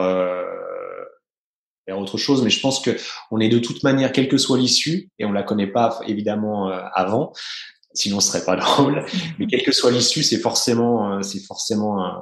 autre 1.98 2.18
chose. 2.18 2.44
Mais 2.44 2.50
je 2.50 2.60
pense 2.60 2.80
que 2.80 2.92
on 3.32 3.40
est 3.40 3.50
de 3.50 3.60
toute 3.60 3.84
manière, 3.84 4.12
quelle 4.12 4.28
que 4.28 4.38
soit 4.38 4.58
l'issue, 4.58 5.10
et 5.20 5.26
on 5.26 5.32
la 5.32 5.44
connaît 5.44 5.68
pas 5.68 6.00
évidemment 6.08 6.70
euh, 6.70 6.80
avant, 6.94 7.34
sinon 7.94 8.20
ce 8.20 8.32
serait 8.32 8.46
pas 8.46 8.56
drôle. 8.58 9.06
Mais 9.40 9.48
quelle 9.48 9.64
que 9.64 9.72
soit 9.72 9.92
l'issue, 9.92 10.24
c'est 10.24 10.40
forcément, 10.40 11.14
euh, 11.14 11.22
c'est 11.22 11.44
forcément 11.46 12.04
un, 12.04 12.22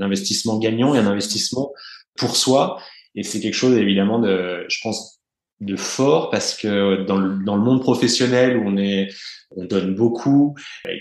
investissement 0.00 0.58
gagnant 0.58 0.94
et 0.94 0.98
un 0.98 1.06
investissement 1.06 1.72
pour 2.16 2.36
soi. 2.36 2.78
Et 3.14 3.22
c'est 3.22 3.40
quelque 3.40 3.54
chose 3.54 3.76
évidemment 3.76 4.18
de, 4.18 4.64
je 4.68 4.78
pense, 4.82 5.20
de 5.60 5.76
fort 5.76 6.30
parce 6.30 6.56
que 6.56 7.04
dans 7.04 7.18
le, 7.18 7.44
dans 7.44 7.54
le 7.56 7.62
monde 7.62 7.82
professionnel 7.82 8.56
où 8.56 8.62
on 8.66 8.76
est, 8.78 9.08
on 9.50 9.64
donne 9.64 9.94
beaucoup, 9.94 10.54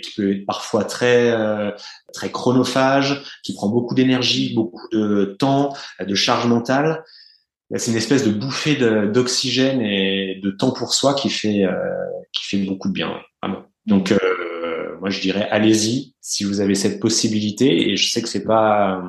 qui 0.04 0.12
peut 0.16 0.32
être 0.34 0.46
parfois 0.46 0.84
très 0.84 1.32
euh, 1.32 1.72
très 2.14 2.32
chronophage, 2.32 3.24
qui 3.44 3.54
prend 3.54 3.70
beaucoup 3.70 3.96
d'énergie, 3.96 4.54
beaucoup 4.54 4.88
de 4.92 5.36
temps, 5.40 5.74
de 6.00 6.16
charge 6.16 6.48
mentale 6.48 7.04
c'est 7.78 7.92
une 7.92 7.98
espèce 7.98 8.26
de 8.26 8.32
bouffée 8.32 8.76
d'oxygène 9.08 9.82
et 9.82 10.40
de 10.44 10.50
temps 10.50 10.72
pour 10.72 10.94
soi 10.94 11.14
qui 11.14 11.30
fait 11.30 11.66
euh, 11.66 11.74
qui 12.34 12.46
fait 12.46 12.58
beaucoup 12.66 12.88
de 12.88 12.94
bien, 12.94 13.20
vraiment. 13.42 13.64
Donc 13.86 14.12
euh, 14.12 14.98
moi 15.00 15.10
je 15.10 15.22
dirais 15.22 15.48
allez-y 15.52 16.16
si 16.22 16.44
vous 16.44 16.62
avez 16.62 16.76
cette 16.76 17.00
possibilité 17.00 17.90
et 17.90 17.96
je 17.96 18.12
sais 18.12 18.22
que 18.22 18.28
c'est 18.30 18.44
pas 18.44 19.04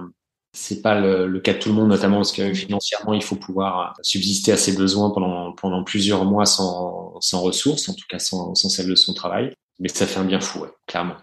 c'est 0.52 0.82
pas 0.82 1.00
le, 1.00 1.40
cas 1.40 1.54
de 1.54 1.58
tout 1.58 1.68
le 1.70 1.74
monde 1.74 1.88
notamment 1.88 2.16
parce 2.16 2.32
que 2.32 2.52
financièrement 2.52 3.14
il 3.14 3.22
faut 3.22 3.36
pouvoir 3.36 3.94
subsister 4.02 4.52
à 4.52 4.56
ses 4.56 4.76
besoins 4.76 5.10
pendant 5.10 5.52
pendant 5.52 5.82
plusieurs 5.82 6.24
mois 6.24 6.46
sans 6.46 7.18
sans 7.20 7.40
ressources 7.40 7.88
en 7.88 7.94
tout 7.94 8.06
cas 8.08 8.18
sans 8.18 8.54
sans 8.54 8.68
celle 8.68 8.88
de 8.88 8.94
son 8.94 9.14
travail 9.14 9.54
mais 9.78 9.88
ça 9.88 10.06
fait 10.06 10.20
un 10.20 10.24
bien 10.24 10.40
fou 10.40 10.66
clairement. 10.86 11.16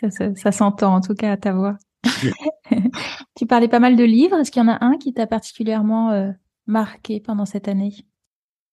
Ça, 0.00 0.10
ça, 0.10 0.34
ça 0.34 0.52
s'entend 0.52 0.94
en 0.94 1.00
tout 1.00 1.14
cas 1.14 1.32
à 1.32 1.36
ta 1.36 1.52
voix. 1.52 1.76
tu 3.36 3.46
parlais 3.46 3.68
pas 3.68 3.78
mal 3.78 3.96
de 3.96 4.04
livres. 4.04 4.38
Est-ce 4.38 4.50
qu'il 4.50 4.62
y 4.62 4.64
en 4.64 4.68
a 4.68 4.84
un 4.84 4.96
qui 4.98 5.12
t'a 5.12 5.26
particulièrement 5.26 6.10
euh, 6.10 6.30
marqué 6.66 7.20
pendant 7.20 7.46
cette 7.46 7.68
année? 7.68 7.92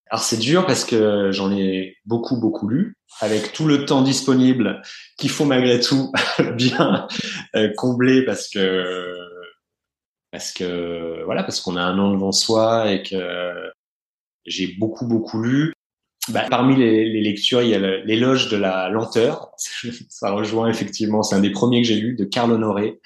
Alors 0.10 0.24
c'est 0.24 0.38
dur 0.38 0.66
parce 0.66 0.86
que 0.86 1.32
j'en 1.32 1.52
ai 1.52 1.96
beaucoup 2.06 2.40
beaucoup 2.40 2.68
lu 2.68 2.96
avec 3.22 3.54
tout 3.54 3.66
le 3.66 3.86
temps 3.86 4.02
disponible 4.02 4.82
qu'il 5.18 5.30
faut 5.30 5.46
malgré 5.46 5.80
tout 5.80 6.12
bien 6.56 7.08
euh, 7.56 7.70
combler 7.78 8.26
parce 8.26 8.50
que 8.50 9.16
parce 10.32 10.52
que 10.52 11.24
voilà 11.26 11.44
parce 11.44 11.62
qu'on 11.62 11.76
a 11.76 11.82
un 11.82 11.98
an 12.00 12.12
devant 12.12 12.32
soi 12.32 12.92
et 12.92 13.04
que 13.04 13.54
j'ai 14.46 14.76
beaucoup 14.80 15.08
beaucoup 15.08 15.42
lu. 15.42 15.74
Bah, 16.30 16.46
parmi 16.48 16.76
les, 16.76 17.06
les, 17.06 17.22
lectures, 17.22 17.64
il 17.64 17.70
y 17.70 17.74
a 17.74 17.80
l'éloge 17.80 18.50
de 18.50 18.58
la 18.58 18.90
lenteur. 18.90 19.50
Ça 20.10 20.32
rejoint 20.32 20.70
effectivement, 20.70 21.24
c'est 21.24 21.34
un 21.34 21.40
des 21.40 21.50
premiers 21.50 21.82
que 21.82 21.88
j'ai 21.88 21.96
lu 21.96 22.16
de 22.16 22.24
Carl 22.24 22.52
Honoré 22.52 23.00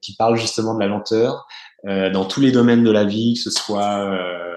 qui 0.00 0.14
parle 0.14 0.36
justement 0.36 0.74
de 0.74 0.80
la 0.80 0.86
lenteur 0.86 1.46
dans 1.84 2.24
tous 2.24 2.40
les 2.40 2.50
domaines 2.50 2.82
de 2.82 2.90
la 2.90 3.04
vie, 3.04 3.34
que 3.34 3.40
ce 3.40 3.50
soit 3.50 4.00
euh, 4.00 4.54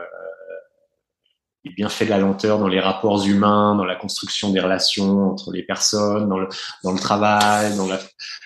les 1.66 1.74
bienfaits 1.74 2.06
de 2.06 2.10
la 2.10 2.20
lenteur 2.20 2.60
dans 2.60 2.68
les 2.68 2.80
rapports 2.80 3.26
humains, 3.26 3.76
dans 3.76 3.86
la 3.86 3.96
construction 3.96 4.52
des 4.52 4.60
relations 4.60 5.32
entre 5.32 5.52
les 5.52 5.64
personnes, 5.64 6.30
dans 6.30 6.40
le, 6.40 6.48
dans 6.84 6.94
le 6.94 7.00
travail, 7.00 7.76
dans 7.76 7.88
la, 7.88 8.00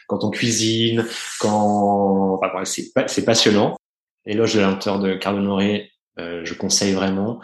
quand 0.07 0.23
on 0.23 0.29
cuisine, 0.29 1.05
quand 1.39 2.39
enfin, 2.43 2.63
c'est 2.65 3.25
passionnant. 3.25 3.77
Éloge 4.25 4.53
de 4.55 4.59
la 4.59 4.67
lenteur 4.67 4.99
de 4.99 5.15
Carl 5.15 5.37
Honoré, 5.37 5.91
euh, 6.19 6.41
je 6.43 6.53
conseille 6.53 6.93
vraiment. 6.93 7.39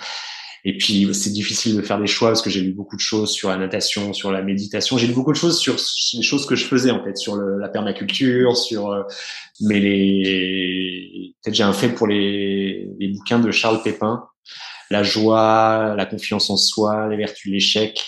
Et 0.69 0.75
puis 0.75 1.07
c'est 1.13 1.31
difficile 1.31 1.77
de 1.77 1.81
faire 1.81 1.97
des 1.97 2.07
choix 2.07 2.27
parce 2.27 2.41
que 2.41 2.49
j'ai 2.49 2.59
lu 2.59 2.73
beaucoup 2.73 2.97
de 2.97 3.01
choses 3.01 3.31
sur 3.31 3.49
la 3.49 3.55
natation, 3.55 4.11
sur 4.11 4.33
la 4.33 4.41
méditation. 4.41 4.97
J'ai 4.97 5.07
lu 5.07 5.13
beaucoup 5.13 5.31
de 5.31 5.37
choses 5.37 5.57
sur 5.57 5.77
les 6.13 6.21
choses 6.21 6.45
que 6.45 6.55
je 6.55 6.65
faisais 6.65 6.91
en 6.91 7.01
fait, 7.05 7.15
sur 7.15 7.37
la 7.37 7.69
permaculture, 7.69 8.57
sur 8.57 8.91
euh, 8.91 9.03
mais 9.61 9.79
les 9.79 11.33
peut-être 11.41 11.55
j'ai 11.55 11.63
un 11.63 11.71
fait 11.71 11.87
pour 11.87 12.05
les, 12.05 12.85
bouquins 13.13 13.39
de 13.39 13.49
Charles 13.49 13.81
Pépin, 13.81 14.27
la 14.91 15.03
joie, 15.03 15.95
la 15.95 16.05
confiance 16.05 16.49
en 16.49 16.57
soi, 16.57 17.07
les 17.07 17.15
vertus 17.15 17.49
l'échec. 17.49 18.05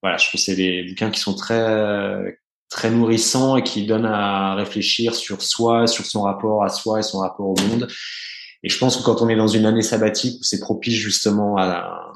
Voilà, 0.00 0.16
je 0.16 0.28
trouve 0.28 0.38
que 0.38 0.44
c'est 0.44 0.54
des 0.54 0.84
bouquins 0.84 1.10
qui 1.10 1.18
sont 1.18 1.34
très 1.34 2.38
très 2.70 2.92
nourrissants 2.92 3.56
et 3.56 3.64
qui 3.64 3.84
donnent 3.84 4.06
à 4.06 4.54
réfléchir 4.54 5.16
sur 5.16 5.42
soi, 5.42 5.88
sur 5.88 6.06
son 6.06 6.22
rapport 6.22 6.62
à 6.62 6.68
soi 6.68 7.00
et 7.00 7.02
son 7.02 7.18
rapport 7.18 7.48
au 7.48 7.56
monde. 7.68 7.88
Et 8.64 8.70
je 8.70 8.78
pense 8.78 8.96
que 8.96 9.04
quand 9.04 9.20
on 9.20 9.28
est 9.28 9.36
dans 9.36 9.46
une 9.46 9.66
année 9.66 9.82
sabbatique 9.82 10.40
où 10.40 10.42
c'est 10.42 10.58
propice 10.58 10.94
justement 10.94 11.56
à, 11.58 12.12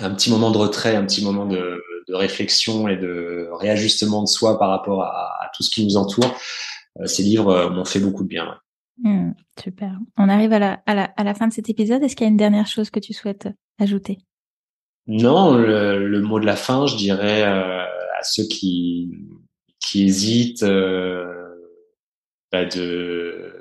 un 0.00 0.14
petit 0.14 0.30
moment 0.30 0.50
de 0.50 0.56
retrait, 0.56 0.96
un 0.96 1.04
petit 1.04 1.22
moment 1.22 1.46
de, 1.46 1.82
de, 2.08 2.14
réflexion 2.14 2.88
et 2.88 2.96
de 2.96 3.48
réajustement 3.52 4.22
de 4.22 4.28
soi 4.28 4.58
par 4.58 4.70
rapport 4.70 5.02
à, 5.02 5.50
tout 5.54 5.62
ce 5.62 5.70
qui 5.70 5.84
nous 5.84 5.96
entoure, 5.96 6.34
ces 7.04 7.22
livres 7.22 7.68
m'ont 7.70 7.84
fait 7.84 8.00
beaucoup 8.00 8.24
de 8.24 8.28
bien. 8.28 8.58
Mmh, 9.02 9.32
super. 9.62 9.98
On 10.16 10.30
arrive 10.30 10.52
à 10.54 10.58
la, 10.58 10.82
à, 10.86 10.94
la, 10.94 11.04
à 11.04 11.24
la 11.24 11.34
fin 11.34 11.46
de 11.46 11.52
cet 11.52 11.68
épisode. 11.68 12.02
Est-ce 12.02 12.16
qu'il 12.16 12.24
y 12.24 12.28
a 12.28 12.30
une 12.30 12.38
dernière 12.38 12.66
chose 12.66 12.88
que 12.88 13.00
tu 13.00 13.12
souhaites 13.12 13.48
ajouter? 13.78 14.18
Non, 15.06 15.54
le, 15.54 16.20
mot 16.22 16.40
de 16.40 16.46
la 16.46 16.56
fin, 16.56 16.86
je 16.86 16.96
dirais 16.96 17.42
à 17.42 17.86
ceux 18.22 18.44
qui, 18.44 19.10
qui 19.78 20.04
hésitent 20.04 20.64
bah 22.52 22.64
de 22.64 23.55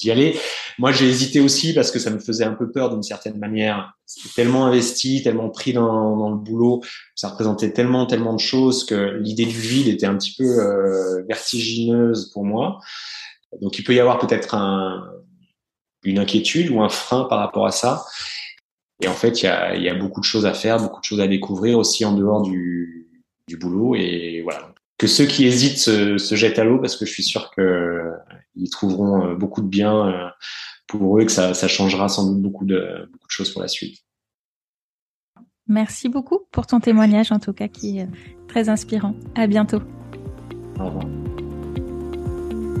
d'y 0.00 0.10
aller. 0.10 0.36
Moi, 0.78 0.92
j'ai 0.92 1.08
hésité 1.08 1.40
aussi 1.40 1.74
parce 1.74 1.90
que 1.90 1.98
ça 1.98 2.10
me 2.10 2.18
faisait 2.18 2.44
un 2.44 2.54
peu 2.54 2.70
peur 2.70 2.90
d'une 2.90 3.02
certaine 3.02 3.38
manière. 3.38 3.92
C'était 4.06 4.34
tellement 4.34 4.66
investi, 4.66 5.22
tellement 5.22 5.50
pris 5.50 5.72
dans, 5.72 6.16
dans, 6.16 6.30
le 6.30 6.36
boulot, 6.36 6.82
ça 7.14 7.28
représentait 7.28 7.72
tellement, 7.72 8.06
tellement 8.06 8.34
de 8.34 8.40
choses 8.40 8.84
que 8.84 9.18
l'idée 9.20 9.46
du 9.46 9.58
vide 9.58 9.88
était 9.88 10.06
un 10.06 10.16
petit 10.16 10.34
peu 10.36 10.44
euh, 10.44 11.22
vertigineuse 11.28 12.30
pour 12.32 12.44
moi. 12.44 12.80
Donc, 13.60 13.78
il 13.78 13.84
peut 13.84 13.94
y 13.94 14.00
avoir 14.00 14.18
peut-être 14.18 14.54
un, 14.54 15.04
une 16.02 16.18
inquiétude 16.18 16.70
ou 16.70 16.80
un 16.80 16.88
frein 16.88 17.24
par 17.24 17.38
rapport 17.38 17.66
à 17.66 17.72
ça. 17.72 18.04
Et 19.02 19.08
en 19.08 19.14
fait, 19.14 19.42
il 19.42 19.46
y 19.46 19.48
a, 19.48 19.76
y 19.76 19.88
a, 19.88 19.94
beaucoup 19.94 20.20
de 20.20 20.26
choses 20.26 20.46
à 20.46 20.54
faire, 20.54 20.78
beaucoup 20.78 21.00
de 21.00 21.04
choses 21.04 21.20
à 21.20 21.26
découvrir 21.26 21.78
aussi 21.78 22.04
en 22.04 22.12
dehors 22.14 22.42
du, 22.42 23.08
du 23.48 23.56
boulot. 23.56 23.94
Et 23.94 24.40
voilà 24.42 24.72
que 25.00 25.06
ceux 25.06 25.24
qui 25.24 25.46
hésitent 25.46 25.78
se, 25.78 26.34
jettent 26.34 26.58
à 26.58 26.64
l'eau 26.64 26.78
parce 26.78 26.94
que 26.94 27.06
je 27.06 27.10
suis 27.10 27.22
sûr 27.22 27.50
qu'ils 27.54 28.68
trouveront 28.68 29.24
euh, 29.24 29.34
beaucoup 29.34 29.62
de 29.62 29.66
bien 29.66 30.06
euh, 30.06 30.28
pour 30.86 31.16
eux 31.16 31.22
et 31.22 31.26
que 31.26 31.32
ça, 31.32 31.54
changera 31.54 32.10
sans 32.10 32.30
doute 32.30 32.42
beaucoup 32.42 32.66
de, 32.66 33.08
beaucoup 33.10 33.26
de 33.26 33.30
choses 33.30 33.50
pour 33.50 33.62
la 33.62 33.68
suite. 33.68 34.04
Merci 35.68 36.10
beaucoup 36.10 36.40
pour 36.52 36.66
ton 36.66 36.80
témoignage 36.80 37.32
en 37.32 37.38
tout 37.38 37.54
cas 37.54 37.66
qui 37.66 38.00
est 38.00 38.08
très 38.46 38.68
inspirant. 38.68 39.14
À 39.36 39.46
bientôt. 39.46 39.80
Au 40.78 40.84
revoir. 40.84 41.06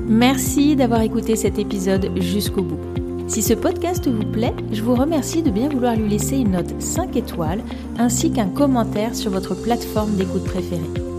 Merci 0.06 0.76
d'avoir 0.76 1.00
écouté 1.00 1.36
cet 1.36 1.58
épisode 1.58 2.10
jusqu'au 2.20 2.62
bout. 2.62 2.80
Si 3.28 3.40
ce 3.40 3.54
podcast 3.54 4.06
vous 4.08 4.30
plaît, 4.30 4.52
je 4.72 4.82
vous 4.82 4.94
remercie 4.94 5.42
de 5.42 5.50
bien 5.50 5.70
vouloir 5.70 5.96
lui 5.96 6.10
laisser 6.10 6.36
une 6.36 6.50
note 6.50 6.82
5 6.82 7.16
étoiles 7.16 7.62
ainsi 7.96 8.30
qu'un 8.30 8.50
commentaire 8.50 9.14
sur 9.14 9.30
votre 9.30 9.54
plateforme 9.54 10.16
d'écoute 10.16 10.44
préférée. 10.44 11.09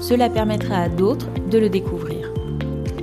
Cela 0.00 0.28
permettra 0.28 0.76
à 0.76 0.88
d'autres 0.88 1.28
de 1.50 1.58
le 1.58 1.68
découvrir. 1.68 2.32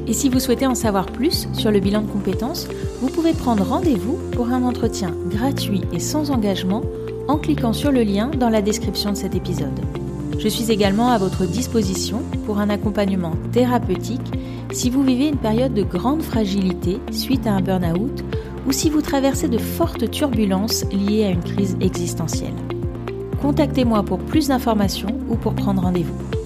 Et 0.07 0.13
si 0.13 0.29
vous 0.29 0.39
souhaitez 0.39 0.65
en 0.65 0.75
savoir 0.75 1.05
plus 1.05 1.47
sur 1.53 1.71
le 1.71 1.79
bilan 1.79 2.01
de 2.01 2.07
compétences, 2.07 2.67
vous 3.01 3.09
pouvez 3.09 3.33
prendre 3.33 3.63
rendez-vous 3.63 4.17
pour 4.31 4.49
un 4.49 4.63
entretien 4.63 5.13
gratuit 5.29 5.81
et 5.93 5.99
sans 5.99 6.31
engagement 6.31 6.81
en 7.27 7.37
cliquant 7.37 7.73
sur 7.73 7.91
le 7.91 8.03
lien 8.03 8.29
dans 8.29 8.49
la 8.49 8.61
description 8.61 9.11
de 9.11 9.17
cet 9.17 9.35
épisode. 9.35 9.79
Je 10.39 10.47
suis 10.47 10.71
également 10.71 11.09
à 11.09 11.17
votre 11.17 11.45
disposition 11.45 12.21
pour 12.45 12.59
un 12.59 12.69
accompagnement 12.69 13.33
thérapeutique 13.51 14.31
si 14.71 14.89
vous 14.89 15.03
vivez 15.03 15.27
une 15.27 15.37
période 15.37 15.73
de 15.73 15.83
grande 15.83 16.21
fragilité 16.21 16.99
suite 17.11 17.47
à 17.47 17.53
un 17.53 17.61
burn-out 17.61 18.23
ou 18.67 18.71
si 18.71 18.89
vous 18.89 19.01
traversez 19.01 19.47
de 19.47 19.57
fortes 19.57 20.09
turbulences 20.11 20.85
liées 20.91 21.25
à 21.25 21.29
une 21.29 21.43
crise 21.43 21.77
existentielle. 21.81 22.53
Contactez-moi 23.41 24.03
pour 24.03 24.19
plus 24.19 24.49
d'informations 24.49 25.17
ou 25.29 25.35
pour 25.35 25.53
prendre 25.53 25.81
rendez-vous. 25.81 26.36